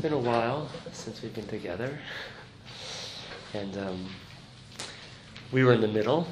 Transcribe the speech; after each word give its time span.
been 0.00 0.12
a 0.14 0.18
while 0.18 0.66
since 0.92 1.20
we've 1.20 1.34
been 1.34 1.46
together. 1.46 1.98
And 3.52 3.76
um, 3.76 4.06
we 5.52 5.62
were 5.62 5.74
in 5.74 5.82
the 5.82 5.88
middle. 5.88 6.26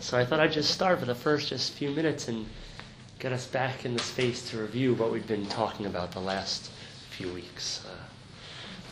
So 0.00 0.18
I 0.18 0.24
thought 0.24 0.40
I'd 0.40 0.50
just 0.50 0.72
start 0.72 0.98
for 0.98 1.04
the 1.04 1.14
first 1.14 1.50
just 1.50 1.74
few 1.74 1.90
minutes 1.90 2.26
and 2.26 2.46
get 3.20 3.32
us 3.32 3.46
back 3.46 3.84
in 3.84 3.94
the 3.94 4.02
space 4.02 4.50
to 4.50 4.58
review 4.58 4.94
what 4.94 5.12
we've 5.12 5.26
been 5.26 5.46
talking 5.46 5.86
about 5.86 6.10
the 6.10 6.20
last 6.20 6.70
few 7.10 7.32
weeks 7.32 7.86
uh, 7.86 7.94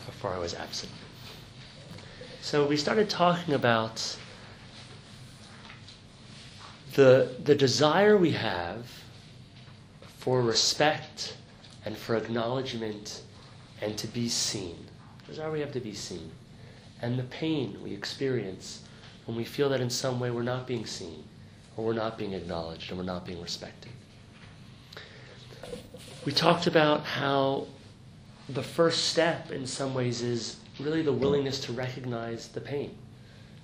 before 0.05 0.31
I 0.31 0.37
was 0.37 0.53
absent. 0.53 0.91
So 2.41 2.65
we 2.65 2.77
started 2.77 3.09
talking 3.09 3.53
about 3.53 4.17
the, 6.93 7.35
the 7.43 7.55
desire 7.55 8.17
we 8.17 8.31
have 8.31 8.89
for 10.19 10.41
respect 10.41 11.35
and 11.83 11.97
for 11.97 12.15
acknowledgement 12.15 13.23
and 13.81 13.97
to 13.97 14.07
be 14.07 14.29
seen. 14.29 14.77
Desire 15.27 15.51
we 15.51 15.59
have 15.59 15.73
to 15.73 15.79
be 15.79 15.93
seen. 15.93 16.31
And 17.01 17.17
the 17.19 17.23
pain 17.23 17.77
we 17.83 17.93
experience 17.93 18.81
when 19.25 19.37
we 19.37 19.43
feel 19.43 19.69
that 19.69 19.81
in 19.81 19.89
some 19.89 20.19
way 20.19 20.31
we're 20.31 20.41
not 20.41 20.65
being 20.65 20.85
seen, 20.85 21.23
or 21.75 21.85
we're 21.85 21.93
not 21.93 22.17
being 22.17 22.33
acknowledged, 22.33 22.89
and 22.89 22.97
we're 22.97 23.05
not 23.05 23.25
being 23.25 23.41
respected. 23.41 23.91
We 26.25 26.31
talked 26.31 26.65
about 26.65 27.03
how 27.03 27.67
the 28.49 28.63
first 28.63 29.05
step 29.05 29.51
in 29.51 29.67
some 29.67 29.93
ways 29.93 30.21
is 30.21 30.57
really 30.79 31.01
the 31.01 31.13
willingness 31.13 31.59
to 31.61 31.73
recognize 31.73 32.47
the 32.47 32.61
pain, 32.61 32.97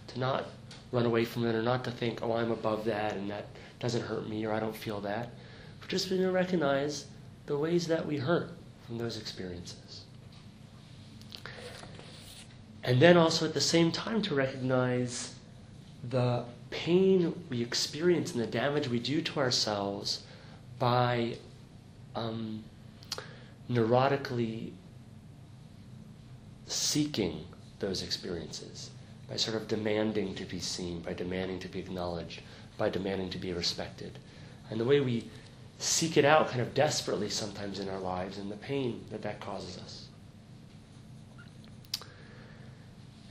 to 0.08 0.20
not 0.20 0.46
run 0.92 1.06
away 1.06 1.26
from 1.26 1.46
it 1.46 1.56
or 1.56 1.62
not 1.62 1.84
to 1.86 1.92
think, 1.92 2.22
oh, 2.22 2.34
I'm 2.34 2.52
above 2.52 2.86
that 2.86 3.14
and 3.14 3.30
that 3.32 3.48
doesn't 3.80 4.02
hurt 4.02 4.30
me 4.30 4.46
or 4.46 4.54
I 4.54 4.60
don't 4.60 4.76
feel 4.76 5.00
that, 5.02 5.30
but 5.80 5.90
just 5.90 6.10
to 6.10 6.32
recognize 6.32 7.06
the 7.46 7.58
ways 7.58 7.88
that 7.88 8.06
we 8.06 8.18
hurt 8.18 8.52
from 8.86 8.98
those 8.98 9.18
experiences. 9.18 10.03
And 12.84 13.00
then 13.00 13.18
also 13.18 13.46
at 13.46 13.54
the 13.54 13.62
same 13.62 13.92
time 13.92 14.22
to 14.24 14.36
recognize 14.36 15.36
the 16.10 16.44
pain 16.70 17.34
we 17.50 17.62
experience 17.62 18.34
and 18.34 18.42
the 18.42 18.48
damage 18.48 18.90
we 18.90 19.00
do 19.00 19.22
to 19.22 19.40
ourselves 19.40 20.24
by 20.80 21.38
um, 22.16 22.64
neurotically 23.70 24.72
seeking 26.66 27.46
those 27.80 28.04
experiences, 28.04 28.90
by 29.30 29.36
sort 29.36 29.56
of 29.56 29.68
demanding 29.68 30.36
to 30.36 30.46
be 30.46 30.60
seen, 30.60 31.00
by 31.02 31.14
demanding 31.14 31.60
to 31.60 31.68
be 31.68 31.80
acknowledged, 31.80 32.42
by 32.78 32.90
demanding 32.90 33.30
to 33.30 33.38
be 33.38 33.54
respected. 33.54 34.18
And 34.70 34.80
the 34.80 34.86
way 34.86 35.00
we 35.00 35.30
seek 35.78 36.18
it 36.18 36.26
out 36.26 36.50
kind 36.50 36.62
of 36.62 36.74
desperately 36.74 37.30
sometimes 37.30 37.80
in 37.80 37.90
our 37.90 38.00
lives 38.00 38.38
and 38.38 38.52
the 38.52 38.58
pain 38.58 39.04
that 39.12 39.22
that 39.22 39.40
causes 39.40 39.78
us. 39.78 40.08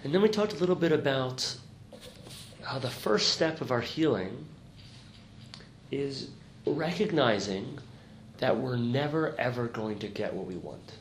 And 0.04 0.12
then 0.12 0.22
we 0.22 0.28
talked 0.28 0.52
a 0.52 0.56
little 0.56 0.74
bit 0.74 0.92
about 0.92 1.56
how 2.62 2.78
the 2.78 2.90
first 2.90 3.32
step 3.32 3.60
of 3.60 3.70
our 3.70 3.80
healing 3.80 4.46
is 5.90 6.30
recognizing 6.66 7.78
that 8.38 8.56
we're 8.56 8.76
never 8.76 9.38
ever 9.38 9.68
going 9.68 9.98
to 10.00 10.08
get 10.08 10.34
what 10.34 10.46
we 10.46 10.56
want. 10.56 10.94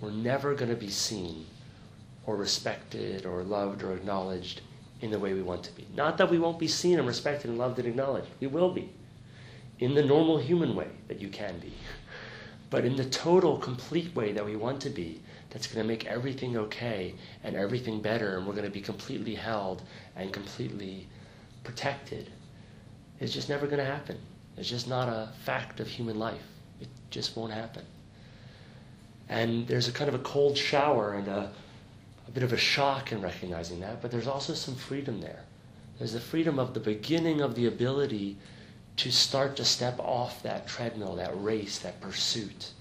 We're 0.00 0.10
never 0.10 0.54
going 0.54 0.70
to 0.70 0.76
be 0.76 0.90
seen 0.90 1.46
or 2.26 2.36
respected 2.36 3.26
or 3.26 3.42
loved 3.42 3.82
or 3.82 3.92
acknowledged 3.92 4.62
in 5.00 5.10
the 5.10 5.18
way 5.18 5.34
we 5.34 5.42
want 5.42 5.62
to 5.64 5.72
be. 5.72 5.86
Not 5.94 6.18
that 6.18 6.30
we 6.30 6.38
won't 6.38 6.58
be 6.58 6.68
seen 6.68 6.98
and 6.98 7.06
respected 7.06 7.50
and 7.50 7.58
loved 7.58 7.78
and 7.78 7.88
acknowledged. 7.88 8.28
We 8.40 8.46
will 8.46 8.72
be 8.72 8.90
in 9.78 9.94
the 9.94 10.04
normal 10.04 10.38
human 10.38 10.74
way 10.74 10.88
that 11.08 11.20
you 11.20 11.28
can 11.28 11.58
be, 11.58 11.72
but 12.70 12.84
in 12.84 12.96
the 12.96 13.04
total, 13.04 13.58
complete 13.58 14.14
way 14.14 14.32
that 14.32 14.44
we 14.44 14.56
want 14.56 14.80
to 14.82 14.90
be, 14.90 15.20
that's 15.50 15.66
going 15.66 15.82
to 15.82 15.88
make 15.88 16.06
everything 16.06 16.56
okay 16.56 17.14
and 17.42 17.56
everything 17.56 18.00
better, 18.00 18.38
and 18.38 18.46
we're 18.46 18.54
going 18.54 18.64
to 18.64 18.70
be 18.70 18.80
completely 18.80 19.34
held 19.34 19.82
and 20.16 20.32
completely 20.32 21.08
protected, 21.64 22.30
it's 23.18 23.32
just 23.32 23.48
never 23.48 23.66
going 23.66 23.78
to 23.78 23.84
happen. 23.84 24.16
It's 24.56 24.68
just 24.68 24.88
not 24.88 25.08
a 25.08 25.30
fact 25.44 25.80
of 25.80 25.88
human 25.88 26.18
life. 26.18 26.42
It 26.80 26.88
just 27.10 27.36
won't 27.36 27.52
happen. 27.52 27.84
And 29.28 29.66
there's 29.66 29.88
a 29.88 29.92
kind 29.92 30.08
of 30.08 30.14
a 30.14 30.22
cold 30.24 30.56
shower 30.56 31.14
and 31.14 31.28
a, 31.28 31.52
a 32.26 32.30
bit 32.30 32.42
of 32.42 32.52
a 32.52 32.56
shock 32.56 33.12
in 33.12 33.20
recognizing 33.20 33.80
that, 33.80 34.00
but 34.00 34.10
there's 34.10 34.26
also 34.26 34.54
some 34.54 34.74
freedom 34.74 35.20
there. 35.20 35.44
There's 35.98 36.12
the 36.12 36.20
freedom 36.20 36.58
of 36.58 36.72
the 36.72 36.80
beginning 36.80 37.40
of 37.40 37.54
the 37.54 37.66
ability 37.66 38.36
to 39.00 39.10
start 39.10 39.56
to 39.56 39.64
step 39.64 39.98
off 39.98 40.42
that 40.42 40.68
treadmill, 40.68 41.16
that 41.16 41.32
race, 41.42 41.78
that 41.78 41.98
pursuit 42.02 42.72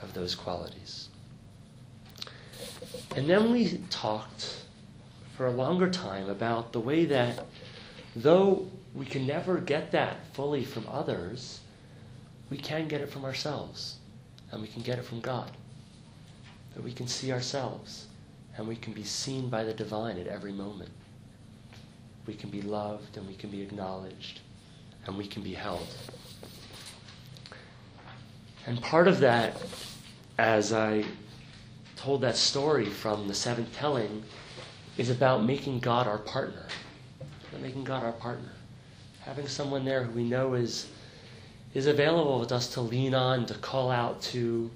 of 0.00 0.14
those 0.14 0.36
qualities. 0.36 1.08
And 3.16 3.28
then 3.28 3.50
we 3.50 3.78
talked 3.90 4.62
for 5.36 5.46
a 5.46 5.50
longer 5.50 5.90
time 5.90 6.30
about 6.30 6.72
the 6.72 6.78
way 6.78 7.06
that, 7.06 7.44
though 8.14 8.68
we 8.94 9.04
can 9.04 9.26
never 9.26 9.58
get 9.58 9.90
that 9.90 10.24
fully 10.32 10.64
from 10.64 10.86
others, 10.88 11.58
we 12.48 12.56
can 12.56 12.86
get 12.86 13.00
it 13.00 13.10
from 13.10 13.24
ourselves, 13.24 13.96
and 14.52 14.62
we 14.62 14.68
can 14.68 14.82
get 14.82 15.00
it 15.00 15.04
from 15.04 15.18
God. 15.18 15.50
That 16.74 16.84
we 16.84 16.92
can 16.92 17.08
see 17.08 17.32
ourselves, 17.32 18.06
and 18.56 18.68
we 18.68 18.76
can 18.76 18.92
be 18.92 19.02
seen 19.02 19.48
by 19.48 19.64
the 19.64 19.74
divine 19.74 20.18
at 20.18 20.28
every 20.28 20.52
moment. 20.52 20.90
We 22.28 22.34
can 22.34 22.50
be 22.50 22.62
loved, 22.62 23.16
and 23.16 23.26
we 23.26 23.34
can 23.34 23.50
be 23.50 23.60
acknowledged, 23.60 24.38
and 25.06 25.16
we 25.16 25.26
can 25.26 25.42
be 25.42 25.54
held. 25.54 25.86
And 28.66 28.80
part 28.80 29.08
of 29.08 29.20
that, 29.20 29.56
as 30.38 30.72
I 30.72 31.04
told 31.96 32.20
that 32.20 32.36
story 32.36 32.86
from 32.86 33.26
the 33.28 33.34
seventh 33.34 33.74
telling, 33.74 34.22
is 34.96 35.10
about 35.10 35.44
making 35.44 35.80
God 35.80 36.06
our 36.06 36.18
partner. 36.18 36.66
Making 37.60 37.84
God 37.84 38.02
our 38.02 38.12
partner. 38.12 38.52
Having 39.20 39.48
someone 39.48 39.84
there 39.84 40.04
who 40.04 40.12
we 40.12 40.24
know 40.24 40.54
is, 40.54 40.88
is 41.74 41.86
available 41.86 42.40
with 42.40 42.50
us 42.52 42.68
to 42.74 42.80
lean 42.80 43.14
on, 43.14 43.46
to 43.46 43.54
call 43.54 43.90
out 43.90 44.20
to, 44.22 44.70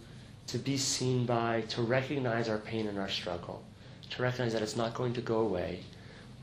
to 0.49 0.59
be 0.59 0.77
seen 0.77 1.27
by, 1.27 1.63
to 1.69 1.83
recognize 1.83 2.49
our 2.49 2.59
pain 2.59 2.87
and 2.87 2.99
our 2.99 3.09
struggle, 3.09 3.63
to 4.11 4.23
recognize 4.23 4.53
that 4.53 4.63
it's 4.63 4.77
not 4.77 4.95
going 4.95 5.13
to 5.15 5.21
go 5.21 5.39
away, 5.39 5.81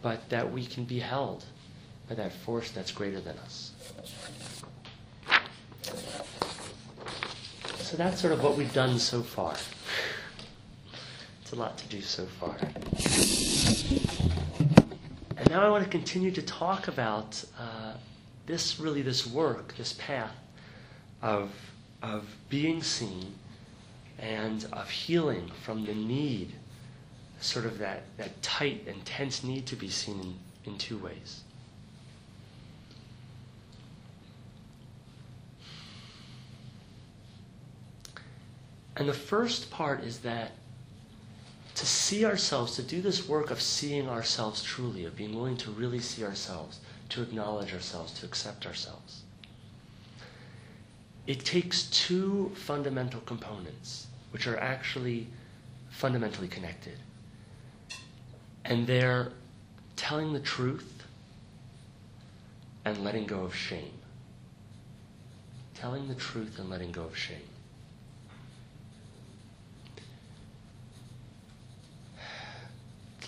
but 0.01 0.27
that 0.29 0.51
we 0.51 0.65
can 0.65 0.83
be 0.83 0.99
held 0.99 1.45
by 2.09 2.15
that 2.15 2.33
force 2.33 2.71
that's 2.71 2.91
greater 2.91 3.19
than 3.19 3.37
us. 3.39 3.71
So 7.77 7.97
that's 7.97 8.19
sort 8.19 8.33
of 8.33 8.43
what 8.43 8.57
we've 8.57 8.73
done 8.73 8.97
so 8.97 9.21
far. 9.21 9.55
It's 11.41 11.51
a 11.51 11.55
lot 11.55 11.77
to 11.77 11.87
do 11.87 12.01
so 12.01 12.25
far. 12.25 12.55
And 15.37 15.49
now 15.49 15.63
I 15.63 15.69
want 15.69 15.83
to 15.83 15.89
continue 15.89 16.31
to 16.31 16.41
talk 16.41 16.87
about 16.87 17.43
uh, 17.59 17.93
this 18.45 18.79
really, 18.79 19.01
this 19.01 19.27
work, 19.27 19.75
this 19.77 19.93
path 19.93 20.35
of, 21.21 21.51
of 22.01 22.25
being 22.49 22.81
seen 22.81 23.33
and 24.19 24.65
of 24.73 24.89
healing 24.89 25.51
from 25.61 25.85
the 25.85 25.93
need, 25.93 26.53
sort 27.39 27.65
of 27.65 27.77
that, 27.79 28.03
that 28.17 28.41
tight, 28.41 28.83
intense 28.87 29.43
need 29.43 29.65
to 29.67 29.75
be 29.75 29.89
seen 29.89 30.19
in, 30.19 30.71
in 30.71 30.77
two 30.77 30.97
ways. 30.97 31.43
And 38.95 39.07
the 39.07 39.13
first 39.13 39.71
part 39.71 40.03
is 40.03 40.19
that 40.19 40.51
to 41.75 41.85
see 41.85 42.23
ourselves, 42.25 42.75
to 42.75 42.83
do 42.83 43.01
this 43.01 43.27
work 43.27 43.49
of 43.49 43.59
seeing 43.59 44.07
ourselves 44.07 44.61
truly, 44.61 45.05
of 45.05 45.15
being 45.15 45.35
willing 45.35 45.57
to 45.57 45.71
really 45.71 45.99
see 45.99 46.23
ourselves, 46.23 46.79
to 47.09 47.21
acknowledge 47.23 47.73
ourselves, 47.73 48.13
to 48.19 48.25
accept 48.25 48.65
ourselves, 48.67 49.23
it 51.25 51.43
takes 51.45 51.83
two 51.83 52.51
fundamental 52.55 53.21
components, 53.21 54.07
which 54.31 54.45
are 54.45 54.57
actually 54.59 55.27
fundamentally 55.89 56.47
connected. 56.47 56.97
And 58.65 58.85
they're 58.85 59.31
telling 59.95 60.33
the 60.33 60.39
truth 60.39 61.03
and 62.85 63.03
letting 63.03 63.25
go 63.25 63.43
of 63.43 63.55
shame. 63.55 63.93
Telling 65.75 66.07
the 66.07 66.15
truth 66.15 66.59
and 66.59 66.69
letting 66.69 66.91
go 66.91 67.03
of 67.03 67.17
shame. 67.17 67.37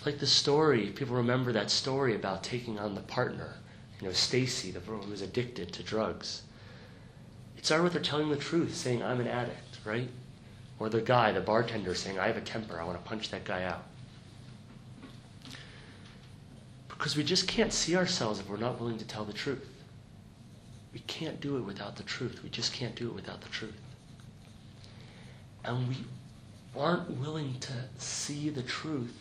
Like 0.06 0.18
the 0.20 0.26
story, 0.26 0.86
people 0.86 1.16
remember 1.16 1.52
that 1.52 1.68
story 1.68 2.14
about 2.14 2.44
taking 2.44 2.78
on 2.78 2.94
the 2.94 3.00
partner. 3.02 3.54
You 4.00 4.06
know, 4.06 4.12
Stacy, 4.12 4.70
the 4.70 4.78
girl 4.78 5.02
who 5.02 5.10
was 5.10 5.20
addicted 5.20 5.72
to 5.72 5.82
drugs. 5.82 6.42
It 7.58 7.66
started 7.66 7.82
with 7.82 7.94
her 7.94 8.00
telling 8.00 8.28
the 8.30 8.36
truth, 8.36 8.76
saying, 8.76 9.02
I'm 9.02 9.20
an 9.20 9.26
addict, 9.26 9.80
right? 9.84 10.08
Or 10.78 10.88
the 10.88 11.00
guy, 11.00 11.32
the 11.32 11.40
bartender, 11.40 11.94
saying, 11.94 12.20
I 12.20 12.28
have 12.28 12.36
a 12.36 12.40
temper, 12.40 12.80
I 12.80 12.84
want 12.84 13.02
to 13.02 13.08
punch 13.08 13.30
that 13.30 13.44
guy 13.44 13.64
out. 13.64 13.82
Because 16.88 17.16
we 17.16 17.24
just 17.24 17.48
can't 17.48 17.72
see 17.72 17.96
ourselves 17.96 18.38
if 18.38 18.48
we're 18.48 18.58
not 18.58 18.78
willing 18.78 18.98
to 18.98 19.06
tell 19.06 19.24
the 19.24 19.32
truth. 19.32 19.66
We 20.92 21.00
can't 21.00 21.40
do 21.40 21.56
it 21.56 21.62
without 21.62 21.96
the 21.96 22.04
truth. 22.04 22.42
We 22.44 22.48
just 22.48 22.72
can't 22.72 22.94
do 22.94 23.08
it 23.08 23.14
without 23.14 23.40
the 23.40 23.48
truth. 23.48 23.76
And 25.64 25.88
we 25.88 25.96
aren't 26.76 27.10
willing 27.18 27.58
to 27.60 27.72
see 27.98 28.50
the 28.50 28.62
truth 28.62 29.12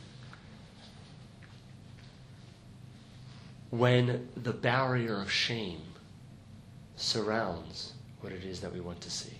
when 3.69 4.29
the 4.35 4.53
barrier 4.53 5.21
of 5.21 5.31
shame 5.31 5.81
surrounds 6.95 7.94
what 8.21 8.31
it 8.31 8.44
is 8.44 8.62
that 8.62 8.73
we 8.73 8.79
want 8.79 9.01
to 9.01 9.12
see. 9.12 9.33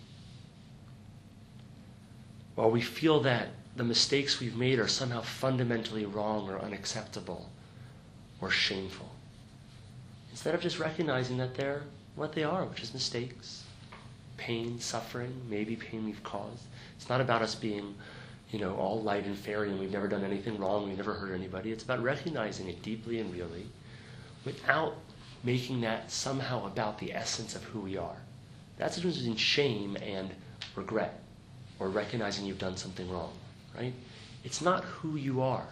While 2.56 2.72
we 2.72 2.82
feel 2.82 3.22
that 3.22 3.50
the 3.76 3.84
mistakes 3.84 4.40
we've 4.40 4.56
made 4.56 4.80
are 4.80 4.88
somehow 4.88 5.22
fundamentally 5.22 6.06
wrong 6.06 6.50
or 6.50 6.60
unacceptable 6.60 7.50
or 8.40 8.50
shameful. 8.50 9.10
Instead 10.32 10.56
of 10.56 10.62
just 10.62 10.80
recognizing 10.80 11.38
that 11.38 11.56
they're 11.56 11.84
what 12.16 12.34
they 12.34 12.44
are, 12.44 12.64
which 12.66 12.82
is 12.82 12.94
mistakes, 12.94 13.64
pain, 14.38 14.80
suffering, 14.80 15.34
maybe 15.50 15.76
pain 15.76 16.06
we've 16.06 16.24
caused. 16.24 16.64
It's 16.96 17.10
not 17.10 17.20
about 17.20 17.42
us 17.42 17.56
being, 17.56 17.96
you 18.52 18.60
know, 18.60 18.76
all 18.76 19.02
light 19.02 19.26
and 19.26 19.38
fairy 19.38 19.70
and 19.70 19.80
we've 19.80 19.92
never 19.92 20.08
done 20.08 20.24
anything 20.24 20.58
wrong, 20.58 20.88
we've 20.88 20.98
never 20.98 21.14
hurt 21.14 21.34
anybody. 21.34 21.72
It's 21.72 21.84
about 21.84 22.02
recognizing 22.02 22.70
it 22.70 22.82
deeply 22.82 23.20
and 23.20 23.34
really 23.34 23.66
without 24.46 24.96
making 25.44 25.82
that 25.82 26.12
somehow 26.12 26.66
about 26.66 27.00
the 27.00 27.14
essence 27.14 27.56
of 27.56 27.64
who 27.66 27.80
we 27.82 27.98
are. 27.98 28.18
That's 28.78 28.96
the 28.96 29.02
difference 29.02 29.20
between 29.20 29.38
shame 29.38 29.98
and 29.98 30.32
regret 30.76 31.22
or 31.80 31.90
recognizing 31.90 32.46
you've 32.46 32.60
done 32.60 32.78
something 32.78 33.10
wrong, 33.10 33.34
right? 33.78 33.94
It's 34.44 34.62
not 34.62 34.84
who 34.84 35.16
you 35.16 35.42
are. 35.42 35.68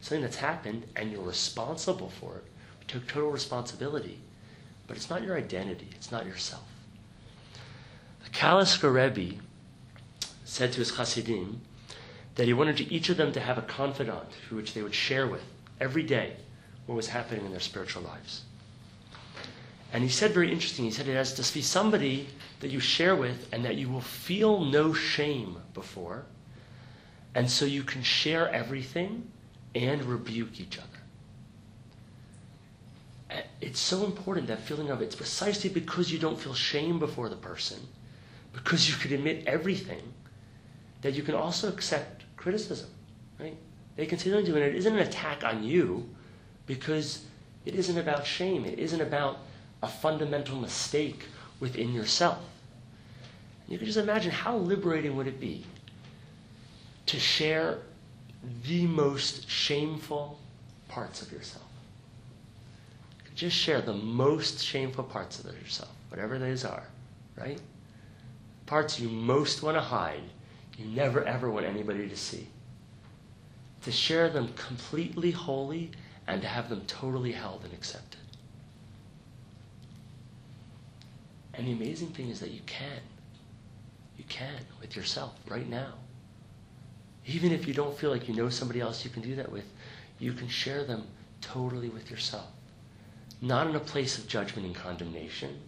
Something 0.00 0.22
that's 0.22 0.36
happened 0.36 0.84
and 0.96 1.10
you're 1.10 1.22
responsible 1.22 2.10
for 2.10 2.36
it. 2.36 2.44
We 2.80 2.86
took 2.86 3.06
total 3.06 3.30
responsibility. 3.30 4.18
But 4.86 4.96
it's 4.96 5.10
not 5.10 5.22
your 5.22 5.36
identity, 5.36 5.88
it's 5.92 6.12
not 6.12 6.26
yourself. 6.26 6.62
The 8.24 8.30
Kalisker 8.30 8.92
Rebbe 8.92 9.40
said 10.44 10.72
to 10.72 10.78
his 10.78 10.96
Hasidim 10.96 11.60
that 12.36 12.46
he 12.46 12.52
wanted 12.52 12.80
each 12.80 13.08
of 13.08 13.16
them 13.16 13.32
to 13.32 13.40
have 13.40 13.58
a 13.58 13.62
confidant 13.62 14.28
who 14.48 14.56
which 14.56 14.74
they 14.74 14.82
would 14.82 14.94
share 14.94 15.26
with 15.26 15.42
every 15.80 16.02
day 16.02 16.36
what 16.86 16.94
was 16.94 17.08
happening 17.08 17.44
in 17.44 17.50
their 17.50 17.60
spiritual 17.60 18.02
lives. 18.02 18.42
And 19.92 20.02
he 20.02 20.08
said 20.08 20.32
very 20.32 20.50
interesting, 20.52 20.84
he 20.84 20.90
said 20.90 21.08
it 21.08 21.14
has 21.14 21.34
to 21.34 21.54
be 21.54 21.62
somebody 21.62 22.28
that 22.60 22.70
you 22.70 22.80
share 22.80 23.14
with 23.14 23.48
and 23.52 23.64
that 23.64 23.76
you 23.76 23.88
will 23.88 24.00
feel 24.00 24.60
no 24.64 24.92
shame 24.92 25.58
before. 25.74 26.24
And 27.34 27.50
so 27.50 27.64
you 27.64 27.82
can 27.82 28.02
share 28.02 28.48
everything 28.50 29.30
and 29.74 30.02
rebuke 30.04 30.60
each 30.60 30.78
other. 30.78 30.88
It's 33.60 33.80
so 33.80 34.04
important 34.04 34.46
that 34.48 34.60
feeling 34.60 34.90
of 34.90 35.02
it's 35.02 35.14
precisely 35.14 35.68
because 35.68 36.12
you 36.12 36.18
don't 36.18 36.38
feel 36.38 36.54
shame 36.54 36.98
before 36.98 37.28
the 37.28 37.36
person, 37.36 37.78
because 38.52 38.88
you 38.88 38.96
can 38.96 39.12
admit 39.12 39.44
everything, 39.46 40.02
that 41.02 41.14
you 41.14 41.22
can 41.22 41.34
also 41.34 41.68
accept 41.68 42.24
criticism, 42.36 42.88
right? 43.38 43.56
They 43.96 44.06
can 44.06 44.18
say 44.18 44.30
something 44.30 44.46
to 44.46 44.50
you, 44.52 44.56
and 44.56 44.64
it 44.64 44.76
isn't 44.76 44.92
an 44.92 45.00
attack 45.00 45.44
on 45.44 45.62
you, 45.64 46.08
because 46.66 47.24
it 47.64 47.74
isn't 47.74 47.98
about 47.98 48.26
shame. 48.26 48.64
It 48.64 48.78
isn't 48.78 49.00
about 49.00 49.38
a 49.82 49.88
fundamental 49.88 50.56
mistake 50.56 51.26
within 51.60 51.92
yourself. 51.92 52.38
You 53.68 53.78
can 53.78 53.86
just 53.86 53.98
imagine 53.98 54.30
how 54.30 54.56
liberating 54.56 55.16
would 55.16 55.26
it 55.26 55.40
be 55.40 55.64
to 57.06 57.18
share 57.18 57.78
the 58.64 58.86
most 58.86 59.48
shameful 59.48 60.38
parts 60.88 61.22
of 61.22 61.32
yourself. 61.32 61.64
Just 63.34 63.56
share 63.56 63.82
the 63.82 63.92
most 63.92 64.64
shameful 64.64 65.04
parts 65.04 65.38
of 65.40 65.44
yourself, 65.60 65.90
whatever 66.08 66.38
those 66.38 66.64
are, 66.64 66.84
right? 67.36 67.60
Parts 68.64 68.98
you 68.98 69.08
most 69.08 69.62
want 69.62 69.76
to 69.76 69.80
hide, 69.80 70.22
you 70.78 70.86
never 70.86 71.22
ever 71.24 71.50
want 71.50 71.66
anybody 71.66 72.08
to 72.08 72.16
see. 72.16 72.46
To 73.82 73.92
share 73.92 74.30
them 74.30 74.52
completely 74.56 75.30
holy 75.30 75.90
and 76.28 76.42
to 76.42 76.48
have 76.48 76.68
them 76.68 76.82
totally 76.86 77.32
held 77.32 77.64
and 77.64 77.72
accepted. 77.72 78.20
And 81.54 81.66
the 81.66 81.72
amazing 81.72 82.08
thing 82.08 82.28
is 82.28 82.40
that 82.40 82.50
you 82.50 82.60
can. 82.66 83.00
You 84.16 84.24
can 84.28 84.60
with 84.80 84.96
yourself 84.96 85.34
right 85.48 85.68
now. 85.68 85.94
Even 87.26 87.52
if 87.52 87.66
you 87.66 87.74
don't 87.74 87.96
feel 87.96 88.10
like 88.10 88.28
you 88.28 88.34
know 88.34 88.48
somebody 88.48 88.80
else 88.80 89.04
you 89.04 89.10
can 89.10 89.22
do 89.22 89.34
that 89.36 89.50
with, 89.50 89.64
you 90.18 90.32
can 90.32 90.48
share 90.48 90.84
them 90.84 91.06
totally 91.40 91.88
with 91.88 92.10
yourself. 92.10 92.46
Not 93.40 93.66
in 93.66 93.74
a 93.74 93.80
place 93.80 94.18
of 94.18 94.28
judgment 94.28 94.66
and 94.66 94.74
condemnation, 94.74 95.58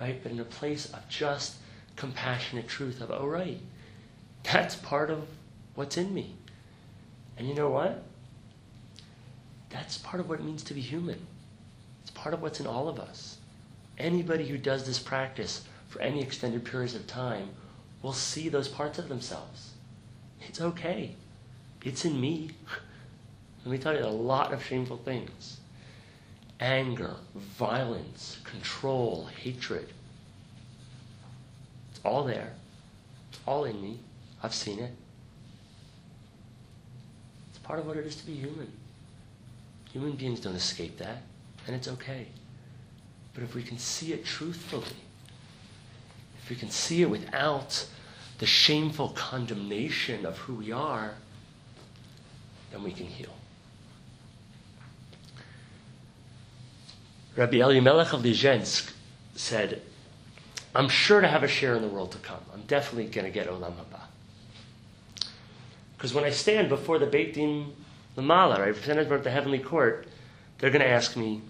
right? 0.00 0.20
But 0.22 0.32
in 0.32 0.40
a 0.40 0.44
place 0.44 0.86
of 0.92 1.08
just 1.08 1.56
compassionate 1.96 2.68
truth 2.68 3.00
of, 3.00 3.10
oh, 3.10 3.26
right, 3.26 3.60
that's 4.42 4.76
part 4.76 5.10
of 5.10 5.26
what's 5.74 5.96
in 5.96 6.12
me. 6.12 6.34
And 7.36 7.48
you 7.48 7.54
know 7.54 7.68
what? 7.68 8.02
That's 9.70 9.98
part 9.98 10.20
of 10.20 10.28
what 10.28 10.40
it 10.40 10.44
means 10.44 10.62
to 10.64 10.74
be 10.74 10.80
human. 10.80 11.26
It's 12.02 12.10
part 12.10 12.34
of 12.34 12.42
what's 12.42 12.60
in 12.60 12.66
all 12.66 12.88
of 12.88 12.98
us. 12.98 13.38
Anybody 13.98 14.46
who 14.46 14.58
does 14.58 14.86
this 14.86 14.98
practice 14.98 15.64
for 15.88 16.00
any 16.00 16.22
extended 16.22 16.64
periods 16.64 16.94
of 16.94 17.06
time 17.06 17.50
will 18.02 18.12
see 18.12 18.48
those 18.48 18.68
parts 18.68 18.98
of 18.98 19.08
themselves. 19.08 19.72
It's 20.42 20.60
okay. 20.60 21.14
It's 21.84 22.04
in 22.04 22.20
me. 22.20 22.50
Let 23.64 23.72
me 23.72 23.78
tell 23.78 23.96
you 23.96 24.04
a 24.04 24.06
lot 24.06 24.52
of 24.52 24.64
shameful 24.64 24.98
things 24.98 25.58
anger, 26.60 27.14
violence, 27.34 28.38
control, 28.44 29.28
hatred. 29.42 29.88
It's 31.90 32.00
all 32.04 32.24
there. 32.24 32.52
It's 33.30 33.40
all 33.46 33.64
in 33.64 33.80
me. 33.82 33.98
I've 34.42 34.54
seen 34.54 34.78
it. 34.78 34.92
It's 37.50 37.58
part 37.58 37.78
of 37.78 37.86
what 37.86 37.96
it 37.96 38.06
is 38.06 38.16
to 38.16 38.26
be 38.26 38.34
human. 38.34 38.72
Human 39.92 40.12
beings 40.12 40.40
don't 40.40 40.54
escape 40.54 40.98
that, 40.98 41.22
and 41.66 41.74
it's 41.74 41.88
okay. 41.88 42.26
But 43.34 43.44
if 43.44 43.54
we 43.54 43.62
can 43.62 43.78
see 43.78 44.12
it 44.12 44.24
truthfully, 44.24 44.84
if 46.42 46.50
we 46.50 46.56
can 46.56 46.70
see 46.70 47.02
it 47.02 47.10
without 47.10 47.86
the 48.38 48.46
shameful 48.46 49.10
condemnation 49.10 50.26
of 50.26 50.38
who 50.38 50.54
we 50.54 50.72
are, 50.72 51.14
then 52.70 52.82
we 52.82 52.92
can 52.92 53.06
heal. 53.06 53.34
Rabbi 57.36 57.58
Elimelech 57.58 58.12
of 58.12 58.22
Lizhensk 58.22 58.92
said, 59.34 59.82
I'm 60.74 60.88
sure 60.88 61.20
to 61.20 61.28
have 61.28 61.42
a 61.42 61.48
share 61.48 61.74
in 61.74 61.82
the 61.82 61.88
world 61.88 62.12
to 62.12 62.18
come. 62.18 62.40
I'm 62.52 62.62
definitely 62.62 63.06
going 63.06 63.26
to 63.26 63.30
get 63.30 63.48
Olam 63.48 63.72
Haba. 63.72 64.00
Because 65.96 66.12
when 66.12 66.24
I 66.24 66.30
stand 66.30 66.68
before 66.68 66.98
the 66.98 67.06
Beit 67.06 67.34
Din 67.34 67.72
Lamala, 68.16 68.58
right, 68.58 68.68
representative 68.68 69.12
of 69.12 69.24
the 69.24 69.30
heavenly 69.30 69.58
court, 69.58 70.06
they're 70.58 70.70
going 70.70 70.82
to 70.82 70.88
ask 70.88 71.16
me, 71.16 71.42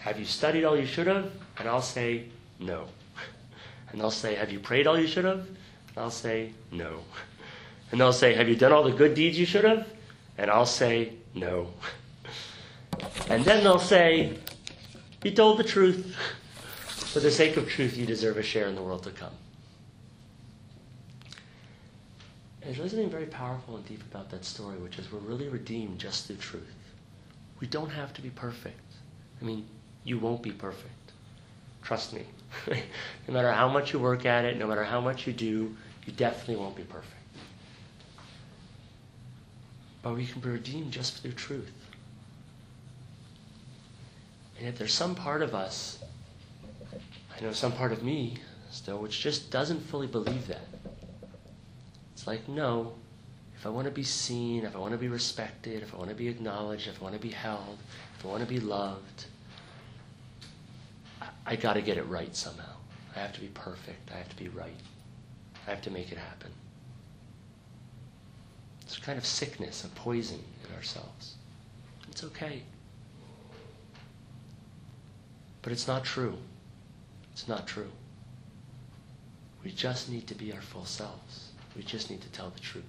Have 0.00 0.18
you 0.18 0.24
studied 0.24 0.64
all 0.64 0.76
you 0.76 0.86
should 0.86 1.06
have? 1.06 1.30
And 1.58 1.68
I'll 1.68 1.82
say, 1.82 2.26
No. 2.58 2.86
And 3.92 4.00
they'll 4.00 4.10
say, 4.10 4.34
Have 4.34 4.50
you 4.50 4.58
prayed 4.58 4.86
all 4.86 4.98
you 4.98 5.06
should 5.06 5.24
have? 5.24 5.46
And 5.46 5.98
I'll 5.98 6.10
say, 6.10 6.52
No. 6.72 7.00
And 7.92 8.00
they'll 8.00 8.12
say, 8.12 8.34
Have 8.34 8.48
you 8.48 8.56
done 8.56 8.72
all 8.72 8.82
the 8.82 8.92
good 8.92 9.14
deeds 9.14 9.38
you 9.38 9.46
should 9.46 9.64
have? 9.64 9.86
And 10.38 10.50
I'll 10.50 10.66
say, 10.66 11.12
No. 11.34 11.72
And 13.28 13.44
then 13.44 13.62
they'll 13.62 13.78
say, 13.78 14.38
You 15.22 15.30
told 15.32 15.58
the 15.58 15.64
truth. 15.64 16.16
For 16.86 17.20
the 17.20 17.30
sake 17.30 17.56
of 17.56 17.68
truth, 17.68 17.96
you 17.96 18.06
deserve 18.06 18.38
a 18.38 18.42
share 18.42 18.66
in 18.66 18.74
the 18.74 18.82
world 18.82 19.04
to 19.04 19.10
come. 19.10 19.32
And 22.64 22.70
there's 22.70 22.78
really 22.78 22.88
something 22.88 23.10
very 23.10 23.26
powerful 23.26 23.76
and 23.76 23.84
deep 23.86 24.00
about 24.10 24.30
that 24.30 24.42
story, 24.42 24.78
which 24.78 24.98
is 24.98 25.12
we're 25.12 25.18
really 25.18 25.48
redeemed 25.48 25.98
just 25.98 26.26
through 26.26 26.36
truth. 26.36 26.74
We 27.60 27.66
don't 27.66 27.90
have 27.90 28.14
to 28.14 28.22
be 28.22 28.30
perfect. 28.30 28.80
I 29.42 29.44
mean, 29.44 29.66
you 30.02 30.18
won't 30.18 30.42
be 30.42 30.50
perfect. 30.50 31.12
Trust 31.82 32.14
me. 32.14 32.24
no 33.28 33.34
matter 33.34 33.52
how 33.52 33.68
much 33.68 33.92
you 33.92 33.98
work 33.98 34.24
at 34.24 34.46
it, 34.46 34.58
no 34.58 34.66
matter 34.66 34.82
how 34.82 34.98
much 34.98 35.26
you 35.26 35.34
do, 35.34 35.76
you 36.06 36.12
definitely 36.16 36.56
won't 36.56 36.74
be 36.74 36.84
perfect. 36.84 37.12
But 40.00 40.14
we 40.14 40.24
can 40.24 40.40
be 40.40 40.48
redeemed 40.48 40.90
just 40.90 41.18
through 41.18 41.32
truth. 41.32 41.72
And 44.58 44.66
if 44.66 44.78
there's 44.78 44.94
some 44.94 45.14
part 45.14 45.42
of 45.42 45.54
us, 45.54 45.98
I 47.36 47.42
know 47.42 47.52
some 47.52 47.72
part 47.72 47.92
of 47.92 48.02
me 48.02 48.38
still, 48.70 48.98
which 49.00 49.20
just 49.20 49.50
doesn't 49.50 49.80
fully 49.80 50.06
believe 50.06 50.46
that. 50.46 50.73
It's 52.14 52.26
like, 52.26 52.48
no, 52.48 52.94
if 53.56 53.66
I 53.66 53.70
want 53.70 53.86
to 53.86 53.90
be 53.90 54.02
seen, 54.02 54.64
if 54.64 54.74
I 54.74 54.78
want 54.78 54.92
to 54.92 54.98
be 54.98 55.08
respected, 55.08 55.82
if 55.82 55.94
I 55.94 55.98
want 55.98 56.10
to 56.10 56.16
be 56.16 56.28
acknowledged, 56.28 56.86
if 56.86 57.00
I 57.00 57.04
want 57.04 57.14
to 57.14 57.20
be 57.20 57.30
held, 57.30 57.78
if 58.18 58.24
I 58.24 58.28
want 58.28 58.42
to 58.42 58.48
be 58.48 58.60
loved, 58.60 59.26
I, 61.20 61.28
I 61.46 61.56
got 61.56 61.74
to 61.74 61.82
get 61.82 61.96
it 61.96 62.06
right 62.06 62.34
somehow. 62.34 62.76
I 63.16 63.20
have 63.20 63.32
to 63.32 63.40
be 63.40 63.48
perfect. 63.48 64.10
I 64.12 64.18
have 64.18 64.28
to 64.28 64.36
be 64.36 64.48
right. 64.48 64.80
I 65.66 65.70
have 65.70 65.82
to 65.82 65.90
make 65.90 66.12
it 66.12 66.18
happen. 66.18 66.50
It's 68.82 68.98
a 68.98 69.00
kind 69.00 69.18
of 69.18 69.24
sickness, 69.24 69.84
a 69.84 69.88
poison 69.88 70.40
in 70.68 70.76
ourselves. 70.76 71.34
It's 72.10 72.22
okay. 72.24 72.62
But 75.62 75.72
it's 75.72 75.88
not 75.88 76.04
true. 76.04 76.36
It's 77.32 77.48
not 77.48 77.66
true. 77.66 77.90
We 79.64 79.70
just 79.70 80.10
need 80.10 80.26
to 80.26 80.34
be 80.34 80.52
our 80.52 80.60
full 80.60 80.84
selves. 80.84 81.43
We 81.76 81.82
just 81.82 82.10
need 82.10 82.20
to 82.22 82.28
tell 82.28 82.50
the 82.50 82.60
truth. 82.60 82.84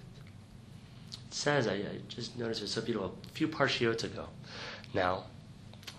It 1.12 1.34
says, 1.34 1.68
I, 1.68 1.74
I 1.74 2.00
just 2.08 2.38
noticed 2.38 2.62
it 2.62 2.66
was 2.66 2.72
so 2.72 2.82
beautiful, 2.82 3.16
a 3.26 3.30
few 3.30 3.48
parshiot 3.48 4.04
ago. 4.04 4.28
Now, 4.94 5.24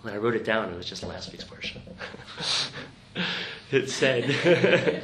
when 0.01 0.13
I 0.13 0.17
wrote 0.17 0.35
it 0.35 0.45
down, 0.45 0.71
it 0.71 0.77
was 0.77 0.85
just 0.85 1.03
last 1.03 1.31
week's 1.31 1.43
parsha. 1.43 1.79
it 3.71 3.89
said. 3.89 5.03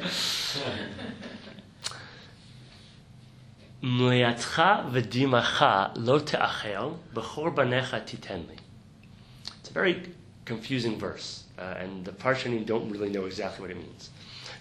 It's 9.60 9.68
a 9.68 9.72
very 9.74 10.02
confusing 10.46 10.98
verse, 10.98 11.44
uh, 11.58 11.74
and 11.78 12.02
the 12.02 12.12
Parshanim 12.12 12.64
don't 12.64 12.88
really 12.88 13.10
know 13.10 13.26
exactly 13.26 13.60
what 13.60 13.70
it 13.70 13.76
means. 13.76 14.08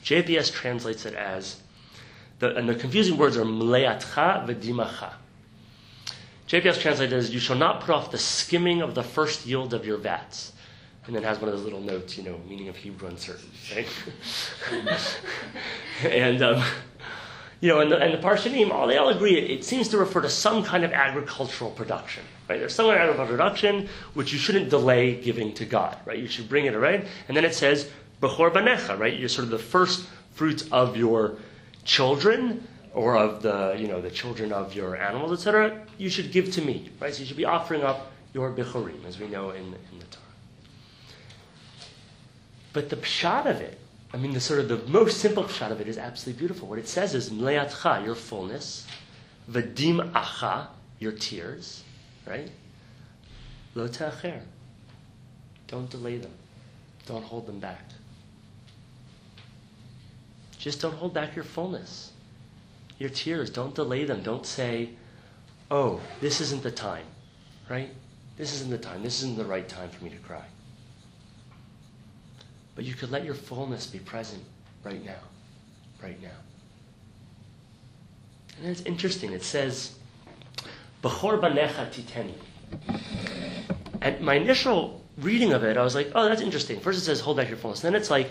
JPS 0.03 0.51
translates 0.51 1.05
it 1.05 1.13
as, 1.13 1.61
the, 2.43 2.55
and 2.57 2.67
the 2.67 2.75
confusing 2.75 3.17
words 3.17 3.37
are 3.37 3.45
mleatcha 3.45 4.45
v'dimacha. 4.45 5.13
JPS 6.47 6.81
translates 6.81 7.13
it 7.13 7.13
as, 7.13 7.33
you 7.33 7.39
shall 7.39 7.55
not 7.55 7.79
put 7.79 7.89
off 7.89 8.11
the 8.11 8.17
skimming 8.17 8.81
of 8.81 8.95
the 8.95 9.03
first 9.03 9.45
yield 9.45 9.73
of 9.73 9.85
your 9.85 9.97
vats. 9.97 10.51
And 11.05 11.15
then 11.15 11.23
has 11.23 11.39
one 11.39 11.49
of 11.49 11.55
those 11.55 11.63
little 11.63 11.81
notes, 11.81 12.17
you 12.17 12.23
know, 12.23 12.39
meaning 12.47 12.67
of 12.67 12.75
Hebrew 12.75 13.09
uncertain, 13.09 13.49
right? 13.75 13.87
and 16.03 16.41
um, 16.41 16.63
you 17.59 17.69
know, 17.69 17.79
and 17.79 17.91
the, 17.91 17.97
and 17.97 18.13
the 18.13 18.17
Parshanim, 18.17 18.71
all 18.71 18.87
they 18.87 18.97
all 18.97 19.09
agree, 19.09 19.37
it, 19.37 19.51
it, 19.51 19.63
seems 19.63 19.87
to 19.89 19.97
refer 19.97 20.21
to 20.21 20.29
some 20.29 20.63
kind 20.63 20.83
of 20.83 20.91
agricultural 20.91 21.71
production, 21.71 22.23
right? 22.49 22.59
There's 22.59 22.75
some 22.75 22.85
kind 22.85 22.97
of 22.97 23.03
agricultural 23.03 23.37
production 23.37 23.89
which 24.13 24.31
you 24.31 24.39
shouldn't 24.39 24.69
delay 24.69 25.15
giving 25.15 25.53
to 25.55 25.65
God, 25.65 25.97
right? 26.05 26.19
You 26.19 26.27
should 26.27 26.47
bring 26.47 26.65
it, 26.65 26.75
right? 26.75 27.05
And 27.27 27.35
then 27.35 27.45
it 27.45 27.55
says, 27.55 27.89
Bechor 28.21 28.51
Banecha, 28.51 28.97
right? 28.97 29.17
You're 29.17 29.29
sort 29.29 29.45
of 29.45 29.51
the 29.51 29.59
first 29.59 30.07
fruits 30.33 30.65
of 30.71 30.95
your 30.95 31.37
children 31.85 32.67
or 32.93 33.17
of 33.17 33.41
the, 33.41 33.75
you 33.77 33.87
know, 33.87 34.01
the 34.01 34.11
children 34.11 34.51
of 34.51 34.75
your 34.75 34.95
animals, 34.95 35.31
etc. 35.31 35.85
You 35.97 36.09
should 36.09 36.31
give 36.31 36.51
to 36.53 36.61
me, 36.61 36.89
right? 36.99 37.13
So 37.13 37.21
you 37.21 37.25
should 37.25 37.37
be 37.37 37.45
offering 37.45 37.83
up 37.83 38.11
your 38.33 38.51
Bechorim, 38.51 39.05
as 39.05 39.19
we 39.19 39.27
know 39.27 39.51
in, 39.51 39.65
in 39.65 39.99
the 39.99 40.05
Torah. 40.05 40.23
But 42.73 42.89
the 42.89 42.97
pshat 42.97 43.45
of 43.45 43.61
it 43.61 43.79
I 44.13 44.17
mean, 44.17 44.33
the 44.33 44.39
sort 44.39 44.59
of 44.59 44.67
the 44.67 44.77
most 44.91 45.19
simple 45.19 45.43
pshat 45.43 45.71
of 45.71 45.81
it 45.81 45.87
is 45.87 45.97
absolutely 45.97 46.39
beautiful. 46.39 46.67
What 46.67 46.77
it 46.77 46.87
says 46.87 47.15
is 47.15 47.31
mleatcha, 47.31 48.05
your 48.05 48.13
fullness, 48.13 48.85
vadim 49.49 50.11
acha, 50.11 50.67
your 50.99 51.13
tears, 51.13 51.83
right? 52.27 52.51
Lo 53.73 53.87
ta'acher. 53.87 54.41
Don't 55.65 55.89
delay 55.89 56.17
them. 56.17 56.31
Don't 57.07 57.23
hold 57.23 57.47
them 57.47 57.59
back. 57.59 57.89
Just 60.63 60.79
don't 60.79 60.93
hold 60.93 61.13
back 61.13 61.35
your 61.35 61.43
fullness. 61.43 62.13
Your 62.97 63.09
tears, 63.09 63.49
don't 63.49 63.75
delay 63.75 64.05
them. 64.05 64.23
Don't 64.23 64.45
say, 64.45 64.91
oh, 65.69 65.99
this 66.21 66.39
isn't 66.39 66.63
the 66.63 66.71
time, 66.71 67.03
right? 67.67 67.89
This 68.37 68.53
isn't 68.53 68.69
the 68.69 68.77
time. 68.77 69.03
This 69.03 69.21
isn't 69.23 69.37
the 69.37 69.43
right 69.43 69.67
time 69.67 69.89
for 69.89 70.01
me 70.05 70.09
to 70.11 70.15
cry. 70.19 70.45
But 72.75 72.85
you 72.85 72.93
could 72.93 73.11
let 73.11 73.25
your 73.25 73.33
fullness 73.33 73.87
be 73.87 73.99
present 73.99 74.41
right 74.85 75.03
now. 75.05 75.19
Right 76.01 76.21
now. 76.23 76.29
And 78.61 78.69
it's 78.69 78.83
interesting. 78.83 79.33
It 79.33 79.43
says, 79.43 79.97
Bechor 81.03 81.41
banecha 81.41 81.91
titeni. 81.91 82.35
And 84.01 84.21
my 84.21 84.35
initial 84.35 85.01
reading 85.17 85.51
of 85.51 85.65
it, 85.65 85.75
I 85.75 85.83
was 85.83 85.93
like, 85.93 86.13
oh, 86.15 86.29
that's 86.29 86.41
interesting. 86.41 86.79
First 86.79 86.99
it 86.99 87.01
says, 87.01 87.19
hold 87.19 87.35
back 87.35 87.49
your 87.49 87.57
fullness. 87.57 87.81
Then 87.81 87.95
it's 87.95 88.09
like, 88.09 88.29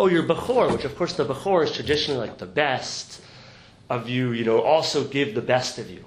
oh, 0.00 0.06
your 0.06 0.22
Bechor, 0.22 0.72
which 0.72 0.84
of 0.84 0.96
course 0.96 1.12
the 1.12 1.26
Bechor 1.26 1.64
is 1.64 1.72
traditionally 1.72 2.26
like 2.26 2.38
the 2.38 2.46
best 2.46 3.20
of 3.90 4.08
you, 4.08 4.32
you 4.32 4.44
know, 4.44 4.62
also 4.62 5.04
give 5.04 5.34
the 5.34 5.42
best 5.42 5.78
of 5.78 5.90
you. 5.90 6.04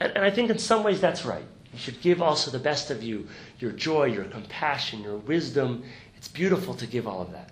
And, 0.00 0.12
and 0.16 0.24
I 0.24 0.30
think 0.30 0.50
in 0.50 0.58
some 0.58 0.82
ways 0.82 1.00
that's 1.00 1.24
right. 1.24 1.44
You 1.72 1.78
should 1.78 2.00
give 2.00 2.20
also 2.20 2.50
the 2.50 2.58
best 2.58 2.90
of 2.90 3.02
you, 3.02 3.28
your 3.60 3.70
joy, 3.70 4.06
your 4.06 4.24
compassion, 4.24 5.02
your 5.02 5.18
wisdom, 5.18 5.84
it's 6.16 6.26
beautiful 6.26 6.74
to 6.74 6.86
give 6.86 7.06
all 7.06 7.22
of 7.22 7.30
that. 7.30 7.50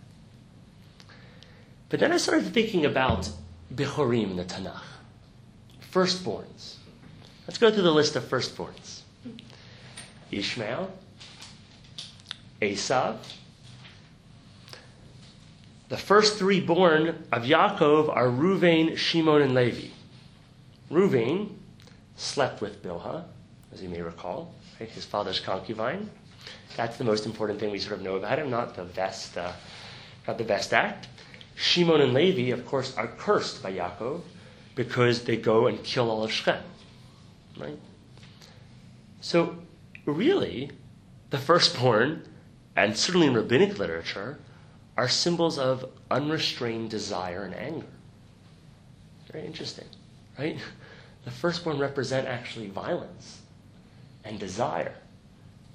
But 1.90 2.00
then 2.00 2.10
I 2.10 2.16
started 2.16 2.52
thinking 2.52 2.84
about 2.84 3.30
Bechorim 3.72 4.30
in 4.30 4.36
the 4.36 4.44
Tanakh. 4.44 4.82
Firstborns. 5.92 6.74
Let's 7.46 7.58
go 7.58 7.70
through 7.70 7.84
the 7.84 7.92
list 7.92 8.16
of 8.16 8.24
firstborns. 8.24 9.02
Ishmael, 10.32 10.90
Esav. 12.60 13.18
The 15.88 15.96
first 15.96 16.38
three 16.38 16.60
born 16.60 17.24
of 17.30 17.44
Yaakov 17.44 18.08
are 18.08 18.26
Ruvain, 18.26 18.96
Shimon, 18.96 19.42
and 19.42 19.54
Levi. 19.54 19.88
Ruvain 20.90 21.54
slept 22.16 22.60
with 22.60 22.82
Bilhah, 22.82 23.24
as 23.72 23.82
you 23.82 23.88
may 23.88 24.02
recall, 24.02 24.52
right? 24.80 24.88
his 24.88 25.04
father's 25.04 25.38
concubine. 25.38 26.10
That's 26.76 26.96
the 26.96 27.04
most 27.04 27.24
important 27.24 27.60
thing 27.60 27.70
we 27.70 27.78
sort 27.78 27.98
of 27.98 28.02
know 28.02 28.16
about 28.16 28.40
him, 28.40 28.50
not 28.50 28.74
the 28.74 28.84
best, 28.84 29.38
uh, 29.38 29.52
not 30.26 30.38
the 30.38 30.44
best 30.44 30.72
act. 30.72 31.06
Shimon 31.54 32.00
and 32.00 32.12
Levi, 32.12 32.52
of 32.52 32.66
course, 32.66 32.96
are 32.96 33.06
cursed 33.06 33.62
by 33.62 33.72
Yaakov 33.72 34.22
because 34.74 35.22
they 35.22 35.36
go 35.36 35.68
and 35.68 35.82
kill 35.84 36.10
all 36.10 36.24
of 36.24 36.32
Shechem. 36.32 36.62
Right? 37.56 37.78
So, 39.20 39.56
really, 40.04 40.70
the 41.30 41.38
firstborn, 41.38 42.24
and 42.74 42.96
certainly 42.96 43.28
in 43.28 43.34
rabbinic 43.34 43.78
literature, 43.78 44.38
are 44.96 45.08
symbols 45.08 45.58
of 45.58 45.84
unrestrained 46.10 46.90
desire 46.90 47.44
and 47.44 47.54
anger. 47.54 47.86
Very 49.30 49.46
interesting, 49.46 49.86
right? 50.38 50.58
The 51.24 51.30
firstborn 51.30 51.78
represent 51.78 52.26
actually 52.26 52.68
violence 52.68 53.40
and 54.24 54.38
desire 54.38 54.94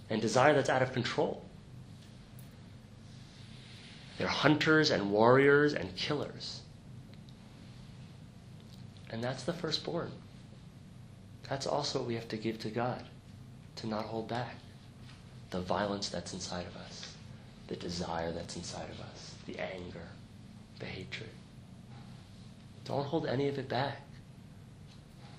and 0.10 0.22
desire 0.22 0.54
that's 0.54 0.70
out 0.70 0.82
of 0.82 0.94
control. 0.94 1.44
They're 4.18 4.28
hunters 4.28 4.92
and 4.92 5.12
warriors 5.12 5.74
and 5.74 5.96
killers. 5.96 6.62
And 9.12 9.24
that's 9.24 9.44
the 9.44 9.54
firstborn. 9.54 10.12
That's 11.50 11.68
also 11.68 12.00
what 12.00 12.08
we 12.08 12.16
have 12.16 12.30
to 12.30 12.38
give 12.38 12.60
to 12.60 12.70
God, 12.70 13.04
to 13.78 13.88
not 13.88 14.06
hold 14.06 14.28
back 14.28 14.56
the 15.50 15.60
violence 15.60 16.08
that's 16.08 16.34
inside 16.34 16.66
of 16.66 16.76
us, 16.78 17.14
the 17.68 17.76
desire 17.76 18.32
that's 18.32 18.56
inside 18.56 18.90
of 18.90 19.00
us, 19.02 19.11
the 19.52 19.62
anger, 19.62 20.08
the 20.80 20.86
hatred. 20.86 21.30
Don't 22.86 23.06
hold 23.06 23.26
any 23.26 23.48
of 23.48 23.58
it 23.58 23.70
back. 23.70 24.02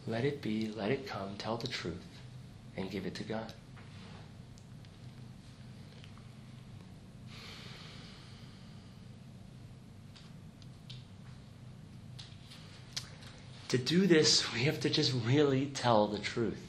Let 0.07 0.25
it 0.25 0.43
be, 0.43 0.73
let 0.77 0.91
it 0.91 1.07
come, 1.07 1.37
tell 1.39 1.57
the 1.57 1.69
truth, 1.69 2.05
and 2.77 2.91
give 2.91 3.07
it 3.07 3.15
to 3.17 3.25
God. 3.25 3.53
to 13.73 13.79
do 13.79 14.07
this, 14.07 14.53
we 14.53 14.65
have 14.65 14.79
to 14.81 14.91
just 14.91 15.15
really 15.25 15.65
tell 15.65 16.07
the 16.07 16.19
truth. 16.19 16.63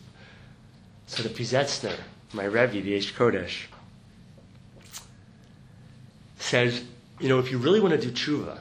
So 1.07 1.21
the 1.21 1.27
Piaseczner, 1.27 1.97
my 2.31 2.45
Rebbe, 2.45 2.79
the 2.81 2.97
Aish 2.97 3.11
Kodesh, 3.11 3.63
says, 6.39 6.81
you 7.19 7.29
know, 7.29 7.39
if 7.39 7.51
you 7.51 7.57
really 7.57 7.79
want 7.79 7.93
to 7.93 7.99
do 7.99 8.11
tshuva, 8.11 8.57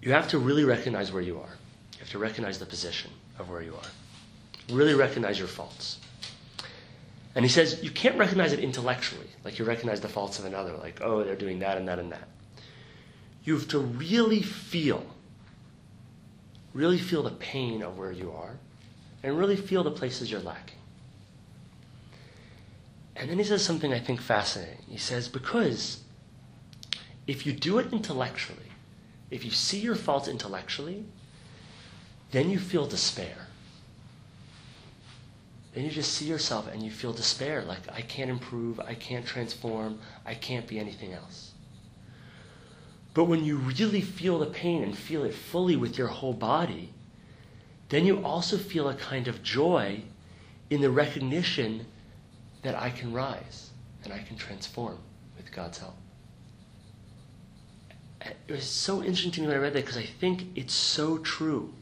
you 0.00 0.12
have 0.12 0.28
to 0.28 0.38
really 0.38 0.64
recognize 0.64 1.12
where 1.12 1.22
you 1.22 1.38
are. 1.38 1.56
You 1.94 2.00
have 2.00 2.10
to 2.10 2.18
recognize 2.18 2.58
the 2.58 2.66
position 2.66 3.10
of 3.38 3.50
where 3.50 3.62
you 3.62 3.74
are. 3.74 4.74
Really 4.74 4.94
recognize 4.94 5.38
your 5.38 5.48
faults. 5.48 5.98
And 7.34 7.44
he 7.44 7.48
says 7.48 7.82
you 7.82 7.90
can't 7.90 8.18
recognize 8.18 8.52
it 8.52 8.60
intellectually, 8.60 9.28
like 9.44 9.58
you 9.58 9.64
recognize 9.64 10.00
the 10.00 10.08
faults 10.08 10.38
of 10.38 10.44
another, 10.44 10.76
like, 10.76 11.00
oh, 11.02 11.24
they're 11.24 11.34
doing 11.34 11.60
that 11.60 11.78
and 11.78 11.88
that 11.88 11.98
and 11.98 12.12
that 12.12 12.28
you 13.44 13.54
have 13.54 13.68
to 13.68 13.78
really 13.78 14.42
feel, 14.42 15.04
really 16.74 16.98
feel 16.98 17.22
the 17.22 17.30
pain 17.30 17.82
of 17.82 17.98
where 17.98 18.12
you 18.12 18.32
are, 18.32 18.56
and 19.22 19.38
really 19.38 19.56
feel 19.56 19.82
the 19.82 19.90
places 19.90 20.30
you're 20.30 20.40
lacking. 20.40 20.78
And 23.22 23.30
then 23.30 23.38
he 23.38 23.44
says 23.44 23.64
something 23.64 23.92
I 23.92 24.00
think 24.00 24.20
fascinating. 24.20 24.82
He 24.88 24.98
says, 24.98 25.28
because 25.28 26.02
if 27.28 27.46
you 27.46 27.52
do 27.52 27.78
it 27.78 27.92
intellectually, 27.92 28.72
if 29.30 29.44
you 29.44 29.52
see 29.52 29.78
your 29.78 29.94
faults 29.94 30.26
intellectually, 30.26 31.04
then 32.32 32.50
you 32.50 32.58
feel 32.58 32.84
despair. 32.84 33.46
Then 35.72 35.84
you 35.84 35.90
just 35.90 36.14
see 36.14 36.24
yourself 36.24 36.66
and 36.66 36.82
you 36.82 36.90
feel 36.90 37.12
despair 37.12 37.62
like, 37.62 37.78
I 37.92 38.00
can't 38.00 38.28
improve, 38.28 38.80
I 38.80 38.94
can't 38.94 39.24
transform, 39.24 40.00
I 40.26 40.34
can't 40.34 40.66
be 40.66 40.80
anything 40.80 41.12
else. 41.12 41.52
But 43.14 43.26
when 43.26 43.44
you 43.44 43.58
really 43.58 44.00
feel 44.00 44.40
the 44.40 44.46
pain 44.46 44.82
and 44.82 44.98
feel 44.98 45.22
it 45.22 45.32
fully 45.32 45.76
with 45.76 45.96
your 45.96 46.08
whole 46.08 46.34
body, 46.34 46.92
then 47.88 48.04
you 48.04 48.24
also 48.24 48.58
feel 48.58 48.88
a 48.88 48.94
kind 48.94 49.28
of 49.28 49.44
joy 49.44 50.02
in 50.70 50.80
the 50.80 50.90
recognition 50.90 51.86
that 52.62 52.74
I 52.74 52.90
can 52.90 53.12
rise 53.12 53.70
and 54.04 54.12
I 54.12 54.18
can 54.18 54.36
transform 54.36 54.98
with 55.36 55.52
God's 55.52 55.78
help. 55.78 55.96
it 58.48 58.52
was 58.52 58.64
so 58.64 59.00
interesting 59.00 59.32
to 59.32 59.40
me 59.40 59.48
when 59.48 59.56
I 59.56 59.60
read 59.60 59.72
that 59.74 59.84
because 59.84 59.96
I 59.96 60.04
think 60.04 60.46
it's 60.54 60.74
so 60.74 61.18
true. 61.18 61.72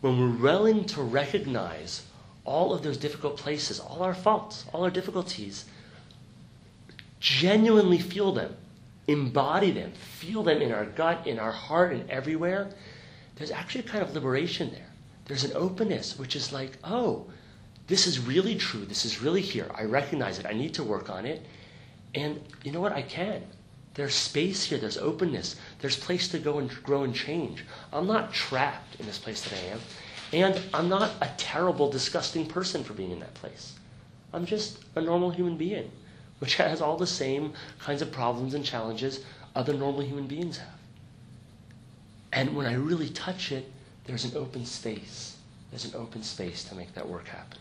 When 0.00 0.18
we're 0.18 0.42
willing 0.42 0.84
to 0.86 1.02
recognize 1.02 2.02
all 2.44 2.72
of 2.74 2.82
those 2.82 2.96
difficult 2.96 3.36
places, 3.36 3.78
all 3.78 4.02
our 4.02 4.14
faults, 4.14 4.64
all 4.72 4.82
our 4.82 4.90
difficulties, 4.90 5.66
genuinely 7.20 7.98
feel 7.98 8.32
them, 8.32 8.56
embody 9.06 9.70
them, 9.70 9.92
feel 9.92 10.42
them 10.42 10.60
in 10.60 10.72
our 10.72 10.84
gut, 10.84 11.24
in 11.26 11.38
our 11.38 11.52
heart, 11.52 11.92
and 11.92 12.10
everywhere, 12.10 12.68
there's 13.36 13.52
actually 13.52 13.82
a 13.82 13.88
kind 13.88 14.02
of 14.02 14.12
liberation 14.12 14.72
there. 14.72 14.88
There's 15.26 15.44
an 15.44 15.52
openness, 15.54 16.18
which 16.18 16.34
is 16.34 16.52
like, 16.52 16.72
oh, 16.82 17.26
this 17.86 18.06
is 18.06 18.18
really 18.18 18.54
true. 18.54 18.84
This 18.84 19.04
is 19.04 19.20
really 19.22 19.40
here. 19.40 19.70
I 19.74 19.84
recognize 19.84 20.38
it. 20.38 20.46
I 20.46 20.52
need 20.52 20.74
to 20.74 20.84
work 20.84 21.10
on 21.10 21.26
it. 21.26 21.44
And 22.14 22.40
you 22.62 22.72
know 22.72 22.80
what? 22.80 22.92
I 22.92 23.02
can. 23.02 23.42
There's 23.94 24.14
space 24.14 24.64
here. 24.64 24.78
There's 24.78 24.98
openness. 24.98 25.56
There's 25.80 25.96
place 25.96 26.28
to 26.28 26.38
go 26.38 26.58
and 26.58 26.70
grow 26.82 27.02
and 27.02 27.14
change. 27.14 27.64
I'm 27.92 28.06
not 28.06 28.32
trapped 28.32 28.98
in 29.00 29.06
this 29.06 29.18
place 29.18 29.42
that 29.42 29.52
I 29.54 29.72
am. 29.72 29.80
And 30.32 30.60
I'm 30.72 30.88
not 30.88 31.12
a 31.20 31.30
terrible, 31.36 31.90
disgusting 31.90 32.46
person 32.46 32.82
for 32.84 32.94
being 32.94 33.10
in 33.10 33.20
that 33.20 33.34
place. 33.34 33.74
I'm 34.32 34.46
just 34.46 34.78
a 34.94 35.00
normal 35.00 35.30
human 35.30 35.56
being, 35.56 35.90
which 36.38 36.56
has 36.56 36.80
all 36.80 36.96
the 36.96 37.06
same 37.06 37.52
kinds 37.78 38.00
of 38.00 38.10
problems 38.10 38.54
and 38.54 38.64
challenges 38.64 39.24
other 39.54 39.74
normal 39.74 40.00
human 40.00 40.26
beings 40.26 40.56
have. 40.58 40.68
And 42.32 42.56
when 42.56 42.66
I 42.66 42.74
really 42.74 43.10
touch 43.10 43.52
it, 43.52 43.70
there's 44.04 44.24
an 44.24 44.36
open 44.36 44.64
space. 44.64 45.36
There's 45.70 45.84
an 45.84 45.94
open 45.94 46.22
space 46.22 46.64
to 46.64 46.74
make 46.74 46.94
that 46.94 47.06
work 47.06 47.28
happen. 47.28 47.58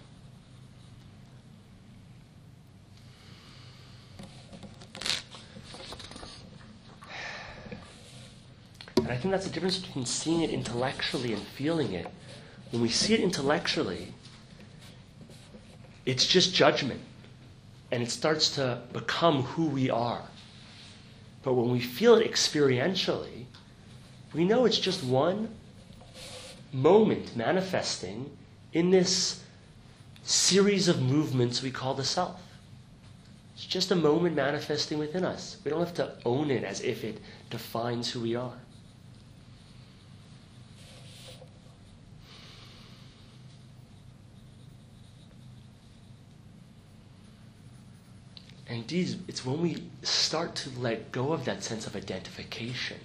And 9.04 9.12
I 9.12 9.18
think 9.18 9.32
that's 9.32 9.46
the 9.46 9.52
difference 9.52 9.80
between 9.80 10.06
seeing 10.06 10.42
it 10.42 10.52
intellectually 10.52 11.34
and 11.34 11.42
feeling 11.42 11.94
it. 11.94 12.08
When 12.72 12.82
we 12.82 12.90
see 12.90 13.14
it 13.14 13.20
intellectually, 13.20 14.14
it's 16.06 16.26
just 16.26 16.54
judgment. 16.54 17.02
And 17.92 18.04
it 18.04 18.12
starts 18.12 18.56
to 18.56 18.82
become 18.94 19.44
who 19.44 19.66
we 19.66 19.90
are. 19.90 20.22
But 21.44 21.54
when 21.54 21.72
we 21.72 21.80
feel 21.80 22.16
it 22.16 22.32
experientially, 22.32 23.46
we 24.34 24.46
know 24.46 24.66
it's 24.66 24.80
just 24.80 25.04
one 25.04 25.50
moment 26.72 27.36
manifesting 27.36 28.38
in 28.72 28.92
this 28.92 29.44
series 30.24 30.88
of 30.88 31.02
movements 31.02 31.62
we 31.64 31.72
call 31.72 31.96
the 31.96 32.04
self. 32.04 32.40
It's 33.56 33.66
just 33.66 33.92
a 33.92 33.96
moment 33.96 34.36
manifesting 34.36 35.00
within 35.00 35.26
us. 35.26 35.58
We 35.66 35.72
don't 35.72 35.80
have 35.80 35.96
to 35.96 36.14
own 36.24 36.52
it 36.52 36.64
as 36.64 36.82
if 36.82 37.04
it 37.04 37.20
defines 37.50 38.12
who 38.12 38.22
we 38.22 38.36
are. 38.36 38.54
And 48.72 48.80
indeed, 48.80 49.20
it's 49.28 49.46
when 49.46 49.62
we 49.62 49.84
start 50.02 50.56
to 50.56 50.70
let 50.80 51.12
go 51.12 51.34
of 51.34 51.44
that 51.44 51.62
sense 51.62 51.88
of 51.88 51.94
identification, 51.98 53.00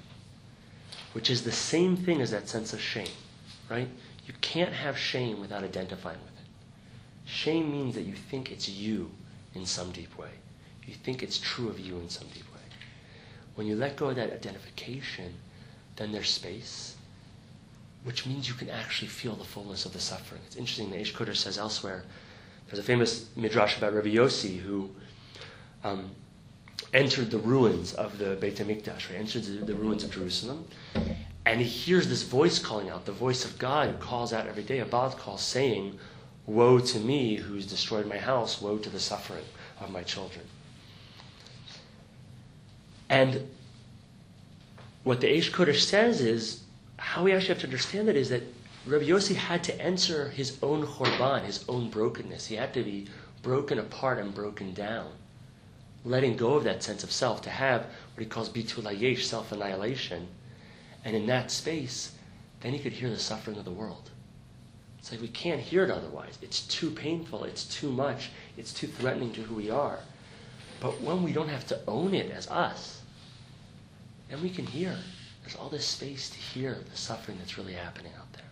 which 1.13 1.29
is 1.29 1.43
the 1.43 1.51
same 1.51 1.97
thing 1.97 2.21
as 2.21 2.31
that 2.31 2.49
sense 2.49 2.73
of 2.73 2.81
shame, 2.81 3.11
right? 3.69 3.89
You 4.29 4.35
can't 4.43 4.73
have 4.73 4.97
shame 4.97 5.41
without 5.41 5.65
identifying 5.65 6.21
with 6.21 6.35
it. 6.35 7.29
Shame 7.29 7.73
means 7.73 7.97
that 7.97 8.03
you 8.03 8.15
think 8.15 8.53
it's 8.53 8.69
you 8.69 9.11
in 9.57 9.67
some 9.67 9.91
deep 9.91 10.17
way. 10.17 10.31
You 10.87 10.95
think 10.95 11.25
it's 11.25 11.37
true 11.37 11.69
of 11.69 11.81
you 11.81 11.97
in 11.97 12.11
some 12.11 12.29
deep 12.29 12.47
way. 12.55 12.61
When 13.57 13.67
you 13.67 13.75
let 13.75 13.97
go 13.97 14.11
of 14.11 14.15
that 14.15 14.33
identification, 14.33 15.35
then 15.97 16.13
there's 16.13 16.31
space, 16.31 16.95
which 18.05 18.25
means 18.25 18.47
you 18.47 18.55
can 18.55 18.71
actually 18.71 19.09
feel 19.09 19.35
the 19.35 19.43
fullness 19.43 19.85
of 19.85 19.93
the 19.93 19.99
suffering. 19.99 20.43
It's 20.47 20.55
interesting, 20.55 20.91
that 20.91 21.01
Aish 21.01 21.13
Kodesh 21.13 21.39
says 21.39 21.59
elsewhere, 21.59 22.05
there's 22.69 22.79
a 22.79 22.85
famous 22.85 23.31
midrash 23.35 23.79
about 23.79 23.95
Rabbi 23.95 24.11
Yossi 24.11 24.61
who 24.61 24.91
um, 25.87 26.11
entered 26.93 27.31
the 27.31 27.39
ruins 27.39 27.95
of 27.95 28.19
the 28.19 28.37
Beit 28.37 28.57
HaMikdash, 28.57 29.11
right? 29.11 29.19
entered 29.19 29.45
the, 29.45 29.65
the, 29.65 29.75
ruins 29.75 30.03
of 30.05 30.11
Jerusalem, 30.11 30.67
and 31.45 31.61
he 31.61 31.67
hears 31.67 32.09
this 32.09 32.23
voice 32.23 32.59
calling 32.59 32.91
out, 32.91 33.05
the 33.05 33.13
voice 33.13 33.45
of 33.45 33.59
God 33.59 33.91
who 33.91 33.97
calls 33.97 34.33
out 34.33 34.47
every 34.47 34.63
day, 34.63 34.81
a 34.81 34.85
bat 34.85 35.17
kol, 35.19 35.39
saying, 35.39 35.99
Woe 36.47 36.79
to 36.79 36.99
me 37.01 37.37
who's 37.37 37.67
destroyed 37.67 38.07
my 38.07 38.19
house, 38.19 38.61
woe 38.61 38.79
to 38.79 38.91
the 38.91 39.01
suffering 39.01 39.45
of 39.81 39.91
my 39.91 40.03
children. 40.03 40.45
And 43.09 43.49
what 45.05 45.21
the 45.21 45.29
Aish 45.29 45.51
Kodesh 45.51 45.85
says 45.85 46.21
is, 46.21 46.63
how 46.99 47.25
we 47.25 47.33
actually 47.33 47.49
have 47.49 47.59
to 47.59 47.67
understand 47.67 48.09
it 48.09 48.17
is 48.17 48.31
that 48.31 48.43
Rabbi 48.87 49.05
Yossi 49.05 49.35
had 49.35 49.63
to 49.65 49.87
ensure 49.87 50.29
his 50.29 50.59
own 50.63 50.87
chorban, 50.87 51.45
his 51.45 51.65
own 51.69 51.91
brokenness. 51.91 52.47
He 52.47 52.57
had 52.57 52.73
to 52.75 52.83
be 52.83 53.07
broken 53.43 53.79
apart 53.79 54.19
and 54.19 54.35
broken 54.35 54.73
down 54.73 55.11
letting 56.07 56.37
go 56.37 56.55
of 56.55 56.65
that 56.65 56.83
sense 56.83 57.03
of 57.05 57.11
self 57.11 57.43
to 57.43 57.51
have 57.51 57.83
what 57.83 58.21
he 58.21 58.27
calls 58.27 58.49
bitul 58.49 58.85
hayesh, 58.85 59.25
self-annihilation. 59.25 60.27
And 61.05 61.17
in 61.17 61.27
that 61.27 61.51
space, 61.51 62.13
then 62.61 62.73
he 62.73 62.79
could 62.79 62.93
hear 62.93 63.11
the 63.11 63.19
suffering 63.19 63.59
of 63.59 63.65
the 63.65 63.71
world. 63.71 64.11
It's 64.99 65.13
like 65.13 65.21
we 65.21 65.29
can't 65.29 65.61
hear 65.61 65.85
it 65.85 65.91
otherwise. 65.91 66.39
It's 66.43 66.63
too 66.63 66.91
painful. 66.91 67.45
It's 67.45 67.65
too 67.65 67.91
much. 67.91 68.31
It's 68.57 68.73
too 68.73 68.87
threatening 68.87 69.33
to 69.33 69.43
who 69.43 69.55
we 69.55 69.71
are. 69.71 69.99
But 70.81 71.01
when 71.01 71.23
we 71.23 71.33
don't 71.33 71.49
have 71.49 71.67
to 71.69 71.81
own 71.87 72.15
it 72.15 72.31
as 72.31 72.49
us, 72.49 73.03
then 74.29 74.43
we 74.43 74.51
can 74.51 74.67
hear. 74.67 74.97
There's 75.43 75.57
all 75.57 75.69
this 75.69 75.87
space 75.87 76.31
to 76.31 76.37
hear 76.37 76.79
the 76.91 76.97
suffering 76.97 77.39
that's 77.39 77.57
really 77.57 77.73
happening 77.75 78.13
out 78.19 78.33
there. 78.33 78.46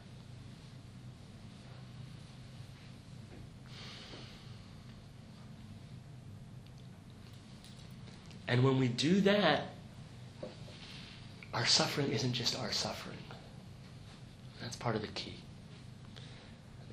And 8.54 8.62
when 8.62 8.78
we 8.78 8.86
do 8.86 9.20
that, 9.22 9.62
our 11.52 11.66
suffering 11.66 12.12
isn't 12.12 12.34
just 12.34 12.56
our 12.56 12.70
suffering. 12.70 13.18
That's 14.62 14.76
part 14.76 14.94
of 14.94 15.02
the 15.02 15.08
key. 15.08 15.34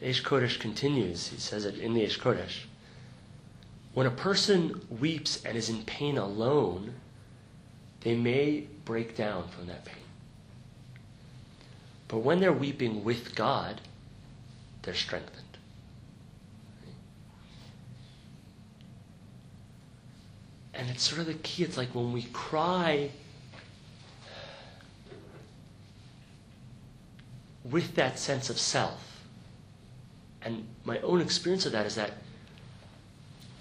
Aish 0.02 0.24
Kodesh 0.24 0.60
continues, 0.60 1.28
he 1.28 1.38
says 1.38 1.65
it 1.65 1.78
in 1.78 1.93
the 1.93 2.02
Aish 2.02 2.17
Kodesh. 2.17 2.62
When 3.93 4.08
a 4.08 4.10
person 4.10 4.82
weeps 4.89 5.45
and 5.45 5.56
is 5.56 5.69
in 5.69 5.84
pain 5.84 6.17
alone, 6.17 6.95
they 8.00 8.15
may 8.15 8.62
break 8.84 9.15
down 9.15 9.47
from 9.50 9.67
that 9.67 9.86
pain. 9.86 10.04
But 12.08 12.21
when 12.21 12.39
they're 12.39 12.52
weeping 12.52 13.04
with 13.04 13.36
God, 13.36 13.82
they're 14.82 14.95
strengthened. 14.95 15.51
And 20.82 20.89
it's 20.89 21.08
sort 21.08 21.22
of 21.22 21.28
the 21.28 21.36
key. 21.36 21.63
It's 21.63 21.78
like 21.78 21.94
when 21.94 22.12
we 22.12 22.24
cry 22.34 23.12
with 27.63 27.94
that 27.94 28.17
sense 28.17 28.50
of 28.50 28.58
self. 28.58 29.28
And 30.41 30.67
my 30.84 30.98
own 31.02 31.22
experience 31.22 31.67
of 31.67 31.74
that 31.74 31.86
is 31.86 31.94
that 31.94 32.13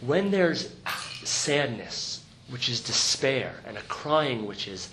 when 0.00 0.30
there's 0.30 0.74
sadness, 1.22 2.24
which 2.48 2.70
is 2.70 2.80
despair, 2.80 3.52
and 3.66 3.76
a 3.76 3.82
crying, 3.82 4.46
which 4.46 4.66
is 4.66 4.88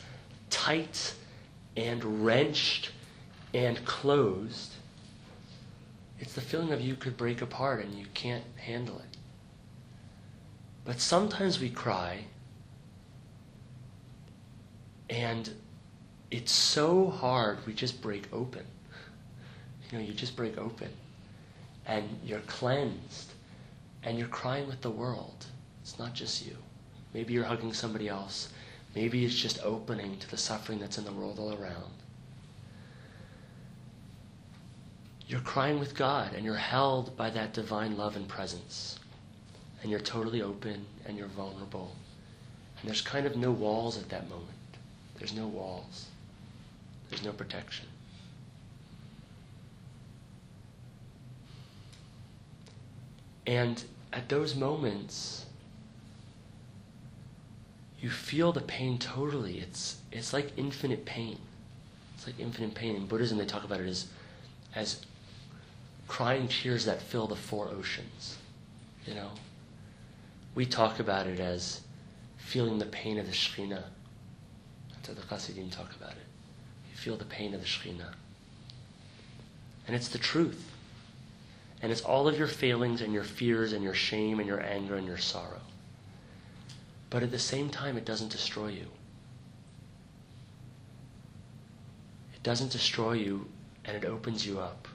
tight 0.50 1.14
and 1.78 2.26
wrenched 2.26 2.92
and 3.54 3.86
closed, 3.86 4.74
it's 6.20 6.34
the 6.34 6.42
feeling 6.42 6.74
of 6.74 6.82
you 6.82 6.98
could 6.98 7.16
break 7.16 7.42
apart 7.42 7.86
and 7.86 7.98
you 7.98 8.06
can't 8.14 8.44
handle 8.58 9.00
it. 9.00 9.17
But 10.88 11.02
sometimes 11.02 11.60
we 11.60 11.70
cry, 11.70 12.24
and 15.10 15.50
it's 16.32 16.54
so 16.54 17.10
hard, 17.10 17.58
we 17.68 17.74
just 17.74 18.02
break 18.02 18.30
open. 18.32 18.64
You 19.92 19.98
know, 19.98 20.04
you 20.06 20.14
just 20.14 20.38
break 20.38 20.58
open, 20.58 20.88
and 21.86 22.08
you're 22.24 22.40
cleansed, 22.40 23.34
and 24.04 24.18
you're 24.18 24.30
crying 24.30 24.66
with 24.66 24.80
the 24.80 24.90
world. 24.90 25.48
It's 25.82 26.00
not 26.00 26.14
just 26.14 26.46
you. 26.46 26.56
Maybe 27.14 27.34
you're 27.34 27.44
hugging 27.44 27.74
somebody 27.74 28.08
else. 28.08 28.48
Maybe 28.96 29.26
it's 29.26 29.36
just 29.36 29.62
opening 29.66 30.18
to 30.20 30.32
the 30.32 30.38
suffering 30.38 30.80
that's 30.80 30.98
in 30.98 31.04
the 31.04 31.12
world 31.12 31.38
all 31.38 31.52
around. 31.52 31.92
You're 35.28 35.42
crying 35.42 35.80
with 35.80 35.96
God, 35.96 36.34
and 36.34 36.46
you're 36.46 36.56
held 36.56 37.18
by 37.18 37.30
that 37.32 37.52
divine 37.54 37.98
love 37.98 38.16
and 38.16 38.26
presence 38.26 39.00
and 39.82 39.92
you're 39.92 40.00
totally 40.00 40.42
open 40.42 40.86
and 41.06 41.18
you're 41.18 41.28
vulnerable. 41.28 41.96
And 42.80 42.90
there's 42.90 43.02
kind 43.02 43.26
of 43.26 43.36
no 43.36 43.52
walls 43.52 43.98
at 43.98 44.10
that 44.10 44.30
moment. 44.30 44.48
There's 45.18 45.34
no 45.34 45.48
walls. 45.48 46.06
There's 47.10 47.24
no 47.24 47.32
protection. 47.32 47.86
And 53.46 53.82
at 54.12 54.28
those 54.28 54.56
moments, 54.56 55.46
you 58.00 58.10
feel 58.10 58.52
the 58.52 58.62
pain 58.62 59.00
totally. 59.00 59.60
It's, 59.60 59.98
it's 60.12 60.34
like 60.34 60.52
infinite 60.58 61.06
pain. 61.06 61.40
It's 62.16 62.28
like 62.28 62.40
infinite 62.40 62.76
pain. 62.76 62.96
In 62.96 63.08
Buddhism, 63.08 63.38
they 63.38 63.46
talk 63.46 63.64
about 63.64 63.80
it 63.80 63.88
as, 63.88 64.08
as 64.76 65.02
crying 66.08 66.48
tears 66.48 66.86
that 66.86 67.02
fill 67.02 67.28
the 67.28 67.36
four 67.36 67.70
oceans. 67.70 68.38
You 69.06 69.16
know? 69.16 69.32
We 70.58 70.66
talk 70.66 71.00
about 71.00 71.28
it 71.28 71.40
as 71.40 71.82
feeling 72.38 72.80
the 72.80 72.88
pain 72.88 73.20
of 73.20 73.28
the 73.28 73.32
Shekhinah. 73.32 73.84
That's 74.90 75.08
how 75.08 75.14
the 75.14 75.22
Chassidim 75.22 75.70
talk 75.70 75.96
about 75.96 76.14
it. 76.14 76.26
You 76.90 76.98
feel 76.98 77.16
the 77.16 77.26
pain 77.26 77.54
of 77.54 77.62
the 77.62 77.68
Shekhinah. 77.68 78.16
And 79.86 79.96
it's 79.96 80.08
the 80.08 80.18
truth. 80.18 80.72
And 81.84 81.92
it's 81.92 82.02
all 82.02 82.28
of 82.28 82.40
your 82.40 82.48
failings 82.48 83.02
and 83.02 83.14
your 83.14 83.24
fears 83.24 83.72
and 83.72 83.84
your 83.84 83.94
shame 83.94 84.40
and 84.40 84.48
your 84.48 84.60
anger 84.60 84.96
and 84.96 85.06
your 85.06 85.20
sorrow. 85.20 85.62
But 87.12 87.22
at 87.22 87.30
the 87.30 87.38
same 87.38 87.70
time, 87.70 87.96
it 87.96 88.04
doesn't 88.04 88.32
destroy 88.32 88.70
you. 88.70 88.88
It 92.34 92.42
doesn't 92.42 92.72
destroy 92.72 93.14
you 93.14 93.48
and 93.86 93.96
it 93.96 94.06
opens 94.06 94.44
you 94.44 94.60
up. 94.60 94.88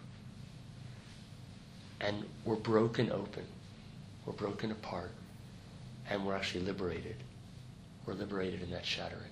And 2.00 2.24
we're 2.44 2.56
broken 2.56 3.12
open. 3.12 3.44
We're 4.26 4.32
broken 4.32 4.72
apart. 4.72 5.12
And 6.12 6.26
we're 6.26 6.36
actually 6.36 6.64
liberated. 6.66 7.16
We're 8.04 8.12
liberated 8.12 8.60
in 8.62 8.70
that 8.72 8.84
shattering. 8.84 9.30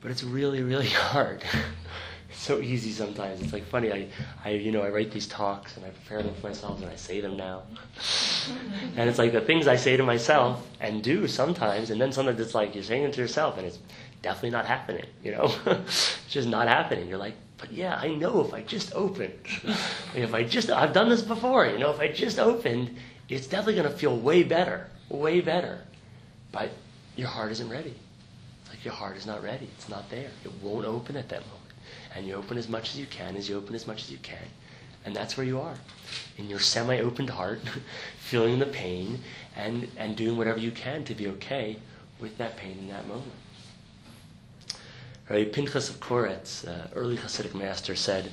But 0.00 0.10
it's 0.10 0.24
really, 0.24 0.64
really 0.64 0.88
hard. 1.12 1.44
it's 2.28 2.40
so 2.40 2.58
easy 2.60 2.90
sometimes. 2.90 3.40
It's 3.40 3.52
like 3.52 3.64
funny. 3.66 3.92
I, 3.92 4.08
I, 4.44 4.50
you 4.50 4.72
know, 4.72 4.82
I 4.82 4.88
write 4.88 5.12
these 5.12 5.28
talks 5.28 5.76
and 5.76 5.86
I 5.86 5.90
prepare 5.90 6.24
them 6.24 6.34
for 6.34 6.48
myself 6.48 6.82
and 6.82 6.90
I 6.90 6.96
say 6.96 7.20
them 7.20 7.36
now. 7.36 7.62
and 8.96 9.08
it's 9.08 9.18
like 9.18 9.30
the 9.30 9.40
things 9.40 9.68
I 9.68 9.76
say 9.76 9.96
to 9.96 10.02
myself 10.02 10.66
and 10.80 11.04
do 11.04 11.28
sometimes, 11.28 11.90
and 11.90 12.00
then 12.00 12.10
sometimes 12.10 12.40
it's 12.40 12.54
like 12.54 12.74
you're 12.74 12.82
saying 12.82 13.04
it 13.04 13.12
to 13.12 13.20
yourself 13.20 13.58
and 13.58 13.66
it's 13.66 13.78
definitely 14.22 14.50
not 14.50 14.66
happening. 14.66 15.06
You 15.22 15.32
know, 15.32 15.54
it's 15.66 16.18
just 16.28 16.48
not 16.48 16.66
happening. 16.66 17.08
You're 17.08 17.18
like, 17.18 17.34
but 17.58 17.72
yeah, 17.72 17.96
I 17.96 18.14
know 18.14 18.40
if 18.44 18.54
I 18.54 18.62
just 18.62 18.94
opened, 18.94 19.34
if 20.14 20.32
I 20.32 20.44
just, 20.44 20.70
I've 20.70 20.92
done 20.92 21.08
this 21.08 21.22
before. 21.22 21.66
You 21.66 21.78
know, 21.78 21.90
if 21.90 22.00
I 22.00 22.08
just 22.08 22.38
opened, 22.38 22.96
it's 23.28 23.46
definitely 23.46 23.74
going 23.74 23.92
to 23.92 23.98
feel 23.98 24.16
way 24.16 24.44
better, 24.44 24.86
way 25.08 25.40
better. 25.40 25.80
But 26.52 26.70
your 27.16 27.28
heart 27.28 27.50
isn't 27.52 27.68
ready. 27.68 27.94
It's 28.62 28.70
like 28.70 28.84
your 28.84 28.94
heart 28.94 29.16
is 29.16 29.26
not 29.26 29.42
ready. 29.42 29.68
It's 29.76 29.88
not 29.88 30.08
there. 30.08 30.30
It 30.44 30.52
won't 30.62 30.86
open 30.86 31.16
at 31.16 31.28
that 31.28 31.40
moment. 31.40 31.58
And 32.14 32.26
you 32.26 32.34
open 32.34 32.56
as 32.56 32.68
much 32.68 32.90
as 32.90 32.98
you 32.98 33.06
can, 33.06 33.36
as 33.36 33.48
you 33.48 33.56
open 33.56 33.74
as 33.74 33.86
much 33.86 34.04
as 34.04 34.10
you 34.10 34.18
can. 34.18 34.38
And 35.04 35.14
that's 35.14 35.36
where 35.36 35.46
you 35.46 35.60
are. 35.60 35.74
In 36.38 36.48
your 36.48 36.60
semi 36.60 37.00
opened 37.00 37.30
heart, 37.30 37.60
feeling 38.18 38.58
the 38.58 38.66
pain 38.66 39.20
and, 39.56 39.88
and 39.96 40.16
doing 40.16 40.36
whatever 40.36 40.58
you 40.58 40.70
can 40.70 41.04
to 41.04 41.14
be 41.14 41.26
okay 41.28 41.76
with 42.20 42.38
that 42.38 42.56
pain 42.56 42.78
in 42.78 42.88
that 42.88 43.06
moment. 43.08 43.32
Pinchas 45.28 45.90
of 45.90 46.00
Koretz, 46.00 46.66
uh, 46.66 46.88
early 46.94 47.16
Hasidic 47.16 47.54
master, 47.54 47.94
said, 47.94 48.30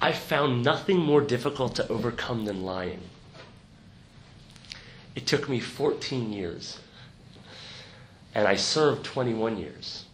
I 0.00 0.12
found 0.12 0.62
nothing 0.62 0.98
more 0.98 1.20
difficult 1.20 1.74
to 1.76 1.88
overcome 1.88 2.44
than 2.46 2.62
lying. 2.62 3.00
It 5.14 5.26
took 5.26 5.48
me 5.48 5.60
14 5.60 6.32
years, 6.32 6.78
and 8.34 8.46
I 8.46 8.54
served 8.54 9.04
21 9.04 9.58
years. 9.58 10.04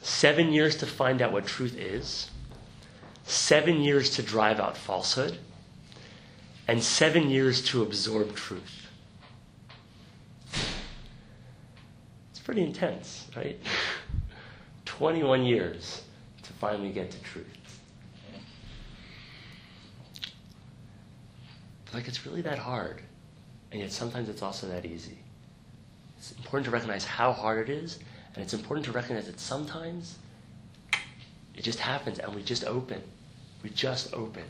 Seven 0.00 0.52
years 0.52 0.76
to 0.76 0.86
find 0.86 1.20
out 1.20 1.32
what 1.32 1.46
truth 1.46 1.76
is, 1.76 2.30
seven 3.24 3.80
years 3.80 4.10
to 4.10 4.22
drive 4.22 4.60
out 4.60 4.76
falsehood, 4.76 5.38
and 6.68 6.82
seven 6.82 7.28
years 7.28 7.60
to 7.66 7.82
absorb 7.82 8.34
truth. 8.34 8.86
It's 12.30 12.31
pretty 12.42 12.62
intense, 12.62 13.26
right? 13.36 13.58
21 14.84 15.44
years 15.44 16.02
to 16.42 16.52
finally 16.54 16.90
get 16.90 17.10
to 17.10 17.22
truth. 17.22 17.46
like 21.92 22.08
it's 22.08 22.24
really 22.26 22.42
that 22.42 22.58
hard, 22.58 23.02
and 23.70 23.80
yet 23.80 23.92
sometimes 23.92 24.28
it's 24.28 24.42
also 24.42 24.66
that 24.68 24.86
easy. 24.86 25.18
It's 26.16 26.32
important 26.32 26.64
to 26.66 26.70
recognize 26.70 27.04
how 27.04 27.32
hard 27.32 27.68
it 27.68 27.72
is, 27.72 27.98
and 28.34 28.42
it's 28.42 28.54
important 28.54 28.86
to 28.86 28.92
recognize 28.92 29.26
that 29.26 29.38
sometimes 29.38 30.18
it 31.54 31.62
just 31.62 31.78
happens 31.78 32.18
and 32.18 32.34
we 32.34 32.42
just 32.42 32.64
open. 32.64 33.02
We 33.62 33.70
just 33.70 34.14
open. 34.14 34.44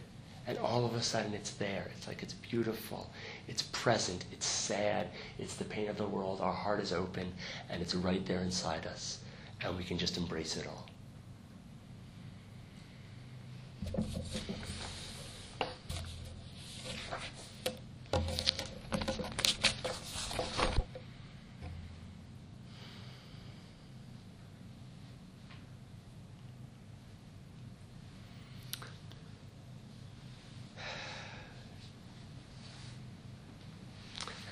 And 0.47 0.59
all 0.59 0.85
of 0.85 0.95
a 0.95 1.03
sudden 1.03 1.35
it's 1.35 1.53
there. 1.53 1.87
It's 1.97 2.07
like 2.07 2.23
it's 2.23 2.35
beautiful. 2.35 3.11
It's 3.49 3.63
present. 3.63 4.25
It's 4.33 4.47
sad. 4.47 5.09
It's 5.39 5.57
the 5.57 5.65
pain 5.65 5.89
of 5.89 5.97
the 5.97 6.07
world. 6.07 6.41
Our 6.41 6.53
heart 6.53 6.81
is 6.81 6.93
open 6.93 7.33
and 7.69 7.83
it's 7.83 7.95
right 7.95 8.25
there 8.27 8.41
inside 8.41 8.87
us. 8.87 9.19
And 9.65 9.77
we 9.77 9.85
can 9.85 9.99
just 9.99 10.17
embrace 10.17 10.57
it 10.57 10.67
all. 10.67 10.87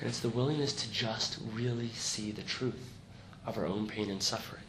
it's 0.11 0.19
the 0.19 0.27
willingness 0.27 0.73
to 0.73 0.91
just 0.91 1.37
really 1.53 1.87
see 1.93 2.31
the 2.31 2.41
truth 2.41 2.91
of 3.45 3.57
our 3.57 3.65
own 3.65 3.87
pain 3.87 4.09
and 4.09 4.21
suffering. 4.21 4.61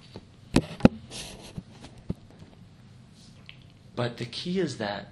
But 3.96 4.18
the 4.18 4.24
key 4.24 4.60
is 4.60 4.78
that 4.78 5.08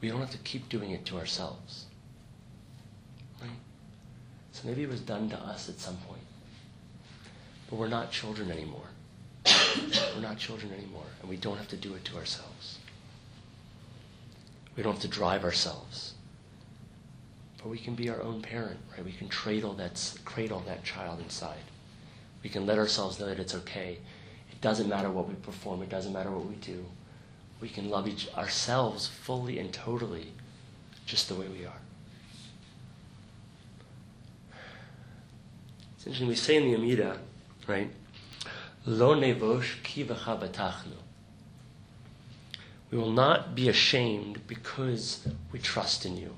we 0.00 0.08
don't 0.08 0.18
have 0.18 0.32
to 0.32 0.38
keep 0.38 0.68
doing 0.68 0.90
it 0.90 1.04
to 1.04 1.16
ourselves. 1.16 1.84
Right? 3.40 3.50
So 4.50 4.66
maybe 4.66 4.82
it 4.82 4.88
was 4.88 5.00
done 5.00 5.30
to 5.30 5.38
us 5.38 5.68
at 5.68 5.78
some 5.78 5.98
point. 6.08 6.26
But 7.70 7.76
we're 7.76 7.86
not 7.86 8.10
children 8.10 8.50
anymore. 8.50 8.88
we're 10.16 10.22
not 10.22 10.38
children 10.38 10.72
anymore, 10.72 11.06
and 11.20 11.30
we 11.30 11.36
don't 11.36 11.56
have 11.56 11.68
to 11.68 11.76
do 11.76 11.94
it 11.94 12.04
to 12.06 12.16
ourselves. 12.16 12.80
We 14.76 14.82
don't 14.82 14.94
have 14.94 15.02
to 15.02 15.08
drive 15.08 15.44
ourselves. 15.44 16.13
But 17.64 17.70
we 17.70 17.78
can 17.78 17.94
be 17.94 18.10
our 18.10 18.20
own 18.20 18.42
parent, 18.42 18.78
right? 18.92 19.02
We 19.02 19.12
can 19.12 19.26
cradle 19.28 19.72
that, 19.74 20.12
cradle 20.26 20.62
that 20.66 20.84
child 20.84 21.20
inside. 21.20 21.64
We 22.42 22.50
can 22.50 22.66
let 22.66 22.76
ourselves 22.76 23.18
know 23.18 23.24
that 23.24 23.38
it's 23.38 23.54
okay. 23.54 23.96
It 24.52 24.60
doesn't 24.60 24.86
matter 24.86 25.10
what 25.10 25.26
we 25.26 25.34
perform, 25.36 25.82
it 25.82 25.88
doesn't 25.88 26.12
matter 26.12 26.30
what 26.30 26.44
we 26.44 26.56
do. 26.56 26.84
We 27.62 27.70
can 27.70 27.88
love 27.88 28.06
each 28.06 28.28
ourselves 28.34 29.06
fully 29.06 29.58
and 29.58 29.72
totally 29.72 30.32
just 31.06 31.30
the 31.30 31.36
way 31.36 31.48
we 31.48 31.64
are. 31.64 31.80
It's 35.96 36.06
interesting, 36.06 36.28
we 36.28 36.34
say 36.34 36.56
in 36.56 36.64
the 36.64 36.74
Amida, 36.74 37.16
right? 37.66 37.90
Lo 38.84 39.14
nevosh 39.14 39.82
ki. 39.82 40.06
We 42.90 42.98
will 42.98 43.10
not 43.10 43.54
be 43.54 43.70
ashamed 43.70 44.46
because 44.46 45.26
we 45.50 45.58
trust 45.58 46.04
in 46.04 46.18
you. 46.18 46.36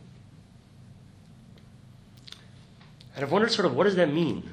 And 3.16 3.24
I've 3.24 3.32
wondered 3.32 3.50
sort 3.50 3.64
of 3.64 3.74
what 3.74 3.84
does 3.84 3.96
that 3.96 4.12
mean? 4.12 4.50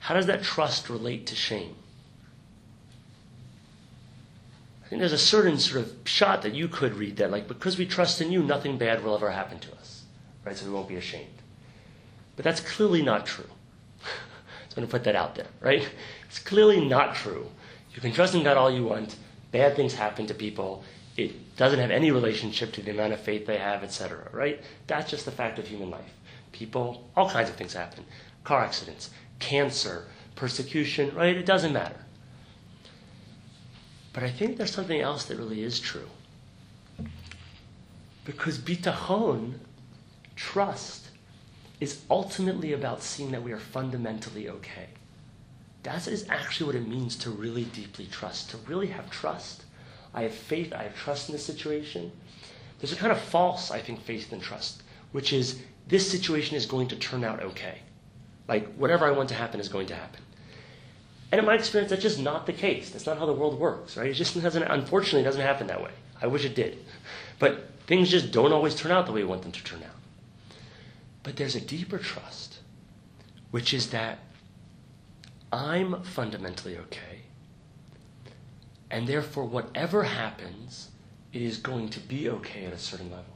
How 0.00 0.14
does 0.14 0.26
that 0.26 0.42
trust 0.42 0.90
relate 0.90 1.26
to 1.28 1.36
shame? 1.36 1.76
I 4.84 4.88
think 4.88 5.00
there's 5.00 5.12
a 5.12 5.18
certain 5.18 5.58
sort 5.58 5.84
of 5.84 6.04
pshat 6.04 6.42
that 6.42 6.54
you 6.54 6.68
could 6.68 6.94
read 6.94 7.16
that, 7.16 7.30
like, 7.30 7.48
because 7.48 7.78
we 7.78 7.86
trust 7.86 8.20
in 8.20 8.30
you, 8.30 8.42
nothing 8.42 8.78
bad 8.78 9.02
will 9.02 9.14
ever 9.14 9.30
happen 9.30 9.58
to 9.60 9.72
us. 9.76 10.04
Right? 10.44 10.56
So 10.56 10.66
we 10.66 10.72
won't 10.72 10.88
be 10.88 10.96
ashamed. 10.96 11.42
But 12.34 12.44
that's 12.44 12.60
clearly 12.60 13.02
not 13.02 13.26
true. 13.26 13.48
so 14.02 14.08
I'm 14.70 14.74
going 14.76 14.86
to 14.86 14.90
put 14.90 15.04
that 15.04 15.16
out 15.16 15.34
there, 15.34 15.48
right? 15.60 15.88
It's 16.28 16.38
clearly 16.38 16.86
not 16.86 17.14
true. 17.14 17.48
You 17.94 18.00
can 18.00 18.12
trust 18.12 18.34
in 18.34 18.44
God 18.44 18.56
all 18.56 18.70
you 18.70 18.84
want. 18.84 19.16
Bad 19.50 19.74
things 19.74 19.94
happen 19.94 20.26
to 20.26 20.34
people. 20.34 20.84
It 21.16 21.56
doesn't 21.56 21.78
have 21.78 21.90
any 21.90 22.10
relationship 22.10 22.72
to 22.74 22.82
the 22.82 22.90
amount 22.90 23.12
of 23.12 23.20
faith 23.20 23.46
they 23.46 23.58
have, 23.58 23.82
etc. 23.82 24.28
Right? 24.32 24.62
That's 24.86 25.10
just 25.10 25.24
the 25.24 25.30
fact 25.30 25.58
of 25.58 25.66
human 25.66 25.90
life 25.90 26.12
people, 26.52 27.08
all 27.16 27.28
kinds 27.28 27.48
of 27.48 27.56
things 27.56 27.74
happen 27.74 28.04
car 28.44 28.62
accidents, 28.62 29.10
cancer, 29.40 30.06
persecution, 30.36 31.12
right? 31.16 31.36
It 31.36 31.46
doesn't 31.46 31.72
matter. 31.72 31.96
But 34.12 34.22
I 34.22 34.30
think 34.30 34.56
there's 34.56 34.70
something 34.70 35.00
else 35.00 35.24
that 35.24 35.36
really 35.36 35.62
is 35.62 35.80
true. 35.80 36.08
Because 38.24 38.58
bitachon, 38.58 39.54
trust, 40.36 41.08
is 41.80 42.02
ultimately 42.08 42.72
about 42.72 43.02
seeing 43.02 43.32
that 43.32 43.42
we 43.42 43.50
are 43.50 43.58
fundamentally 43.58 44.48
okay. 44.48 44.90
That 45.82 46.06
is 46.06 46.24
actually 46.28 46.66
what 46.66 46.76
it 46.76 46.86
means 46.86 47.16
to 47.16 47.30
really 47.30 47.64
deeply 47.64 48.06
trust, 48.06 48.50
to 48.50 48.58
really 48.58 48.88
have 48.88 49.10
trust. 49.10 49.64
I 50.14 50.22
have 50.22 50.34
faith, 50.34 50.72
I 50.72 50.84
have 50.84 50.96
trust 50.96 51.28
in 51.28 51.32
the 51.32 51.40
situation. 51.40 52.12
There's 52.78 52.92
a 52.92 52.96
kind 52.96 53.10
of 53.10 53.20
false, 53.20 53.72
I 53.72 53.80
think, 53.80 54.00
faith 54.02 54.32
and 54.32 54.40
trust 54.40 54.82
which 55.12 55.32
is 55.32 55.62
this 55.86 56.10
situation 56.10 56.56
is 56.56 56.66
going 56.66 56.88
to 56.88 56.96
turn 56.96 57.24
out 57.24 57.42
okay. 57.42 57.78
Like, 58.48 58.74
whatever 58.74 59.06
I 59.06 59.10
want 59.10 59.28
to 59.30 59.34
happen 59.34 59.60
is 59.60 59.68
going 59.68 59.86
to 59.88 59.94
happen. 59.94 60.20
And 61.32 61.40
in 61.40 61.44
my 61.44 61.54
experience, 61.54 61.90
that's 61.90 62.02
just 62.02 62.20
not 62.20 62.46
the 62.46 62.52
case. 62.52 62.90
That's 62.90 63.06
not 63.06 63.18
how 63.18 63.26
the 63.26 63.32
world 63.32 63.58
works, 63.58 63.96
right? 63.96 64.08
It 64.08 64.14
just 64.14 64.40
doesn't, 64.40 64.62
unfortunately, 64.62 65.22
it 65.22 65.24
doesn't 65.24 65.42
happen 65.42 65.66
that 65.66 65.82
way. 65.82 65.90
I 66.20 66.28
wish 66.28 66.44
it 66.44 66.54
did. 66.54 66.78
But 67.38 67.70
things 67.86 68.10
just 68.10 68.30
don't 68.30 68.52
always 68.52 68.74
turn 68.74 68.92
out 68.92 69.06
the 69.06 69.12
way 69.12 69.22
we 69.22 69.28
want 69.28 69.42
them 69.42 69.52
to 69.52 69.64
turn 69.64 69.82
out. 69.82 69.90
But 71.22 71.36
there's 71.36 71.56
a 71.56 71.60
deeper 71.60 71.98
trust, 71.98 72.58
which 73.50 73.74
is 73.74 73.90
that 73.90 74.18
I'm 75.52 76.02
fundamentally 76.02 76.76
okay. 76.78 77.22
And 78.90 79.08
therefore, 79.08 79.44
whatever 79.44 80.04
happens, 80.04 80.90
it 81.32 81.42
is 81.42 81.58
going 81.58 81.88
to 81.90 82.00
be 82.00 82.28
okay 82.30 82.64
at 82.66 82.72
a 82.72 82.78
certain 82.78 83.10
level. 83.10 83.35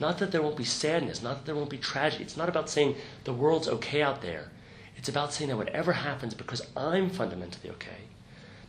Not 0.00 0.18
that 0.18 0.30
there 0.30 0.42
won't 0.42 0.56
be 0.56 0.64
sadness, 0.64 1.22
not 1.22 1.38
that 1.38 1.46
there 1.46 1.54
won't 1.54 1.70
be 1.70 1.78
tragedy. 1.78 2.22
It's 2.22 2.36
not 2.36 2.48
about 2.48 2.70
saying 2.70 2.96
the 3.24 3.32
world's 3.32 3.68
okay 3.68 4.02
out 4.02 4.22
there. 4.22 4.50
It's 4.96 5.08
about 5.08 5.32
saying 5.32 5.50
that 5.50 5.56
whatever 5.56 5.92
happens, 5.92 6.34
because 6.34 6.62
I'm 6.76 7.10
fundamentally 7.10 7.70
okay, 7.70 8.08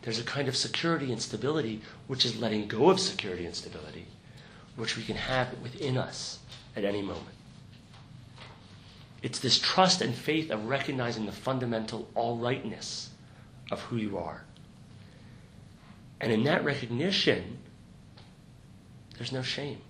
there's 0.02 0.18
a 0.18 0.24
kind 0.24 0.48
of 0.48 0.56
security 0.56 1.12
and 1.12 1.20
stability 1.20 1.82
which 2.06 2.24
is 2.24 2.36
letting 2.40 2.68
go 2.68 2.90
of 2.90 2.98
security 2.98 3.46
and 3.46 3.54
stability, 3.54 4.06
which 4.76 4.96
we 4.96 5.02
can 5.02 5.16
have 5.16 5.56
within 5.60 5.98
us 5.98 6.38
at 6.76 6.84
any 6.84 7.02
moment. 7.02 7.26
It's 9.22 9.38
this 9.38 9.58
trust 9.58 10.00
and 10.00 10.14
faith 10.14 10.50
of 10.50 10.66
recognizing 10.66 11.26
the 11.26 11.32
fundamental 11.32 12.08
all 12.14 12.38
rightness 12.38 13.10
of 13.70 13.80
who 13.82 13.96
you 13.96 14.18
are. 14.18 14.44
And 16.20 16.32
in 16.32 16.44
that 16.44 16.64
recognition, 16.64 17.58
there's 19.16 19.32
no 19.32 19.42
shame. 19.42 19.80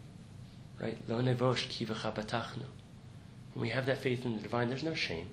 Right? 0.80 0.96
Lo 1.08 1.20
nevosh 1.20 1.78
When 3.52 3.62
we 3.62 3.68
have 3.68 3.86
that 3.86 3.98
faith 3.98 4.24
in 4.24 4.36
the 4.36 4.42
divine, 4.42 4.68
there's 4.68 4.82
no 4.82 4.94
shame. 4.94 5.28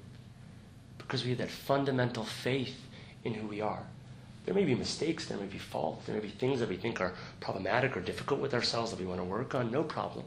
Because 0.97 1.23
we 1.23 1.29
have 1.29 1.39
that 1.39 1.51
fundamental 1.51 2.25
faith 2.25 2.81
in 3.23 3.33
who 3.33 3.47
we 3.47 3.61
are. 3.61 3.83
There 4.45 4.53
may 4.53 4.63
be 4.63 4.75
mistakes, 4.75 5.25
there 5.25 5.37
may 5.37 5.45
be 5.45 5.57
faults, 5.57 6.05
there 6.05 6.15
may 6.15 6.21
be 6.21 6.29
things 6.29 6.59
that 6.59 6.69
we 6.69 6.77
think 6.77 7.01
are 7.01 7.13
problematic 7.39 7.95
or 7.95 8.01
difficult 8.01 8.39
with 8.39 8.53
ourselves 8.53 8.91
that 8.91 8.99
we 8.99 9.05
want 9.05 9.19
to 9.19 9.25
work 9.25 9.55
on, 9.55 9.71
no 9.71 9.83
problem. 9.83 10.25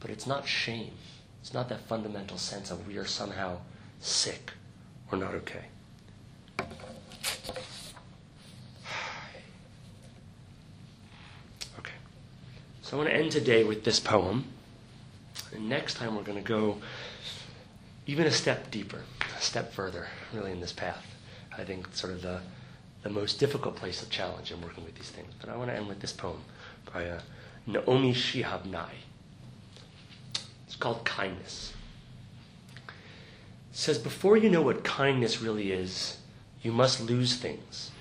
But 0.00 0.10
it's 0.10 0.26
not 0.26 0.46
shame. 0.46 0.92
It's 1.40 1.54
not 1.54 1.68
that 1.68 1.80
fundamental 1.80 2.38
sense 2.38 2.70
of 2.70 2.86
we 2.86 2.96
are 2.98 3.06
somehow 3.06 3.58
sick 4.00 4.52
or 5.10 5.18
not. 5.18 5.34
Okay. 5.34 5.64
So 12.84 12.98
I 12.98 13.00
want 13.00 13.08
to 13.08 13.16
end 13.16 13.32
today 13.32 13.64
with 13.64 13.82
this 13.82 13.98
poem. 13.98 14.44
And 15.54 15.70
next 15.70 15.94
time 15.94 16.16
we're 16.16 16.22
going 16.22 16.36
to 16.36 16.46
go 16.46 16.82
even 18.06 18.26
a 18.26 18.30
step 18.30 18.70
deeper, 18.70 19.00
a 19.38 19.40
step 19.40 19.72
further, 19.72 20.08
really, 20.34 20.52
in 20.52 20.60
this 20.60 20.74
path. 20.74 21.02
I 21.56 21.64
think 21.64 21.94
sort 21.94 22.12
of 22.12 22.20
the, 22.20 22.40
the 23.02 23.08
most 23.08 23.40
difficult 23.40 23.76
place 23.76 24.02
of 24.02 24.10
challenge 24.10 24.52
in 24.52 24.60
working 24.60 24.84
with 24.84 24.96
these 24.96 25.08
things. 25.08 25.32
But 25.40 25.48
I 25.48 25.56
want 25.56 25.70
to 25.70 25.76
end 25.76 25.88
with 25.88 26.00
this 26.00 26.12
poem 26.12 26.42
by 26.92 27.08
uh, 27.08 27.20
Naomi 27.66 28.12
Shihab 28.12 28.66
Nye. 28.66 28.98
It's 30.66 30.76
called 30.76 31.06
kindness. 31.06 31.72
It 32.86 32.92
says, 33.72 33.96
Before 33.96 34.36
you 34.36 34.50
know 34.50 34.60
what 34.60 34.84
kindness 34.84 35.40
really 35.40 35.72
is, 35.72 36.18
you 36.60 36.70
must 36.70 37.00
lose 37.00 37.36
things. 37.36 37.92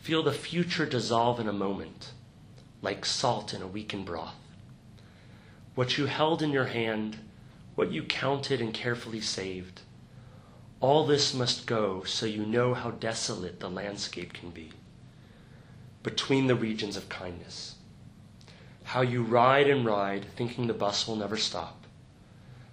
Feel 0.00 0.24
the 0.24 0.32
future 0.32 0.84
dissolve 0.84 1.38
in 1.38 1.46
a 1.46 1.52
moment, 1.52 2.10
like 2.84 3.04
salt 3.04 3.54
in 3.54 3.62
a 3.62 3.66
weakened 3.66 4.04
broth. 4.04 4.36
What 5.74 5.98
you 5.98 6.06
held 6.06 6.42
in 6.42 6.50
your 6.50 6.66
hand, 6.66 7.18
what 7.74 7.90
you 7.90 8.04
counted 8.04 8.60
and 8.60 8.72
carefully 8.72 9.20
saved, 9.20 9.80
all 10.80 11.06
this 11.06 11.32
must 11.32 11.66
go 11.66 12.04
so 12.04 12.26
you 12.26 12.44
know 12.44 12.74
how 12.74 12.90
desolate 12.90 13.58
the 13.58 13.70
landscape 13.70 14.34
can 14.34 14.50
be 14.50 14.70
between 16.02 16.46
the 16.46 16.54
regions 16.54 16.98
of 16.98 17.08
kindness. 17.08 17.76
How 18.84 19.00
you 19.00 19.22
ride 19.22 19.68
and 19.68 19.86
ride, 19.86 20.26
thinking 20.36 20.66
the 20.66 20.74
bus 20.74 21.08
will 21.08 21.16
never 21.16 21.38
stop. 21.38 21.86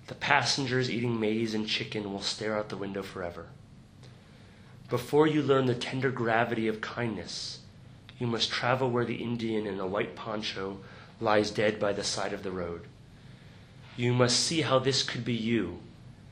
The 0.07 0.15
passengers 0.15 0.91
eating 0.91 1.17
maize 1.17 1.53
and 1.53 1.65
chicken 1.65 2.11
will 2.11 2.21
stare 2.21 2.57
out 2.57 2.67
the 2.67 2.75
window 2.75 3.01
forever. 3.01 3.47
Before 4.89 5.25
you 5.25 5.41
learn 5.41 5.67
the 5.67 5.73
tender 5.73 6.11
gravity 6.11 6.67
of 6.67 6.81
kindness, 6.81 7.60
you 8.21 8.27
must 8.27 8.51
travel 8.51 8.87
where 8.87 9.03
the 9.03 9.15
Indian 9.15 9.65
in 9.65 9.79
a 9.79 9.87
white 9.87 10.15
poncho 10.15 10.77
lies 11.19 11.49
dead 11.49 11.79
by 11.79 11.91
the 11.91 12.03
side 12.03 12.33
of 12.33 12.43
the 12.43 12.51
road. 12.51 12.83
You 13.97 14.13
must 14.13 14.39
see 14.39 14.61
how 14.61 14.77
this 14.77 15.01
could 15.01 15.25
be 15.25 15.33
you, 15.33 15.79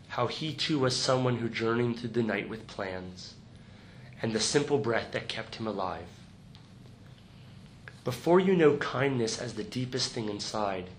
how 0.10 0.28
he 0.28 0.54
too 0.54 0.78
was 0.78 0.96
someone 0.96 1.38
who 1.38 1.50
journeyed 1.50 1.98
through 1.98 2.12
the 2.12 2.22
night 2.22 2.48
with 2.48 2.68
plans, 2.68 3.34
and 4.22 4.34
the 4.34 4.40
simple 4.40 4.78
breath 4.78 5.14
that 5.14 5.28
kept 5.28 5.56
him 5.56 5.66
alive. 5.66 6.06
Before 8.04 8.40
you 8.40 8.56
know 8.56 8.78
kindness 8.78 9.42
as 9.42 9.56
the 9.56 9.64
deepest 9.64 10.12
thing 10.12 10.30
inside, 10.30 10.92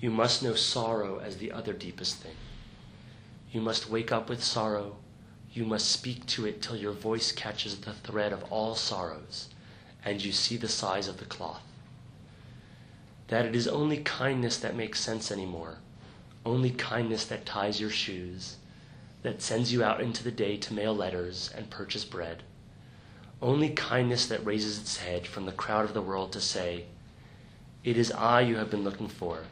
you 0.00 0.10
must 0.10 0.42
know 0.42 0.54
sorrow 0.54 1.20
as 1.20 1.36
the 1.36 1.52
other 1.52 1.72
deepest 1.72 2.16
thing. 2.16 2.34
You 3.52 3.60
must 3.60 3.88
wake 3.88 4.10
up 4.10 4.28
with 4.28 4.42
sorrow. 4.42 4.96
You 5.52 5.64
must 5.66 5.88
speak 5.88 6.26
to 6.26 6.46
it 6.46 6.62
till 6.62 6.74
your 6.74 6.90
voice 6.90 7.30
catches 7.30 7.78
the 7.78 7.92
thread 7.92 8.32
of 8.32 8.42
all 8.50 8.74
sorrows, 8.74 9.50
and 10.06 10.24
you 10.24 10.32
see 10.32 10.56
the 10.56 10.68
size 10.68 11.06
of 11.06 11.18
the 11.18 11.26
cloth. 11.26 11.62
That 13.28 13.44
it 13.44 13.54
is 13.54 13.68
only 13.68 13.98
kindness 13.98 14.56
that 14.60 14.74
makes 14.74 15.00
sense 15.00 15.30
anymore, 15.30 15.80
only 16.46 16.70
kindness 16.70 17.26
that 17.26 17.44
ties 17.44 17.78
your 17.78 17.90
shoes, 17.90 18.56
that 19.22 19.42
sends 19.42 19.70
you 19.70 19.84
out 19.84 20.00
into 20.00 20.24
the 20.24 20.30
day 20.30 20.56
to 20.56 20.72
mail 20.72 20.96
letters 20.96 21.50
and 21.54 21.68
purchase 21.68 22.06
bread 22.06 22.42
only 23.42 23.68
kindness 23.70 24.26
that 24.26 24.44
raises 24.46 24.80
its 24.80 24.96
head 24.96 25.26
from 25.26 25.44
the 25.44 25.52
crowd 25.52 25.84
of 25.84 25.94
the 25.94 26.02
world 26.02 26.32
to 26.32 26.40
say, 26.40 26.86
It 27.84 27.96
is 27.96 28.10
I 28.12 28.40
you 28.40 28.56
have 28.56 28.70
been 28.70 28.84
looking 28.84 29.08
for, 29.08 29.42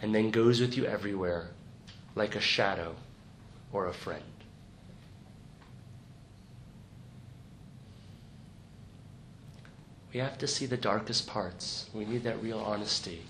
and 0.00 0.14
then 0.14 0.30
goes 0.30 0.60
with 0.60 0.76
you 0.76 0.86
everywhere 0.86 1.48
like 2.14 2.34
a 2.34 2.40
shadow 2.40 2.94
or 3.72 3.86
a 3.86 3.92
friend. 3.92 4.22
We 10.14 10.20
have 10.20 10.38
to 10.38 10.46
see 10.46 10.64
the 10.64 10.78
darkest 10.78 11.26
parts. 11.26 11.90
We 11.92 12.06
need 12.06 12.22
that 12.22 12.42
real 12.42 12.60
honesty 12.60 13.22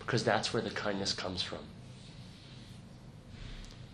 because 0.00 0.24
that's 0.24 0.52
where 0.52 0.62
the 0.62 0.70
kindness 0.70 1.14
comes 1.14 1.42
from. 1.42 1.60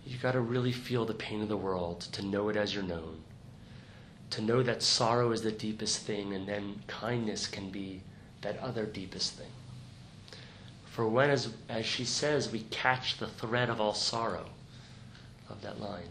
You've 0.05 0.23
got 0.23 0.33
to 0.33 0.41
really 0.41 0.73
feel 0.73 1.05
the 1.05 1.15
pain 1.15 1.43
of 1.43 1.49
the 1.49 1.57
world 1.57 2.01
to 2.01 2.25
know 2.25 2.49
it 2.49 2.57
as 2.57 2.75
you're 2.75 2.83
known 2.83 3.23
to 4.31 4.43
know 4.43 4.63
that 4.63 4.83
sorrow 4.83 5.33
is 5.33 5.43
the 5.43 5.53
deepest 5.53 6.01
thing, 6.01 6.35
and 6.35 6.47
then 6.47 6.83
kindness 6.87 7.47
can 7.47 7.71
be 7.71 8.03
that 8.43 8.59
other 8.59 8.85
deepest 8.85 9.35
thing. 9.35 9.51
For 10.85 11.09
when, 11.09 11.31
as, 11.31 11.51
as 11.69 11.87
she 11.87 12.05
says, 12.05 12.53
we 12.53 12.61
catch 12.71 13.19
the 13.19 13.27
thread 13.27 13.71
of 13.71 13.81
all 13.81 13.95
sorrow, 13.95 14.47
of 15.49 15.63
that 15.63 15.81
line, 15.81 16.11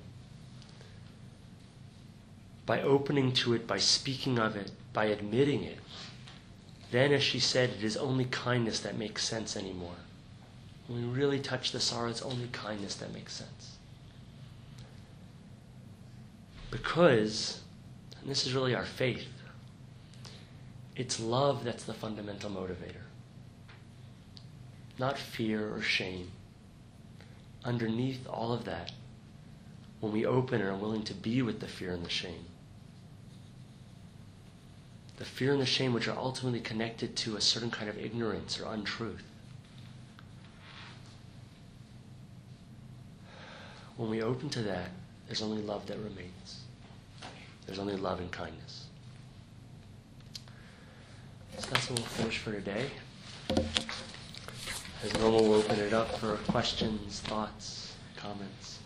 by 2.66 2.82
opening 2.82 3.32
to 3.34 3.54
it, 3.54 3.68
by 3.68 3.78
speaking 3.78 4.40
of 4.40 4.56
it, 4.56 4.72
by 4.98 5.06
admitting 5.06 5.64
it, 5.64 5.78
then, 6.90 7.14
as 7.14 7.22
she 7.22 7.40
said, 7.40 7.70
it 7.70 7.84
is 7.84 7.96
only 7.96 8.26
kindness 8.26 8.80
that 8.80 8.98
makes 8.98 9.24
sense 9.24 9.56
anymore. 9.56 10.00
When 10.88 11.12
we 11.12 11.16
really 11.16 11.40
touch 11.40 11.72
the 11.72 11.80
sorrow, 11.80 12.10
it's 12.10 12.24
only 12.24 12.48
kindness 12.52 12.96
that 12.96 13.14
makes 13.14 13.34
sense. 13.34 13.78
Because 16.72 17.62
and 18.20 18.28
this 18.28 18.48
is 18.48 18.56
really 18.56 18.74
our 18.74 18.86
faith. 18.86 19.28
It's 20.96 21.20
love 21.20 21.64
that's 21.64 21.84
the 21.84 21.94
fundamental 21.94 22.50
motivator, 22.50 23.06
not 24.98 25.20
fear 25.20 25.76
or 25.76 25.82
shame. 25.84 26.32
Underneath 27.64 28.28
all 28.28 28.52
of 28.52 28.66
that, 28.66 28.94
when 30.00 30.12
we 30.12 30.26
open 30.26 30.60
and 30.60 30.72
are 30.72 30.76
willing 30.76 31.04
to 31.04 31.14
be 31.14 31.44
with 31.44 31.60
the 31.60 31.68
fear 31.68 31.92
and 31.92 32.04
the 32.04 32.10
shame, 32.10 32.47
the 35.18 35.26
fear 35.26 35.52
and 35.52 35.62
the 35.62 35.66
shame 35.66 35.94
which 35.94 36.08
are 36.08 36.18
ultimately 36.18 36.60
connected 36.60 37.16
to 37.18 37.36
a 37.36 37.42
certain 37.42 37.72
kind 37.72 37.90
of 37.90 37.98
ignorance 37.98 38.60
or 38.60 38.72
untruth. 38.72 39.24
When 43.98 44.12
we 44.12 44.22
open 44.22 44.50
to 44.50 44.62
that, 44.62 44.92
there's 45.26 45.42
only 45.42 45.62
love 45.64 45.88
that 45.88 45.98
remains. 45.98 46.62
There's 47.66 47.80
only 47.80 47.96
love 47.96 48.20
and 48.20 48.32
kindness. 48.32 48.86
So 51.58 51.70
that's 51.72 51.90
what 51.90 52.00
we'll 52.00 52.08
finish 52.08 52.38
for 52.38 52.52
today. 52.52 52.86
As 55.04 55.14
normal, 55.20 55.44
we'll 55.44 55.60
open 55.60 55.80
it 55.80 55.94
up 55.94 56.16
for 56.20 56.36
questions, 56.52 57.22
thoughts, 57.22 57.96
comments. 58.16 58.78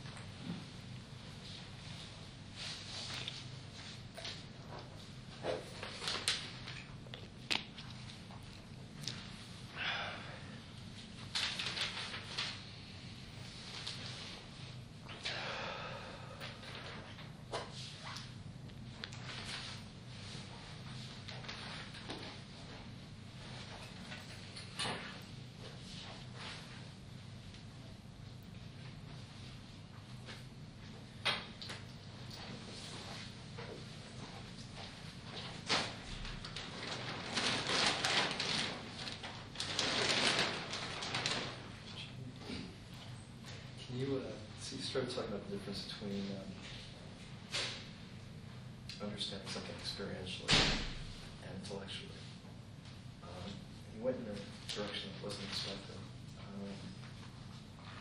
Can 43.91 43.99
you, 43.99 44.17
uh, 44.17 44.31
so 44.61 44.77
you 44.77 44.80
started 44.91 45.07
talking 45.15 45.31
about 45.31 45.47
the 45.47 45.55
difference 45.55 45.87
between 45.87 46.19
um, 46.35 46.51
understanding 49.07 49.47
something 49.47 49.71
experientially 49.79 50.51
and 51.47 51.55
intellectually. 51.63 52.19
Um, 53.23 53.55
you 53.95 54.03
went 54.03 54.19
in 54.19 54.27
a 54.27 54.35
direction 54.67 55.15
that 55.15 55.23
wasn't 55.23 55.47
expected. 55.47 55.95
Um, 56.43 56.75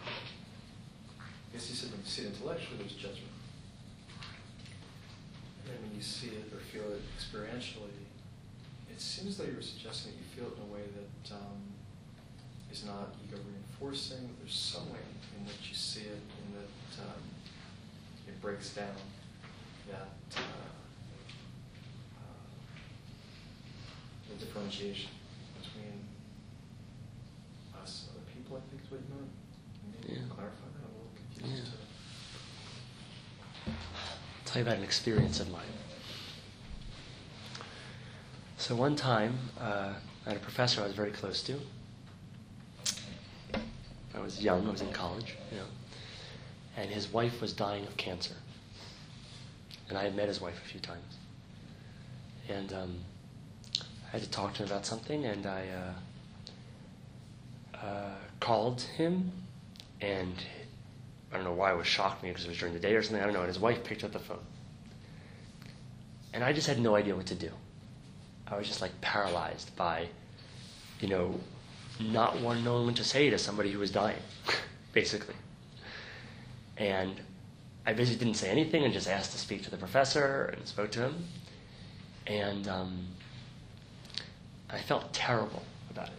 I 0.03 1.46
guess 1.55 1.70
you 1.70 1.79
said 1.79 1.94
when 1.94 2.03
you 2.03 2.11
see 2.11 2.26
it 2.26 2.35
intellectually, 2.35 2.83
there's 2.83 2.98
judgment. 2.98 3.38
And 5.62 5.70
then 5.70 5.79
when 5.87 5.94
you 5.94 6.03
see 6.03 6.35
it 6.35 6.50
or 6.50 6.59
feel 6.74 6.90
it 6.90 7.07
experientially, 7.14 8.03
it 8.90 8.98
seems 8.98 9.38
like 9.38 9.55
you 9.55 9.62
were 9.62 9.62
suggesting 9.62 10.11
that 10.11 10.18
you 10.18 10.26
feel 10.35 10.50
it 10.50 10.59
in 10.59 10.66
a 10.66 10.70
way 10.74 10.83
that 10.90 11.38
um, 11.38 11.70
is 12.66 12.83
not 12.83 13.14
ego 13.22 13.38
reinforcing. 13.46 14.26
There's 14.42 14.59
some 14.59 14.90
way 14.90 15.07
in 15.38 15.46
which 15.46 15.70
you 15.70 15.79
see 15.79 16.11
it, 16.11 16.18
um, 17.00 17.22
it 18.28 18.40
breaks 18.40 18.70
down 18.70 18.86
that 19.90 20.08
uh, 20.36 20.40
uh, 22.18 22.22
the 24.28 24.44
differentiation 24.44 25.10
between 25.62 26.04
us 27.82 28.06
and 28.08 28.16
other 28.16 28.26
people. 28.34 28.56
I 28.56 28.60
think 28.70 28.82
is 28.84 28.90
what 28.90 29.00
you 29.00 29.14
meant. 29.14 29.30
Maybe 30.08 30.20
Yeah. 30.20 30.26
clarify 30.34 30.66
that. 30.74 30.84
I'm 30.84 30.90
a 30.90 30.96
little 30.98 31.14
confused. 31.16 31.72
Yeah. 33.66 33.74
Tell 34.44 34.62
you 34.62 34.66
about 34.66 34.78
an 34.78 34.84
experience 34.84 35.40
of 35.40 35.50
mine. 35.50 35.62
So 38.58 38.74
one 38.76 38.94
time, 38.96 39.38
uh, 39.60 39.94
I 40.26 40.28
had 40.28 40.36
a 40.36 40.40
professor 40.40 40.82
I 40.82 40.84
was 40.84 40.94
very 40.94 41.10
close 41.12 41.42
to. 41.44 41.58
I 44.14 44.18
was 44.20 44.42
young, 44.42 44.66
I 44.66 44.70
was 44.70 44.80
in 44.82 44.92
college, 44.92 45.36
you 45.50 45.58
know, 45.58 45.64
and 46.76 46.90
his 46.90 47.12
wife 47.12 47.40
was 47.40 47.52
dying 47.52 47.87
of 47.87 47.96
cancer. 47.96 48.35
And 49.88 49.98
I 49.98 50.04
had 50.04 50.14
met 50.14 50.28
his 50.28 50.40
wife 50.40 50.56
a 50.64 50.68
few 50.68 50.80
times. 50.80 51.16
And 52.48 52.72
um, 52.72 52.96
I 54.09 54.11
had 54.12 54.22
to 54.22 54.30
talk 54.30 54.54
to 54.54 54.62
him 54.62 54.68
about 54.68 54.87
something, 54.87 55.24
and 55.24 55.46
I 55.46 55.66
uh, 57.74 57.76
uh, 57.76 58.14
called 58.40 58.80
him, 58.80 59.30
and 60.00 60.35
I 61.33 61.37
don't 61.37 61.44
know 61.44 61.52
why 61.52 61.72
it 61.72 61.76
was 61.76 61.87
shocked 61.87 62.22
me 62.22 62.30
because 62.30 62.44
it 62.44 62.48
was 62.48 62.59
during 62.59 62.74
the 62.74 62.80
day 62.80 62.94
or 62.94 63.02
something. 63.02 63.20
I 63.20 63.24
don't 63.24 63.35
know. 63.35 63.40
And 63.40 63.48
his 63.48 63.61
wife 63.61 63.85
picked 63.85 64.02
up 64.02 64.12
the 64.12 64.18
phone, 64.18 64.44
and 66.33 66.42
I 66.42 66.52
just 66.52 66.66
had 66.66 66.80
no 66.80 66.96
idea 66.96 67.14
what 67.14 67.26
to 67.26 67.35
do. 67.35 67.50
I 68.48 68.56
was 68.56 68.66
just 68.66 68.80
like 68.80 69.00
paralyzed 69.00 69.76
by, 69.76 70.09
you 71.00 71.09
know, 71.09 71.38
not 72.00 72.40
knowing 72.40 72.87
what 72.87 72.96
to 72.96 73.04
say 73.04 73.30
to 73.30 73.38
somebody 73.38 73.70
who 73.70 73.78
was 73.78 73.92
dying, 73.92 74.18
basically. 74.92 75.37
And 76.81 77.21
I 77.87 77.93
basically 77.93 78.25
didn't 78.25 78.38
say 78.38 78.49
anything 78.49 78.85
and 78.85 78.93
just 78.93 79.07
asked 79.07 79.33
to 79.33 79.38
speak 79.38 79.62
to 79.64 79.71
the 79.71 79.77
professor 79.77 80.55
and 80.57 80.66
spoke 80.66 80.90
to 80.93 81.03
him. 81.03 81.25
And 82.27 82.66
um, 82.66 83.07
I 84.71 84.79
felt 84.79 85.12
terrible 85.12 85.62
about 85.90 86.09
it 86.09 86.14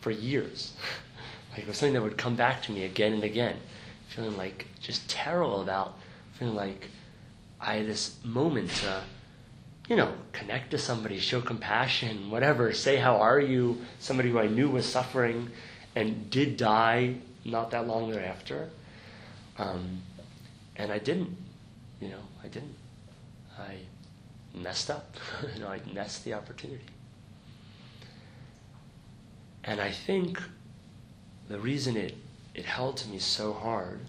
for 0.00 0.10
years. 0.10 0.74
like 1.52 1.60
it 1.60 1.68
was 1.68 1.78
something 1.78 1.94
that 1.94 2.02
would 2.02 2.18
come 2.18 2.34
back 2.34 2.62
to 2.64 2.72
me 2.72 2.84
again 2.84 3.12
and 3.12 3.22
again, 3.22 3.56
feeling 4.08 4.36
like 4.36 4.66
just 4.80 5.08
terrible 5.08 5.62
about 5.62 5.96
feeling 6.32 6.56
like 6.56 6.88
I 7.60 7.76
had 7.76 7.86
this 7.86 8.16
moment 8.24 8.70
to, 8.70 9.02
you 9.88 9.94
know, 9.94 10.12
connect 10.32 10.72
to 10.72 10.78
somebody, 10.78 11.20
show 11.20 11.40
compassion, 11.40 12.32
whatever, 12.32 12.72
say 12.72 12.96
how 12.96 13.18
are 13.18 13.38
you, 13.38 13.80
somebody 14.00 14.30
who 14.30 14.40
I 14.40 14.48
knew 14.48 14.68
was 14.68 14.86
suffering 14.86 15.50
and 15.94 16.30
did 16.30 16.56
die 16.56 17.14
not 17.44 17.70
that 17.70 17.86
long 17.86 18.10
thereafter. 18.10 18.70
Um, 19.58 20.02
and 20.76 20.90
I 20.90 20.98
didn't, 20.98 21.36
you 22.00 22.08
know, 22.08 22.22
I 22.42 22.48
didn't. 22.48 22.74
I 23.58 23.76
messed 24.54 24.90
up. 24.90 25.16
you 25.54 25.60
know, 25.60 25.68
I 25.68 25.80
missed 25.92 26.24
the 26.24 26.34
opportunity. 26.34 26.84
And 29.64 29.80
I 29.80 29.90
think 29.90 30.42
the 31.48 31.58
reason 31.58 31.96
it, 31.96 32.16
it 32.54 32.64
held 32.64 32.96
to 32.98 33.08
me 33.08 33.18
so 33.18 33.52
hard 33.52 34.00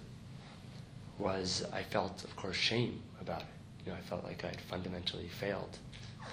was 1.20 1.64
I 1.72 1.84
felt, 1.84 2.24
of 2.24 2.36
course, 2.36 2.56
shame 2.56 3.02
about 3.22 3.42
it. 3.42 3.48
You 3.86 3.92
know, 3.92 3.98
I 3.98 4.02
felt 4.02 4.24
like 4.24 4.44
I 4.44 4.48
had 4.48 4.62
fundamentally 4.62 5.28
failed. 5.28 5.78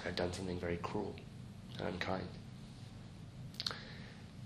I'd 0.05 0.15
done 0.15 0.33
something 0.33 0.59
very 0.59 0.77
cruel 0.77 1.15
and 1.77 1.87
unkind. 1.87 2.27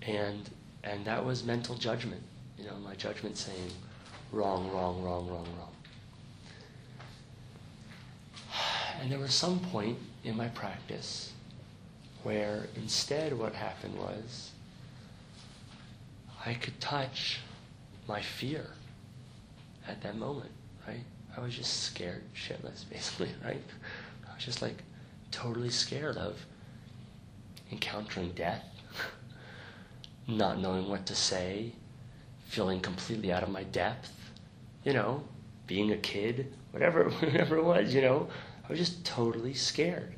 And 0.02 0.48
and 0.84 1.04
that 1.04 1.24
was 1.24 1.42
mental 1.44 1.74
judgment. 1.74 2.22
You 2.58 2.64
know, 2.64 2.76
my 2.76 2.94
judgment 2.94 3.36
saying, 3.36 3.70
wrong, 4.36 4.70
wrong, 4.70 5.02
wrong, 5.02 5.26
wrong, 5.28 5.46
wrong. 5.58 5.72
And 9.00 9.10
there 9.10 9.18
was 9.18 9.32
some 9.32 9.58
point 9.58 9.98
in 10.24 10.36
my 10.36 10.48
practice 10.48 11.32
where 12.22 12.66
instead 12.76 13.38
what 13.38 13.54
happened 13.54 13.96
was 13.96 14.50
I 16.44 16.54
could 16.54 16.78
touch 16.80 17.40
my 18.06 18.20
fear 18.20 18.66
at 19.88 20.02
that 20.02 20.16
moment, 20.16 20.50
right? 20.86 21.04
I 21.36 21.40
was 21.40 21.54
just 21.54 21.84
scared 21.84 22.22
shitless, 22.34 22.84
basically, 22.90 23.30
right? 23.44 23.62
I 24.28 24.34
was 24.34 24.44
just 24.44 24.60
like 24.60 24.82
totally 25.30 25.70
scared 25.70 26.16
of 26.16 26.44
encountering 27.72 28.32
death, 28.32 28.64
not 30.28 30.58
knowing 30.58 30.88
what 30.88 31.06
to 31.06 31.14
say, 31.14 31.72
feeling 32.46 32.80
completely 32.80 33.32
out 33.32 33.42
of 33.42 33.48
my 33.48 33.64
depth, 33.64 34.12
you 34.86 34.92
know, 34.92 35.20
being 35.66 35.90
a 35.90 35.96
kid, 35.96 36.54
whatever, 36.70 37.10
whatever 37.20 37.58
it 37.58 37.64
was, 37.64 37.92
you 37.92 38.00
know, 38.00 38.28
I 38.64 38.68
was 38.70 38.78
just 38.78 39.04
totally 39.04 39.52
scared. 39.52 40.14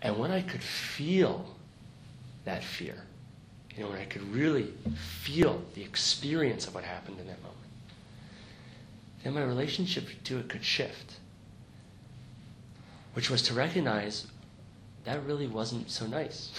And 0.00 0.18
when 0.18 0.30
I 0.30 0.40
could 0.40 0.62
feel 0.62 1.54
that 2.46 2.64
fear, 2.64 2.96
you 3.76 3.84
know, 3.84 3.90
when 3.90 3.98
I 3.98 4.06
could 4.06 4.22
really 4.34 4.72
feel 4.96 5.62
the 5.74 5.82
experience 5.82 6.66
of 6.66 6.74
what 6.74 6.84
happened 6.84 7.20
in 7.20 7.26
that 7.26 7.42
moment, 7.42 7.58
then 9.22 9.34
my 9.34 9.42
relationship 9.42 10.08
to 10.24 10.38
it 10.38 10.48
could 10.48 10.64
shift. 10.64 11.16
Which 13.12 13.30
was 13.30 13.42
to 13.42 13.54
recognize 13.54 14.26
that 15.04 15.22
really 15.24 15.46
wasn't 15.46 15.90
so 15.90 16.06
nice. 16.06 16.52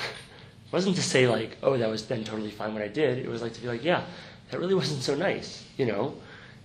it 0.67 0.71
wasn't 0.71 0.95
to 0.97 1.01
say 1.01 1.27
like, 1.27 1.58
oh, 1.63 1.77
that 1.77 1.89
was 1.89 2.05
then 2.05 2.23
totally 2.23 2.51
fine 2.51 2.73
what 2.73 2.84
I 2.84 2.88
did. 2.88 3.17
It 3.17 3.27
was 3.27 3.41
like 3.41 3.53
to 3.53 3.62
be 3.62 3.67
like, 3.67 3.84
yeah, 3.84 4.03
that 4.51 4.60
really 4.60 4.75
wasn't 4.75 5.01
so 5.01 5.15
nice. 5.15 5.63
You 5.77 5.88
know, 5.88 6.15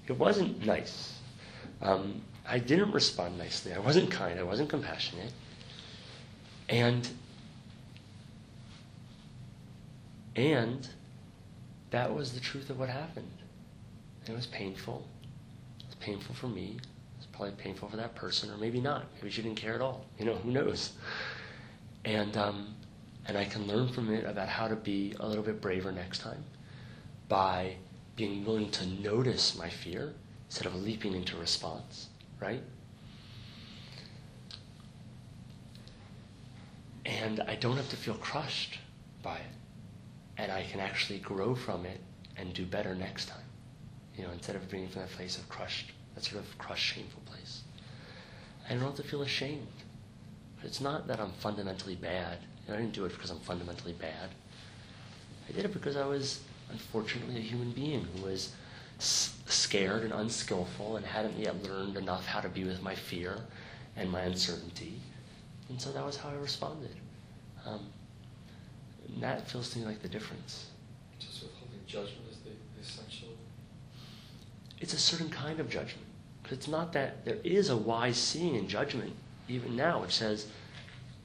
it 0.06 0.18
wasn't 0.18 0.64
nice. 0.64 1.18
Um, 1.82 2.20
I 2.46 2.58
didn't 2.58 2.92
respond 2.92 3.38
nicely. 3.38 3.72
I 3.72 3.78
wasn't 3.78 4.10
kind. 4.10 4.38
I 4.38 4.42
wasn't 4.42 4.68
compassionate. 4.68 5.32
And 6.68 7.08
and 10.36 10.88
that 11.90 12.14
was 12.14 12.32
the 12.32 12.40
truth 12.40 12.70
of 12.70 12.78
what 12.78 12.88
happened. 12.88 13.30
It 14.26 14.32
was 14.32 14.46
painful. 14.46 15.06
It 15.80 15.86
was 15.86 15.94
painful 15.96 16.34
for 16.34 16.48
me. 16.48 16.76
It 16.76 16.86
was 17.18 17.26
probably 17.26 17.52
painful 17.52 17.88
for 17.88 17.96
that 17.96 18.14
person, 18.14 18.50
or 18.50 18.56
maybe 18.56 18.80
not. 18.80 19.06
Maybe 19.16 19.30
she 19.30 19.42
didn't 19.42 19.56
care 19.58 19.74
at 19.74 19.80
all. 19.80 20.04
You 20.18 20.26
know, 20.26 20.34
who 20.36 20.50
knows? 20.50 20.92
And 22.04 22.36
um, 22.36 22.74
and 23.26 23.36
I 23.36 23.44
can 23.44 23.66
learn 23.66 23.88
from 23.88 24.12
it 24.12 24.24
about 24.24 24.48
how 24.48 24.68
to 24.68 24.76
be 24.76 25.14
a 25.20 25.26
little 25.26 25.44
bit 25.44 25.60
braver 25.60 25.92
next 25.92 26.20
time 26.20 26.42
by 27.28 27.76
being 28.16 28.44
willing 28.44 28.70
to 28.72 28.86
notice 28.86 29.56
my 29.56 29.68
fear 29.68 30.14
instead 30.46 30.66
of 30.66 30.74
leaping 30.74 31.14
into 31.14 31.36
response, 31.36 32.08
right? 32.40 32.62
And 37.06 37.40
I 37.40 37.54
don't 37.54 37.76
have 37.76 37.88
to 37.90 37.96
feel 37.96 38.14
crushed 38.14 38.78
by 39.22 39.36
it. 39.36 39.42
And 40.36 40.50
I 40.52 40.64
can 40.64 40.80
actually 40.80 41.18
grow 41.18 41.54
from 41.54 41.84
it 41.86 42.00
and 42.36 42.52
do 42.54 42.64
better 42.64 42.94
next 42.94 43.26
time. 43.26 43.38
You 44.16 44.24
know, 44.24 44.32
instead 44.32 44.56
of 44.56 44.70
being 44.70 44.88
from 44.88 45.02
that 45.02 45.10
place 45.10 45.38
of 45.38 45.48
crushed, 45.48 45.92
that 46.14 46.24
sort 46.24 46.42
of 46.42 46.58
crushed, 46.58 46.94
shameful 46.94 47.22
place. 47.26 47.62
I 48.68 48.74
don't 48.74 48.82
have 48.82 48.94
to 48.96 49.02
feel 49.02 49.22
ashamed. 49.22 49.66
It's 50.62 50.80
not 50.80 51.06
that 51.08 51.20
I'm 51.20 51.32
fundamentally 51.32 51.96
bad. 51.96 52.38
You 52.66 52.72
know, 52.72 52.78
I 52.78 52.82
didn't 52.82 52.94
do 52.94 53.04
it 53.04 53.12
because 53.12 53.30
I'm 53.30 53.40
fundamentally 53.40 53.94
bad. 53.94 54.30
I 55.48 55.52
did 55.52 55.64
it 55.64 55.72
because 55.72 55.96
I 55.96 56.06
was, 56.06 56.40
unfortunately, 56.70 57.36
a 57.36 57.40
human 57.40 57.72
being 57.72 58.06
who 58.14 58.22
was 58.26 58.52
s- 58.98 59.34
scared 59.46 60.02
and 60.02 60.12
unskillful 60.12 60.96
and 60.96 61.04
hadn't 61.06 61.36
yet 61.38 61.62
learned 61.62 61.96
enough 61.96 62.26
how 62.26 62.40
to 62.40 62.48
be 62.48 62.64
with 62.64 62.82
my 62.82 62.94
fear 62.94 63.36
and 63.96 64.10
my 64.10 64.20
uncertainty. 64.22 65.00
And 65.68 65.80
so 65.80 65.92
that 65.92 66.04
was 66.04 66.16
how 66.16 66.30
I 66.30 66.34
responded. 66.34 66.94
Um, 67.66 67.80
and 69.08 69.22
that 69.22 69.48
feels 69.48 69.70
to 69.70 69.78
me 69.78 69.84
like 69.86 70.02
the 70.02 70.08
difference. 70.08 70.66
Just 71.18 71.42
withholding 71.42 71.80
judgment 71.86 72.26
is 72.30 72.38
the 72.38 72.50
the 72.50 72.80
essential. 72.82 73.28
It's 74.80 74.94
a 74.94 74.98
certain 74.98 75.28
kind 75.30 75.60
of 75.60 75.68
judgment. 75.68 76.06
'Cause 76.42 76.52
it's 76.52 76.68
not 76.68 76.92
that 76.94 77.24
there 77.24 77.38
is 77.44 77.68
a 77.68 77.76
wise 77.76 78.16
seeing 78.16 78.54
in 78.56 78.66
judgment, 78.68 79.12
even 79.48 79.76
now, 79.76 80.00
which 80.02 80.12
says 80.14 80.46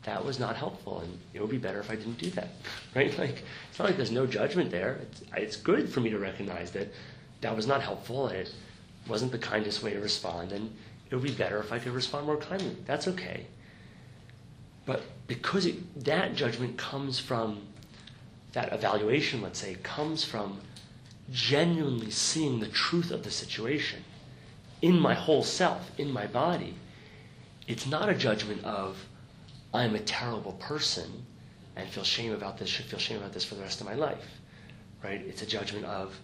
that 0.05 0.23
was 0.23 0.39
not 0.39 0.55
helpful 0.55 1.01
and 1.01 1.19
it 1.33 1.41
would 1.41 1.49
be 1.49 1.57
better 1.57 1.79
if 1.79 1.91
I 1.91 1.95
didn't 1.95 2.17
do 2.17 2.29
that. 2.31 2.49
Right? 2.95 3.17
Like, 3.17 3.43
it's 3.69 3.79
not 3.79 3.89
like 3.89 3.97
there's 3.97 4.11
no 4.11 4.25
judgment 4.25 4.71
there. 4.71 5.01
It's, 5.01 5.21
it's 5.35 5.55
good 5.57 5.89
for 5.89 5.99
me 5.99 6.09
to 6.11 6.19
recognize 6.19 6.71
that 6.71 6.87
that 7.41 7.55
was 7.55 7.67
not 7.67 7.81
helpful. 7.81 8.27
It 8.29 8.53
wasn't 9.07 9.31
the 9.33 9.37
kindest 9.37 9.83
way 9.83 9.93
to 9.93 9.99
respond, 9.99 10.53
and 10.53 10.73
it 11.09 11.15
would 11.15 11.23
be 11.23 11.31
better 11.31 11.59
if 11.59 11.73
I 11.73 11.79
could 11.79 11.91
respond 11.91 12.25
more 12.25 12.37
kindly. 12.37 12.77
That's 12.85 13.07
okay. 13.09 13.47
But 14.85 15.03
because 15.27 15.65
it, 15.65 16.05
that 16.05 16.35
judgment 16.35 16.77
comes 16.77 17.19
from, 17.19 17.61
that 18.53 18.71
evaluation, 18.71 19.41
let's 19.41 19.59
say, 19.59 19.75
comes 19.83 20.23
from 20.23 20.59
genuinely 21.31 22.11
seeing 22.11 22.59
the 22.59 22.67
truth 22.67 23.11
of 23.11 23.23
the 23.23 23.31
situation 23.31 24.03
in 24.81 24.99
my 24.99 25.13
whole 25.13 25.43
self, 25.43 25.91
in 25.97 26.11
my 26.11 26.27
body, 26.27 26.75
it's 27.67 27.87
not 27.87 28.09
a 28.09 28.13
judgment 28.13 28.63
of, 28.63 29.05
I'm 29.75 29.95
a 29.95 29.99
terrible 29.99 30.53
person 30.53 31.25
and 31.75 31.89
feel 31.89 32.03
shame 32.03 32.33
about 32.33 32.57
this, 32.57 32.69
should 32.69 32.85
feel 32.85 32.99
shame 32.99 33.17
about 33.17 33.33
this 33.33 33.43
for 33.43 33.55
the 33.55 33.61
rest 33.61 33.81
of 33.81 33.87
my 33.87 33.93
life. 33.93 34.41
Right? 35.03 35.21
It's 35.21 35.41
a 35.41 35.45
judgment 35.45 35.85
of, 35.85 36.17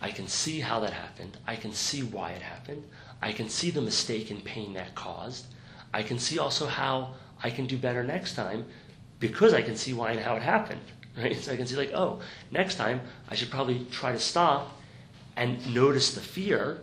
I 0.00 0.10
can 0.10 0.26
see 0.26 0.60
how 0.60 0.80
that 0.80 0.92
happened. 0.92 1.38
I 1.46 1.56
can 1.56 1.72
see 1.72 2.02
why 2.02 2.32
it 2.32 2.42
happened. 2.42 2.84
I 3.22 3.32
can 3.32 3.48
see 3.48 3.70
the 3.70 3.80
mistake 3.80 4.30
and 4.30 4.44
pain 4.44 4.74
that 4.74 4.94
caused. 4.94 5.46
I 5.92 6.02
can 6.02 6.18
see 6.18 6.38
also 6.38 6.66
how 6.66 7.14
I 7.42 7.50
can 7.50 7.66
do 7.66 7.78
better 7.78 8.02
next 8.02 8.34
time 8.34 8.64
because 9.20 9.54
I 9.54 9.62
can 9.62 9.76
see 9.76 9.92
why 9.92 10.10
and 10.10 10.20
how 10.20 10.36
it 10.36 10.42
happened. 10.42 10.80
Right? 11.16 11.36
So 11.36 11.52
I 11.52 11.56
can 11.56 11.64
see 11.64 11.76
like, 11.76 11.92
oh, 11.94 12.18
next 12.50 12.74
time 12.74 13.00
I 13.28 13.36
should 13.36 13.48
probably 13.48 13.86
try 13.92 14.10
to 14.10 14.18
stop 14.18 14.80
and 15.36 15.72
notice 15.72 16.12
the 16.12 16.20
fear 16.20 16.80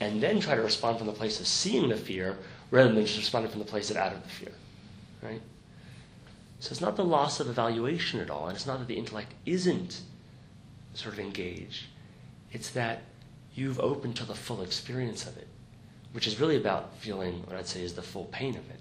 and 0.00 0.20
then 0.20 0.40
try 0.40 0.56
to 0.56 0.62
respond 0.62 0.98
from 0.98 1.06
the 1.06 1.12
place 1.12 1.38
of 1.38 1.46
seeing 1.46 1.90
the 1.90 1.96
fear 1.96 2.36
rather 2.72 2.92
than 2.92 3.06
just 3.06 3.18
responding 3.18 3.52
from 3.52 3.60
the 3.60 3.66
place 3.66 3.88
of 3.88 3.96
out 3.96 4.12
of 4.12 4.20
the 4.24 4.28
fear. 4.28 4.50
Right? 5.22 5.42
So 6.60 6.72
it's 6.72 6.80
not 6.80 6.96
the 6.96 7.04
loss 7.04 7.40
of 7.40 7.48
evaluation 7.48 8.20
at 8.20 8.30
all, 8.30 8.48
and 8.48 8.56
it's 8.56 8.66
not 8.66 8.78
that 8.78 8.88
the 8.88 8.96
intellect 8.96 9.32
isn't 9.46 10.02
sort 10.94 11.14
of 11.14 11.20
engaged. 11.20 11.84
It's 12.52 12.70
that 12.70 13.02
you've 13.54 13.80
opened 13.80 14.16
to 14.16 14.24
the 14.24 14.34
full 14.34 14.62
experience 14.62 15.26
of 15.26 15.36
it, 15.36 15.48
which 16.12 16.26
is 16.26 16.38
really 16.38 16.56
about 16.56 16.96
feeling 16.98 17.42
what 17.46 17.56
I'd 17.56 17.66
say 17.66 17.82
is 17.82 17.94
the 17.94 18.02
full 18.02 18.26
pain 18.26 18.56
of 18.56 18.68
it, 18.70 18.80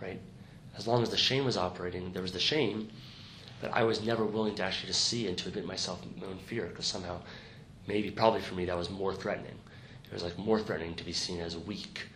right? 0.00 0.20
As 0.76 0.86
long 0.86 1.02
as 1.02 1.10
the 1.10 1.16
shame 1.16 1.44
was 1.44 1.56
operating, 1.56 2.12
there 2.12 2.22
was 2.22 2.32
the 2.32 2.40
shame, 2.40 2.88
but 3.60 3.72
I 3.72 3.84
was 3.84 4.04
never 4.04 4.24
willing 4.24 4.54
to 4.56 4.62
actually 4.64 4.88
to 4.88 4.98
see 4.98 5.28
and 5.28 5.38
to 5.38 5.48
admit 5.48 5.66
myself 5.66 6.00
my 6.20 6.26
own 6.26 6.38
fear, 6.38 6.66
because 6.66 6.86
somehow, 6.86 7.20
maybe, 7.86 8.10
probably 8.10 8.40
for 8.40 8.54
me, 8.54 8.64
that 8.64 8.76
was 8.76 8.90
more 8.90 9.14
threatening. 9.14 9.58
It 10.04 10.12
was 10.12 10.24
like 10.24 10.36
more 10.38 10.58
threatening 10.58 10.94
to 10.94 11.04
be 11.04 11.12
seen 11.12 11.40
as 11.40 11.56
weak 11.56 12.08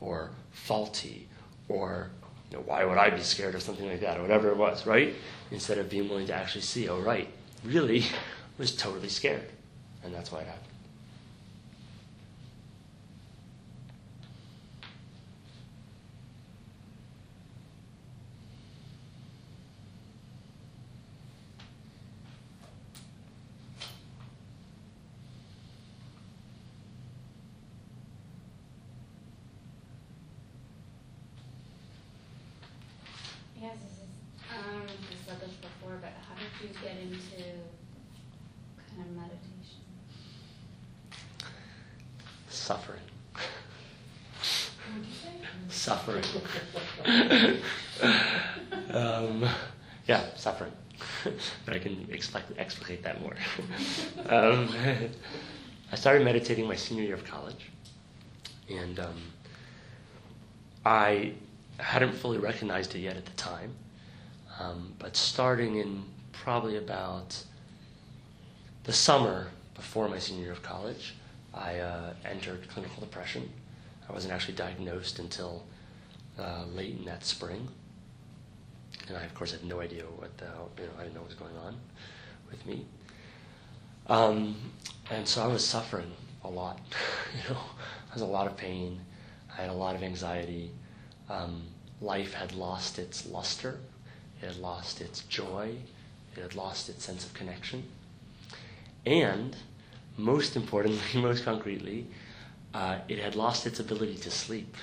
or 0.00 0.30
faulty 0.50 1.28
or 1.68 2.10
you 2.50 2.56
know, 2.56 2.62
why 2.66 2.84
would 2.84 2.98
I 2.98 3.10
be 3.10 3.20
scared 3.22 3.54
of 3.54 3.62
something 3.62 3.86
like 3.86 4.00
that 4.00 4.18
or 4.18 4.22
whatever 4.22 4.48
it 4.50 4.56
was, 4.56 4.86
right? 4.86 5.14
Instead 5.50 5.78
of 5.78 5.88
being 5.88 6.08
willing 6.08 6.26
to 6.26 6.34
actually 6.34 6.62
see, 6.62 6.88
oh, 6.88 7.00
right, 7.00 7.28
really 7.64 8.00
I 8.02 8.04
was 8.58 8.74
totally 8.76 9.08
scared. 9.08 9.48
And 10.02 10.14
that's 10.14 10.32
why 10.32 10.40
it 10.40 10.46
happened. 10.46 10.64
Yes, 33.60 33.76
this 33.82 33.92
is, 33.92 34.08
I 34.50 34.62
don't 34.72 34.86
know 34.86 34.92
if 34.92 35.10
you 35.10 35.16
said 35.26 35.38
this 35.40 35.54
before, 35.60 35.98
but 36.00 36.12
how 36.26 36.34
did 36.34 36.48
you 36.66 36.74
get 36.82 36.96
into 36.96 37.44
kind 38.88 39.06
of 39.06 39.16
meditation? 39.16 39.84
Suffering. 42.70 43.00
Suffering. 45.68 46.22
um, 48.92 49.44
yeah, 50.06 50.22
suffering. 50.36 50.70
but 51.66 51.74
I 51.74 51.80
can 51.80 52.06
explicate, 52.12 52.56
explicate 52.58 53.02
that 53.02 53.20
more. 53.22 53.34
um, 54.28 54.72
I 55.90 55.96
started 55.96 56.24
meditating 56.24 56.68
my 56.68 56.76
senior 56.76 57.02
year 57.02 57.14
of 57.14 57.24
college, 57.24 57.70
and 58.70 59.00
um, 59.00 59.20
I 60.86 61.32
hadn't 61.80 62.12
fully 62.12 62.38
recognized 62.38 62.94
it 62.94 63.00
yet 63.00 63.16
at 63.16 63.26
the 63.26 63.32
time. 63.32 63.72
Um, 64.60 64.94
but 65.00 65.16
starting 65.16 65.78
in 65.78 66.04
probably 66.30 66.76
about 66.76 67.36
the 68.84 68.92
summer 68.92 69.48
before 69.74 70.08
my 70.08 70.20
senior 70.20 70.44
year 70.44 70.52
of 70.52 70.62
college, 70.62 71.14
I 71.54 71.78
uh, 71.78 72.12
entered 72.24 72.68
clinical 72.68 73.00
depression. 73.00 73.50
I 74.08 74.12
wasn't 74.12 74.32
actually 74.32 74.54
diagnosed 74.54 75.18
until 75.18 75.64
uh, 76.38 76.64
late 76.74 76.96
in 76.98 77.04
that 77.04 77.24
spring. 77.24 77.68
And 79.08 79.16
I, 79.16 79.22
of 79.22 79.34
course, 79.34 79.52
had 79.52 79.64
no 79.64 79.80
idea 79.80 80.02
what 80.04 80.36
the 80.38 80.46
hell, 80.46 80.70
you 80.78 80.84
know, 80.84 80.90
I 80.98 81.02
didn't 81.02 81.14
know 81.14 81.20
what 81.20 81.30
was 81.30 81.38
going 81.38 81.56
on 81.56 81.76
with 82.50 82.64
me. 82.66 82.84
Um, 84.06 84.56
and 85.10 85.26
so 85.26 85.42
I 85.42 85.46
was 85.46 85.64
suffering 85.64 86.10
a 86.44 86.48
lot. 86.48 86.80
you 87.34 87.54
know, 87.54 87.60
I 88.10 88.14
was 88.14 88.22
a 88.22 88.26
lot 88.26 88.46
of 88.46 88.56
pain. 88.56 89.00
I 89.56 89.62
had 89.62 89.70
a 89.70 89.74
lot 89.74 89.94
of 89.94 90.02
anxiety. 90.02 90.70
Um, 91.28 91.62
life 92.00 92.34
had 92.34 92.54
lost 92.54 92.98
its 92.98 93.26
luster. 93.26 93.78
It 94.42 94.46
had 94.46 94.56
lost 94.56 95.00
its 95.00 95.20
joy. 95.24 95.76
It 96.36 96.42
had 96.42 96.54
lost 96.54 96.88
its 96.88 97.04
sense 97.04 97.24
of 97.24 97.34
connection. 97.34 97.84
And 99.06 99.56
most 100.16 100.56
importantly, 100.56 101.00
most 101.20 101.44
concretely, 101.44 102.06
uh, 102.74 102.98
it 103.08 103.18
had 103.18 103.34
lost 103.34 103.66
its 103.66 103.80
ability 103.80 104.16
to 104.16 104.30
sleep. 104.30 104.76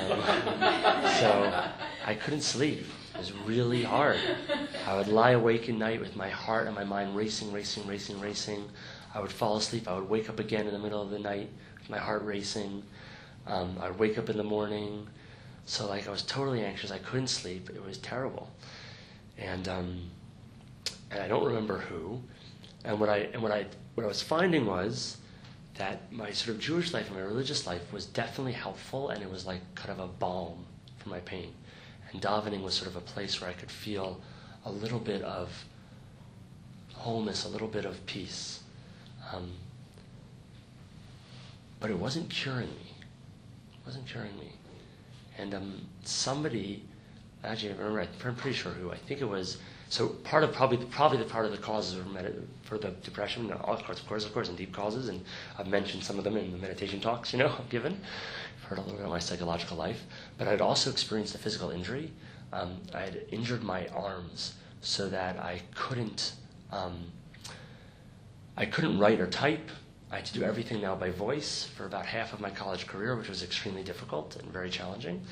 Um, 0.00 0.20
so 1.20 1.52
I 2.04 2.14
couldn't 2.14 2.42
sleep. 2.42 2.86
It 3.14 3.18
was 3.18 3.32
really 3.32 3.82
hard. 3.82 4.18
I 4.86 4.96
would 4.96 5.08
lie 5.08 5.30
awake 5.32 5.68
at 5.68 5.74
night 5.74 6.00
with 6.00 6.16
my 6.16 6.28
heart 6.28 6.66
and 6.66 6.74
my 6.74 6.84
mind 6.84 7.16
racing, 7.16 7.52
racing, 7.52 7.86
racing, 7.86 8.20
racing. 8.20 8.68
I 9.14 9.20
would 9.20 9.32
fall 9.32 9.56
asleep. 9.56 9.88
I 9.88 9.94
would 9.94 10.08
wake 10.08 10.28
up 10.28 10.38
again 10.38 10.66
in 10.66 10.72
the 10.72 10.78
middle 10.78 11.00
of 11.00 11.10
the 11.10 11.18
night 11.18 11.48
with 11.78 11.88
my 11.88 11.98
heart 11.98 12.24
racing. 12.24 12.82
Um, 13.46 13.76
I 13.80 13.88
would 13.88 13.98
wake 13.98 14.18
up 14.18 14.28
in 14.28 14.36
the 14.36 14.44
morning. 14.44 15.06
So 15.64 15.88
like 15.88 16.06
I 16.06 16.10
was 16.10 16.22
totally 16.22 16.62
anxious. 16.64 16.90
I 16.90 16.98
couldn't 16.98 17.28
sleep. 17.28 17.70
It 17.70 17.84
was 17.84 17.98
terrible. 17.98 18.50
And 19.38 19.68
um, 19.68 20.10
and 21.10 21.20
I 21.22 21.28
don't 21.28 21.44
remember 21.44 21.78
who. 21.78 22.20
And 22.86 22.98
what 22.98 23.10
I 23.10 23.18
and 23.34 23.42
what 23.42 23.52
I 23.52 23.66
what 23.94 24.04
I 24.04 24.06
was 24.06 24.22
finding 24.22 24.64
was 24.64 25.18
that 25.74 26.10
my 26.10 26.30
sort 26.30 26.56
of 26.56 26.62
Jewish 26.62 26.94
life 26.94 27.08
and 27.08 27.16
my 27.16 27.22
religious 27.22 27.66
life 27.66 27.92
was 27.92 28.06
definitely 28.06 28.52
helpful, 28.52 29.10
and 29.10 29.22
it 29.22 29.30
was 29.30 29.44
like 29.44 29.60
kind 29.74 29.90
of 29.90 29.98
a 29.98 30.06
balm 30.06 30.64
for 30.96 31.10
my 31.10 31.20
pain. 31.20 31.52
And 32.12 32.22
davening 32.22 32.62
was 32.62 32.74
sort 32.74 32.88
of 32.88 32.96
a 32.96 33.00
place 33.00 33.40
where 33.40 33.50
I 33.50 33.52
could 33.52 33.70
feel 33.70 34.20
a 34.64 34.70
little 34.70 35.00
bit 35.00 35.20
of 35.22 35.64
wholeness, 36.94 37.44
a 37.44 37.48
little 37.48 37.68
bit 37.68 37.84
of 37.84 38.04
peace. 38.06 38.60
Um, 39.32 39.52
but 41.80 41.90
it 41.90 41.98
wasn't 41.98 42.30
curing 42.30 42.68
me. 42.68 42.94
It 43.72 43.86
wasn't 43.86 44.06
curing 44.06 44.36
me. 44.38 44.52
And 45.38 45.54
um, 45.54 45.86
somebody, 46.04 46.82
actually, 47.44 47.72
I 47.72 47.76
remember, 47.76 48.08
I'm 48.24 48.34
pretty 48.34 48.56
sure 48.56 48.72
who, 48.72 48.90
I 48.90 48.96
think 48.96 49.20
it 49.20 49.28
was, 49.28 49.58
so 49.88 50.08
part 50.08 50.42
of 50.42 50.52
probably 50.52 50.78
probably 50.78 51.18
the 51.18 51.24
part 51.24 51.46
of 51.46 51.52
the 51.52 51.58
causes 51.58 51.98
of 51.98 52.10
med- 52.12 52.46
for 52.62 52.78
the 52.78 52.90
depression, 52.90 53.52
all 53.52 53.76
course, 53.76 54.00
of 54.00 54.06
course, 54.06 54.24
of 54.24 54.32
course, 54.32 54.48
and 54.48 54.58
deep 54.58 54.72
causes, 54.72 55.08
and 55.08 55.24
I've 55.58 55.68
mentioned 55.68 56.02
some 56.02 56.18
of 56.18 56.24
them 56.24 56.36
in 56.36 56.50
the 56.50 56.58
meditation 56.58 57.00
talks, 57.00 57.32
you 57.32 57.38
know, 57.38 57.54
I've 57.58 57.68
given. 57.68 58.00
I've 58.56 58.68
heard 58.68 58.78
a 58.78 58.80
little 58.80 58.96
bit 58.96 59.02
about 59.02 59.12
my 59.12 59.20
psychological 59.20 59.76
life, 59.76 60.02
but 60.38 60.48
I'd 60.48 60.60
also 60.60 60.90
experienced 60.90 61.34
a 61.34 61.38
physical 61.38 61.70
injury. 61.70 62.10
Um, 62.52 62.80
I 62.94 63.02
had 63.02 63.22
injured 63.30 63.62
my 63.62 63.86
arms 63.88 64.54
so 64.80 65.08
that 65.08 65.38
I 65.38 65.62
couldn't, 65.74 66.32
um, 66.72 67.06
I 68.56 68.66
couldn't 68.66 68.98
write 68.98 69.20
or 69.20 69.26
type. 69.28 69.70
I 70.10 70.16
had 70.16 70.26
to 70.26 70.34
do 70.34 70.42
everything 70.42 70.80
now 70.80 70.94
by 70.94 71.10
voice 71.10 71.68
for 71.76 71.86
about 71.86 72.06
half 72.06 72.32
of 72.32 72.40
my 72.40 72.50
college 72.50 72.86
career, 72.86 73.16
which 73.16 73.28
was 73.28 73.42
extremely 73.42 73.82
difficult 73.82 74.36
and 74.36 74.52
very 74.52 74.70
challenging. 74.70 75.22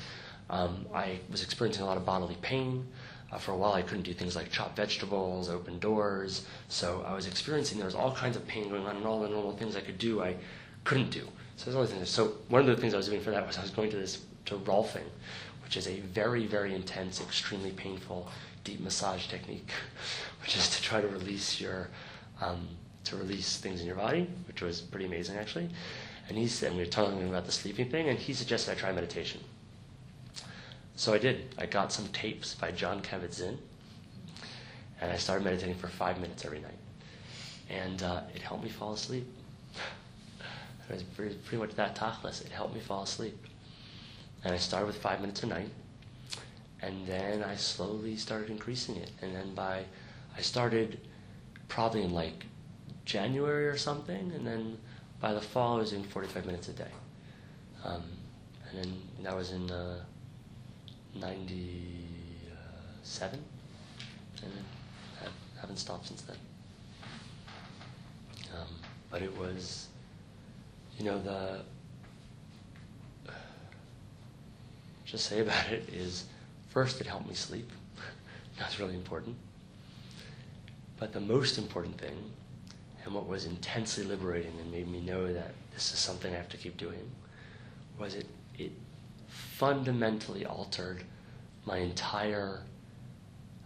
Um, 0.49 0.85
I 0.93 1.19
was 1.31 1.43
experiencing 1.43 1.83
a 1.83 1.85
lot 1.85 1.97
of 1.97 2.05
bodily 2.05 2.37
pain. 2.41 2.87
Uh, 3.35 3.37
for 3.37 3.51
a 3.51 3.57
while, 3.57 3.73
I 3.73 3.81
couldn't 3.81 4.03
do 4.03 4.13
things 4.13 4.33
like 4.33 4.49
chop 4.49 4.77
vegetables, 4.77 5.49
open 5.49 5.77
doors. 5.79 6.45
So 6.69 7.03
I 7.05 7.13
was 7.13 7.27
experiencing 7.27 7.77
there 7.77 7.85
was 7.85 7.95
all 7.95 8.13
kinds 8.15 8.37
of 8.37 8.47
pain 8.47 8.69
going 8.69 8.85
on, 8.85 8.95
and 8.95 9.05
all 9.05 9.19
the 9.19 9.27
normal 9.27 9.57
things 9.57 9.75
I 9.75 9.81
could 9.81 9.97
do, 9.97 10.23
I 10.23 10.37
couldn't 10.85 11.09
do. 11.09 11.27
So 11.57 11.65
there's 11.65 11.75
all 11.75 11.85
things. 11.85 12.09
So 12.09 12.35
one 12.47 12.61
of 12.61 12.67
the 12.67 12.77
things 12.77 12.93
I 12.93 12.97
was 12.97 13.07
doing 13.07 13.19
for 13.19 13.31
that 13.31 13.45
was 13.45 13.57
I 13.57 13.61
was 13.61 13.71
going 13.71 13.91
to 13.91 13.97
this 13.97 14.21
to 14.45 14.55
rolfing, 14.59 15.09
which 15.65 15.75
is 15.75 15.87
a 15.87 15.99
very 15.99 16.45
very 16.45 16.73
intense, 16.73 17.19
extremely 17.19 17.71
painful 17.71 18.29
deep 18.63 18.79
massage 18.79 19.27
technique, 19.27 19.69
which 20.41 20.55
is 20.55 20.69
to 20.69 20.81
try 20.81 21.01
to 21.01 21.07
release 21.09 21.59
your 21.59 21.89
um, 22.39 22.65
to 23.03 23.17
release 23.17 23.57
things 23.57 23.81
in 23.81 23.85
your 23.85 23.97
body, 23.97 24.29
which 24.47 24.61
was 24.61 24.79
pretty 24.79 25.07
amazing 25.07 25.35
actually. 25.35 25.69
And 26.29 26.37
he 26.37 26.47
said 26.47 26.71
we 26.71 26.79
were 26.79 26.85
talking 26.85 27.27
about 27.27 27.45
the 27.45 27.51
sleeping 27.51 27.89
thing, 27.89 28.07
and 28.07 28.17
he 28.17 28.33
suggested 28.33 28.71
I 28.71 28.75
try 28.75 28.93
meditation. 28.93 29.41
So 30.95 31.13
I 31.13 31.17
did. 31.17 31.53
I 31.57 31.65
got 31.65 31.91
some 31.91 32.07
tapes 32.07 32.55
by 32.55 32.71
Jon 32.71 33.01
Kabat-Zinn, 33.01 33.57
and 35.01 35.11
I 35.11 35.17
started 35.17 35.43
meditating 35.43 35.75
for 35.75 35.87
five 35.87 36.19
minutes 36.21 36.45
every 36.45 36.59
night. 36.59 36.79
and 37.69 38.01
uh, 38.03 38.21
it 38.33 38.41
helped 38.41 38.63
me 38.63 38.69
fall 38.69 38.93
asleep. 38.93 39.27
it 40.89 40.93
was 40.93 41.03
pretty, 41.03 41.35
pretty 41.35 41.61
much 41.61 41.75
that 41.75 41.95
tachlis. 41.95 42.45
It 42.45 42.51
helped 42.51 42.73
me 42.73 42.79
fall 42.79 43.03
asleep. 43.03 43.37
And 44.43 44.53
I 44.53 44.57
started 44.57 44.85
with 44.85 44.97
five 44.97 45.19
minutes 45.19 45.43
a 45.43 45.47
night, 45.47 45.69
and 46.81 47.05
then 47.07 47.43
I 47.43 47.55
slowly 47.55 48.15
started 48.15 48.49
increasing 48.49 48.95
it. 48.95 49.11
And 49.21 49.35
then 49.35 49.53
by, 49.53 49.83
I 50.37 50.41
started 50.41 50.99
probably 51.67 52.03
in 52.03 52.13
like 52.13 52.45
January 53.03 53.67
or 53.67 53.77
something, 53.77 54.31
and 54.33 54.47
then 54.47 54.77
by 55.19 55.33
the 55.33 55.41
fall 55.41 55.75
I 55.75 55.79
was 55.79 55.89
doing 55.89 56.03
45 56.03 56.45
minutes 56.45 56.69
a 56.69 56.73
day. 56.73 56.91
Um, 57.83 58.03
and 58.69 58.83
then 58.83 58.93
that 59.23 59.35
was 59.35 59.51
in 59.51 59.69
uh, 59.71 59.99
97, 61.15 63.39
and 64.43 64.51
I 65.21 65.27
haven't 65.59 65.77
stopped 65.77 66.07
since 66.07 66.21
then. 66.23 66.37
Um, 68.53 68.67
but 69.09 69.21
it 69.21 69.37
was, 69.37 69.87
you 70.97 71.05
know, 71.05 71.21
the 71.21 71.61
just 75.05 75.25
say 75.25 75.39
about 75.39 75.71
it 75.71 75.89
is 75.89 76.25
first 76.69 77.01
it 77.01 77.07
helped 77.07 77.27
me 77.27 77.35
sleep. 77.35 77.69
That's 78.59 78.79
really 78.79 78.95
important. 78.95 79.35
But 80.97 81.13
the 81.13 81.19
most 81.19 81.57
important 81.57 81.97
thing, 81.97 82.17
and 83.03 83.13
what 83.13 83.27
was 83.27 83.45
intensely 83.45 84.03
liberating 84.03 84.53
and 84.59 84.71
made 84.71 84.87
me 84.87 85.01
know 85.01 85.31
that 85.33 85.53
this 85.73 85.93
is 85.93 85.99
something 85.99 86.33
I 86.33 86.37
have 86.37 86.49
to 86.49 86.57
keep 86.57 86.77
doing, 86.77 87.11
was 87.99 88.15
it 88.15 88.27
it 88.57 88.71
fundamentally 89.57 90.45
altered 90.45 91.03
my 91.65 91.77
entire 91.77 92.61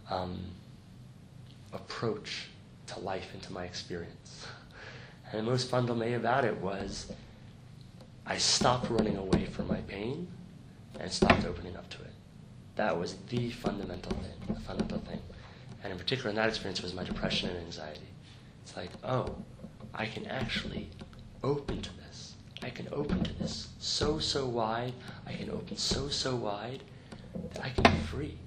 um, 0.08 0.38
approach 1.72 2.46
to 2.86 3.00
life 3.00 3.28
and 3.32 3.42
to 3.42 3.52
my 3.52 3.64
experience. 3.64 4.46
And 5.30 5.40
the 5.40 5.50
most 5.50 5.68
fundamental 5.68 6.14
about 6.14 6.44
it 6.44 6.56
was 6.58 7.12
I 8.26 8.38
stopped 8.38 8.90
running 8.90 9.16
away 9.16 9.46
from 9.46 9.68
my 9.68 9.80
pain 9.82 10.28
and 10.98 11.10
stopped 11.10 11.44
opening 11.44 11.76
up 11.76 11.88
to 11.90 11.98
it. 12.02 12.12
That 12.76 12.98
was 12.98 13.16
the 13.28 13.50
fundamental 13.50 14.12
thing, 14.12 14.54
the 14.54 14.60
fundamental 14.60 15.00
thing. 15.00 15.20
And 15.82 15.92
in 15.92 15.98
particular, 15.98 16.30
in 16.30 16.36
that 16.36 16.48
experience, 16.48 16.82
was 16.82 16.94
my 16.94 17.04
depression 17.04 17.50
and 17.50 17.58
anxiety. 17.58 18.00
It's 18.62 18.76
like, 18.76 18.90
oh, 19.02 19.34
I 19.94 20.06
can 20.06 20.26
actually 20.26 20.90
open 21.42 21.82
to. 21.82 21.90
I 22.62 22.70
can 22.70 22.88
open 22.92 23.22
to 23.24 23.32
this 23.38 23.68
so, 23.78 24.18
so 24.18 24.46
wide. 24.46 24.92
I 25.26 25.32
can 25.32 25.50
open 25.50 25.76
so, 25.76 26.08
so 26.08 26.36
wide 26.36 26.82
that 27.54 27.64
I 27.64 27.70
can 27.70 27.84
be 27.84 27.98
free. 28.06 28.38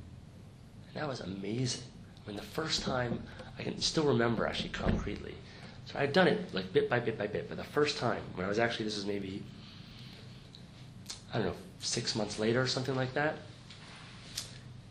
And 0.87 1.01
that 1.01 1.07
was 1.07 1.21
amazing. 1.21 1.83
I 2.23 2.29
mean, 2.29 2.37
the 2.37 2.43
first 2.43 2.83
time, 2.83 3.21
I 3.57 3.63
can 3.63 3.79
still 3.81 4.05
remember 4.05 4.45
actually 4.45 4.69
concretely. 4.69 5.35
So 5.85 5.99
I'd 5.99 6.13
done 6.13 6.27
it 6.27 6.53
like 6.53 6.71
bit 6.71 6.89
by 6.89 6.99
bit 6.99 7.17
by 7.17 7.27
bit, 7.27 7.49
but 7.49 7.57
the 7.57 7.63
first 7.63 7.97
time, 7.97 8.21
when 8.35 8.45
I 8.45 8.49
was 8.49 8.59
actually, 8.59 8.85
this 8.85 8.95
was 8.95 9.05
maybe, 9.05 9.43
I 11.33 11.37
don't 11.37 11.47
know, 11.47 11.55
six 11.79 12.15
months 12.15 12.39
later 12.39 12.61
or 12.61 12.67
something 12.67 12.95
like 12.95 13.13
that. 13.13 13.37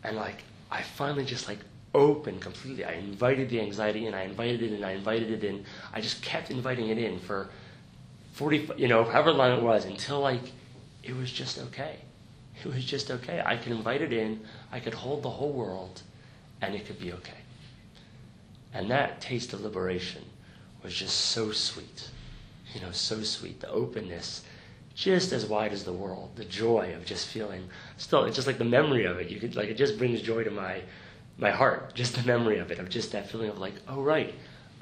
And 0.03 0.17
like, 0.17 0.43
I 0.69 0.81
finally 0.81 1.25
just 1.25 1.47
like 1.47 1.59
opened 1.95 2.41
completely. 2.41 2.83
I 2.83 2.93
invited 2.93 3.49
the 3.49 3.61
anxiety 3.61 4.05
in, 4.05 4.13
I 4.13 4.23
invited 4.23 4.61
it 4.61 4.73
in, 4.73 4.83
I 4.83 4.91
invited 4.91 5.31
it 5.31 5.43
in. 5.43 5.65
I 5.93 6.01
just 6.01 6.21
kept 6.21 6.51
inviting 6.51 6.89
it 6.89 6.97
in 6.97 7.19
for 7.19 7.49
40, 8.33 8.71
you 8.77 8.87
know, 8.87 9.03
however 9.03 9.31
long 9.31 9.57
it 9.57 9.63
was 9.63 9.85
until 9.85 10.19
like 10.19 10.51
it 11.03 11.15
was 11.15 11.31
just 11.31 11.59
okay. 11.59 11.99
It 12.63 12.67
was 12.67 12.83
just 12.83 13.11
okay. 13.11 13.41
I 13.45 13.57
could 13.57 13.71
invite 13.71 14.01
it 14.01 14.13
in, 14.13 14.41
I 14.71 14.79
could 14.79 14.93
hold 14.93 15.23
the 15.23 15.29
whole 15.29 15.51
world, 15.51 16.01
and 16.61 16.75
it 16.75 16.85
could 16.85 16.99
be 16.99 17.13
okay. 17.13 17.37
And 18.73 18.89
that 18.89 19.21
taste 19.21 19.53
of 19.53 19.61
liberation 19.61 20.23
was 20.83 20.93
just 20.93 21.15
so 21.15 21.51
sweet. 21.51 22.09
You 22.73 22.81
know, 22.81 22.91
so 22.91 23.21
sweet. 23.21 23.59
The 23.59 23.69
openness 23.69 24.43
just 24.95 25.31
as 25.31 25.45
wide 25.45 25.73
as 25.73 25.83
the 25.83 25.93
world. 25.93 26.31
The 26.35 26.45
joy 26.45 26.93
of 26.95 27.05
just 27.05 27.27
feeling 27.27 27.67
still 27.97 28.23
it's 28.25 28.35
just 28.35 28.47
like 28.47 28.57
the 28.57 28.63
memory 28.63 29.05
of 29.05 29.19
it. 29.19 29.29
You 29.29 29.39
could 29.39 29.55
like 29.55 29.69
it 29.69 29.77
just 29.77 29.97
brings 29.97 30.21
joy 30.21 30.43
to 30.43 30.51
my 30.51 30.81
my 31.37 31.51
heart. 31.51 31.93
Just 31.93 32.15
the 32.15 32.23
memory 32.23 32.59
of 32.59 32.71
it, 32.71 32.79
of 32.79 32.89
just 32.89 33.11
that 33.11 33.29
feeling 33.29 33.49
of 33.49 33.59
like, 33.59 33.73
oh 33.87 34.01
right, 34.01 34.33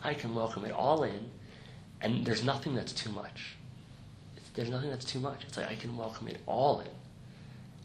I 0.02 0.14
can 0.14 0.36
welcome 0.36 0.66
it 0.66 0.72
all 0.72 1.04
in, 1.04 1.30
and 2.02 2.26
there's 2.26 2.44
nothing 2.44 2.76
that's 2.76 2.94
too 2.94 3.12
much. 3.12 3.56
It's, 4.38 4.50
there's 4.50 4.70
nothing 4.70 4.90
that's 4.90 5.06
too 5.06 5.20
much. 5.20 5.44
It's 5.48 5.58
like 5.58 5.70
I 5.70 5.76
can 5.76 5.96
welcome 5.96 6.28
it 6.28 6.38
all 6.46 6.80
in, 6.80 6.88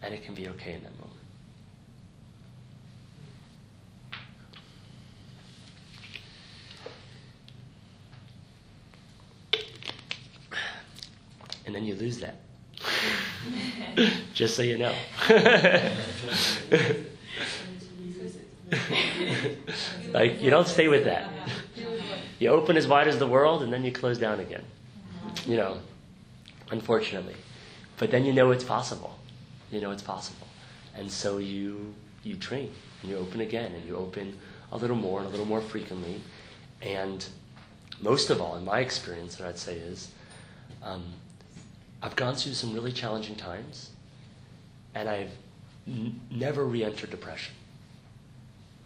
and 0.03 0.14
it 0.14 0.25
can 0.25 0.35
be 0.35 0.49
okay 0.49 0.73
in 0.73 0.83
that 0.83 0.99
moment. 0.99 1.12
and 11.67 11.75
then 11.75 11.85
you 11.85 11.95
lose 11.97 12.19
that. 12.21 12.37
Just 14.35 14.55
so 14.57 14.62
you 14.62 14.79
know. 14.79 14.95
like, 20.12 20.41
you 20.41 20.51
don't 20.51 20.67
stay 20.69 20.89
with 20.89 21.05
that. 21.05 21.31
You 22.39 22.51
open 22.51 22.76
as 22.76 22.87
wide 22.87 23.09
as 23.09 23.18
the 23.18 23.26
world 23.26 23.62
and 23.62 23.72
then 23.72 23.84
you 23.84 23.93
close 23.93 24.18
down 24.18 24.41
again. 24.41 24.64
You 25.47 25.57
know, 25.57 25.78
unfortunately. 26.70 27.37
But 27.99 28.11
then 28.11 28.24
you 28.24 28.32
know 28.32 28.51
it's 28.51 28.64
possible. 28.64 29.18
You 29.70 29.80
know 29.80 29.91
it's 29.91 30.03
possible. 30.03 30.47
And 30.95 31.11
so 31.11 31.39
you 31.39 31.95
you 32.22 32.37
train 32.37 32.72
and 33.03 33.11
you 33.11 33.16
open 33.18 33.41
again 33.41 33.72
and 33.72 33.84
you 33.87 33.97
open 33.97 34.37
a 34.72 34.76
little 34.76 34.97
more 34.97 35.20
and 35.20 35.28
a 35.28 35.30
little 35.30 35.47
more 35.47 35.61
frequently. 35.61 36.20
And 36.82 37.24
most 38.01 38.30
of 38.30 38.41
all, 38.41 38.57
in 38.57 38.64
my 38.64 38.80
experience, 38.80 39.39
what 39.39 39.49
I'd 39.49 39.59
say 39.59 39.76
is 39.76 40.11
um, 40.82 41.05
I've 42.03 42.16
gone 42.16 42.34
through 42.34 42.53
some 42.53 42.74
really 42.74 42.93
challenging 42.93 43.37
times, 43.37 43.91
and 44.95 45.09
I've 45.09 45.30
n- 45.87 46.20
never 46.30 46.64
re 46.64 46.84
entered 46.84 47.11
depression. 47.11 47.55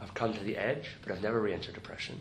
I've 0.01 0.15
come 0.15 0.33
to 0.33 0.41
the 0.45 0.57
edge, 0.57 0.87
but 1.03 1.13
I've 1.13 1.23
never 1.23 1.41
re 1.41 1.53
entered 1.53 1.75
depression. 1.75 2.21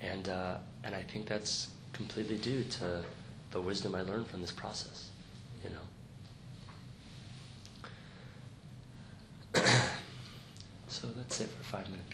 And, 0.00 0.28
uh, 0.28 0.58
and 0.84 0.94
I 0.94 1.02
think 1.02 1.26
that's 1.26 1.68
completely 1.92 2.36
due 2.36 2.62
to 2.64 3.02
the 3.50 3.60
wisdom 3.60 3.94
I 3.94 4.02
learned 4.02 4.28
from 4.28 4.40
this 4.40 4.52
process, 4.52 5.08
you 5.64 5.70
know. 5.70 5.76
so 10.88 11.08
that's 11.16 11.40
it 11.40 11.48
for 11.48 11.64
five 11.64 11.88
minutes. 11.90 12.04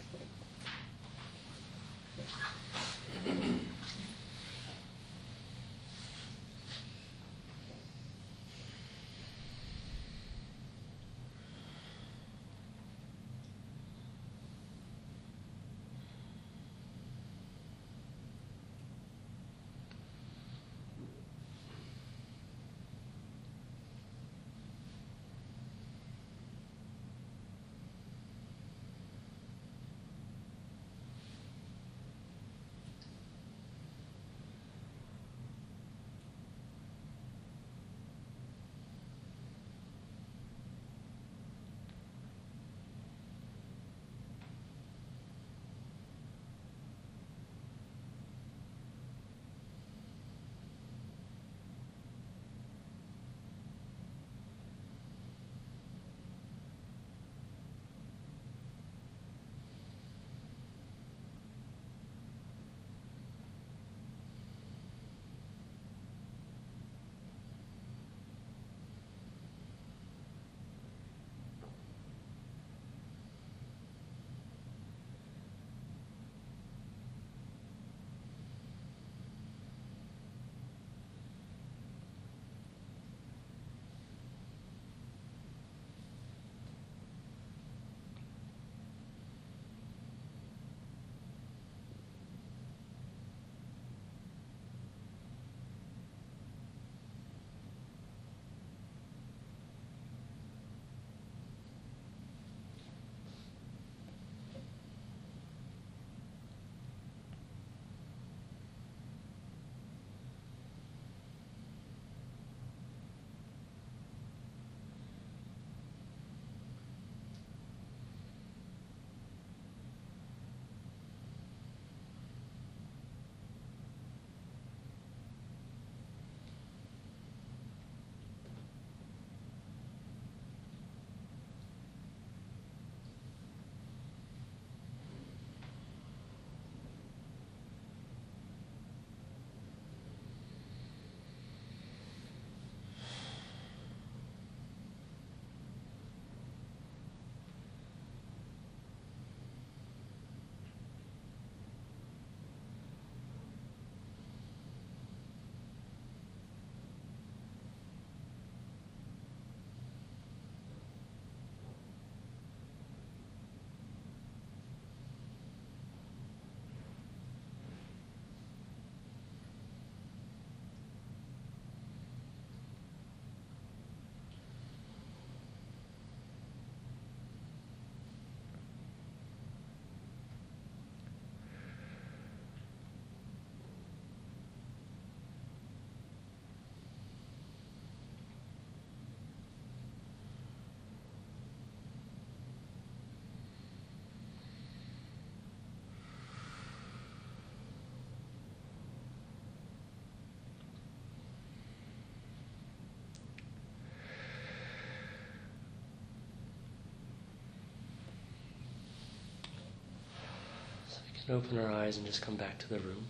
Open 211.27 211.57
our 211.57 211.71
eyes 211.71 211.97
and 211.97 212.05
just 212.05 212.21
come 212.21 212.35
back 212.35 212.59
to 212.59 212.69
the 212.69 212.77
room. 212.81 213.03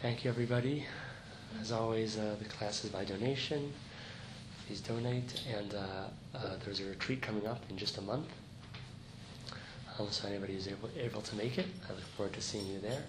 Thank 0.00 0.24
you, 0.24 0.30
everybody. 0.30 0.86
As 1.60 1.70
always, 1.70 2.16
uh, 2.16 2.34
the 2.38 2.46
class 2.46 2.82
is 2.82 2.90
by 2.90 3.04
donation. 3.04 3.74
Please 4.66 4.80
donate. 4.80 5.42
And 5.54 5.74
uh, 5.74 5.78
uh, 6.34 6.56
there's 6.64 6.80
a 6.80 6.86
retreat 6.86 7.20
coming 7.20 7.46
up 7.46 7.60
in 7.68 7.76
just 7.76 7.98
a 7.98 8.00
month. 8.00 8.26
Um, 9.98 10.06
so 10.10 10.26
anybody 10.28 10.54
who's 10.54 10.66
able, 10.66 10.88
able 10.98 11.20
to 11.20 11.36
make 11.36 11.58
it, 11.58 11.66
I 11.90 11.92
look 11.92 12.04
forward 12.16 12.32
to 12.34 12.40
seeing 12.40 12.66
you 12.66 12.80
there. 12.80 13.02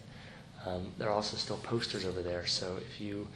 Um, 0.65 0.91
there 0.97 1.07
are 1.07 1.13
also 1.13 1.37
still 1.37 1.57
posters 1.57 2.03
over 2.03 2.21
there. 2.21 2.45
So 2.47 2.75
if 2.81 2.99
you 2.99 3.29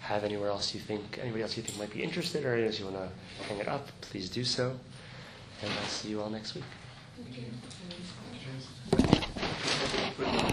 have 0.00 0.24
anywhere 0.24 0.50
else 0.50 0.74
you 0.74 0.80
think, 0.80 1.18
anybody 1.22 1.42
else 1.42 1.56
you 1.56 1.62
think 1.62 1.78
might 1.78 1.92
be 1.92 2.02
interested, 2.02 2.44
or 2.44 2.50
areas 2.50 2.78
you 2.78 2.84
want 2.84 2.96
to 2.96 3.44
hang 3.44 3.60
it 3.60 3.68
up, 3.68 3.88
please 4.02 4.28
do 4.28 4.44
so. 4.44 4.78
And 5.62 5.72
I'll 5.72 5.86
see 5.86 6.10
you 6.10 6.20
all 6.20 6.28
next 6.28 6.54
week. 6.54 6.64
Thank 10.16 10.32
you. 10.34 10.44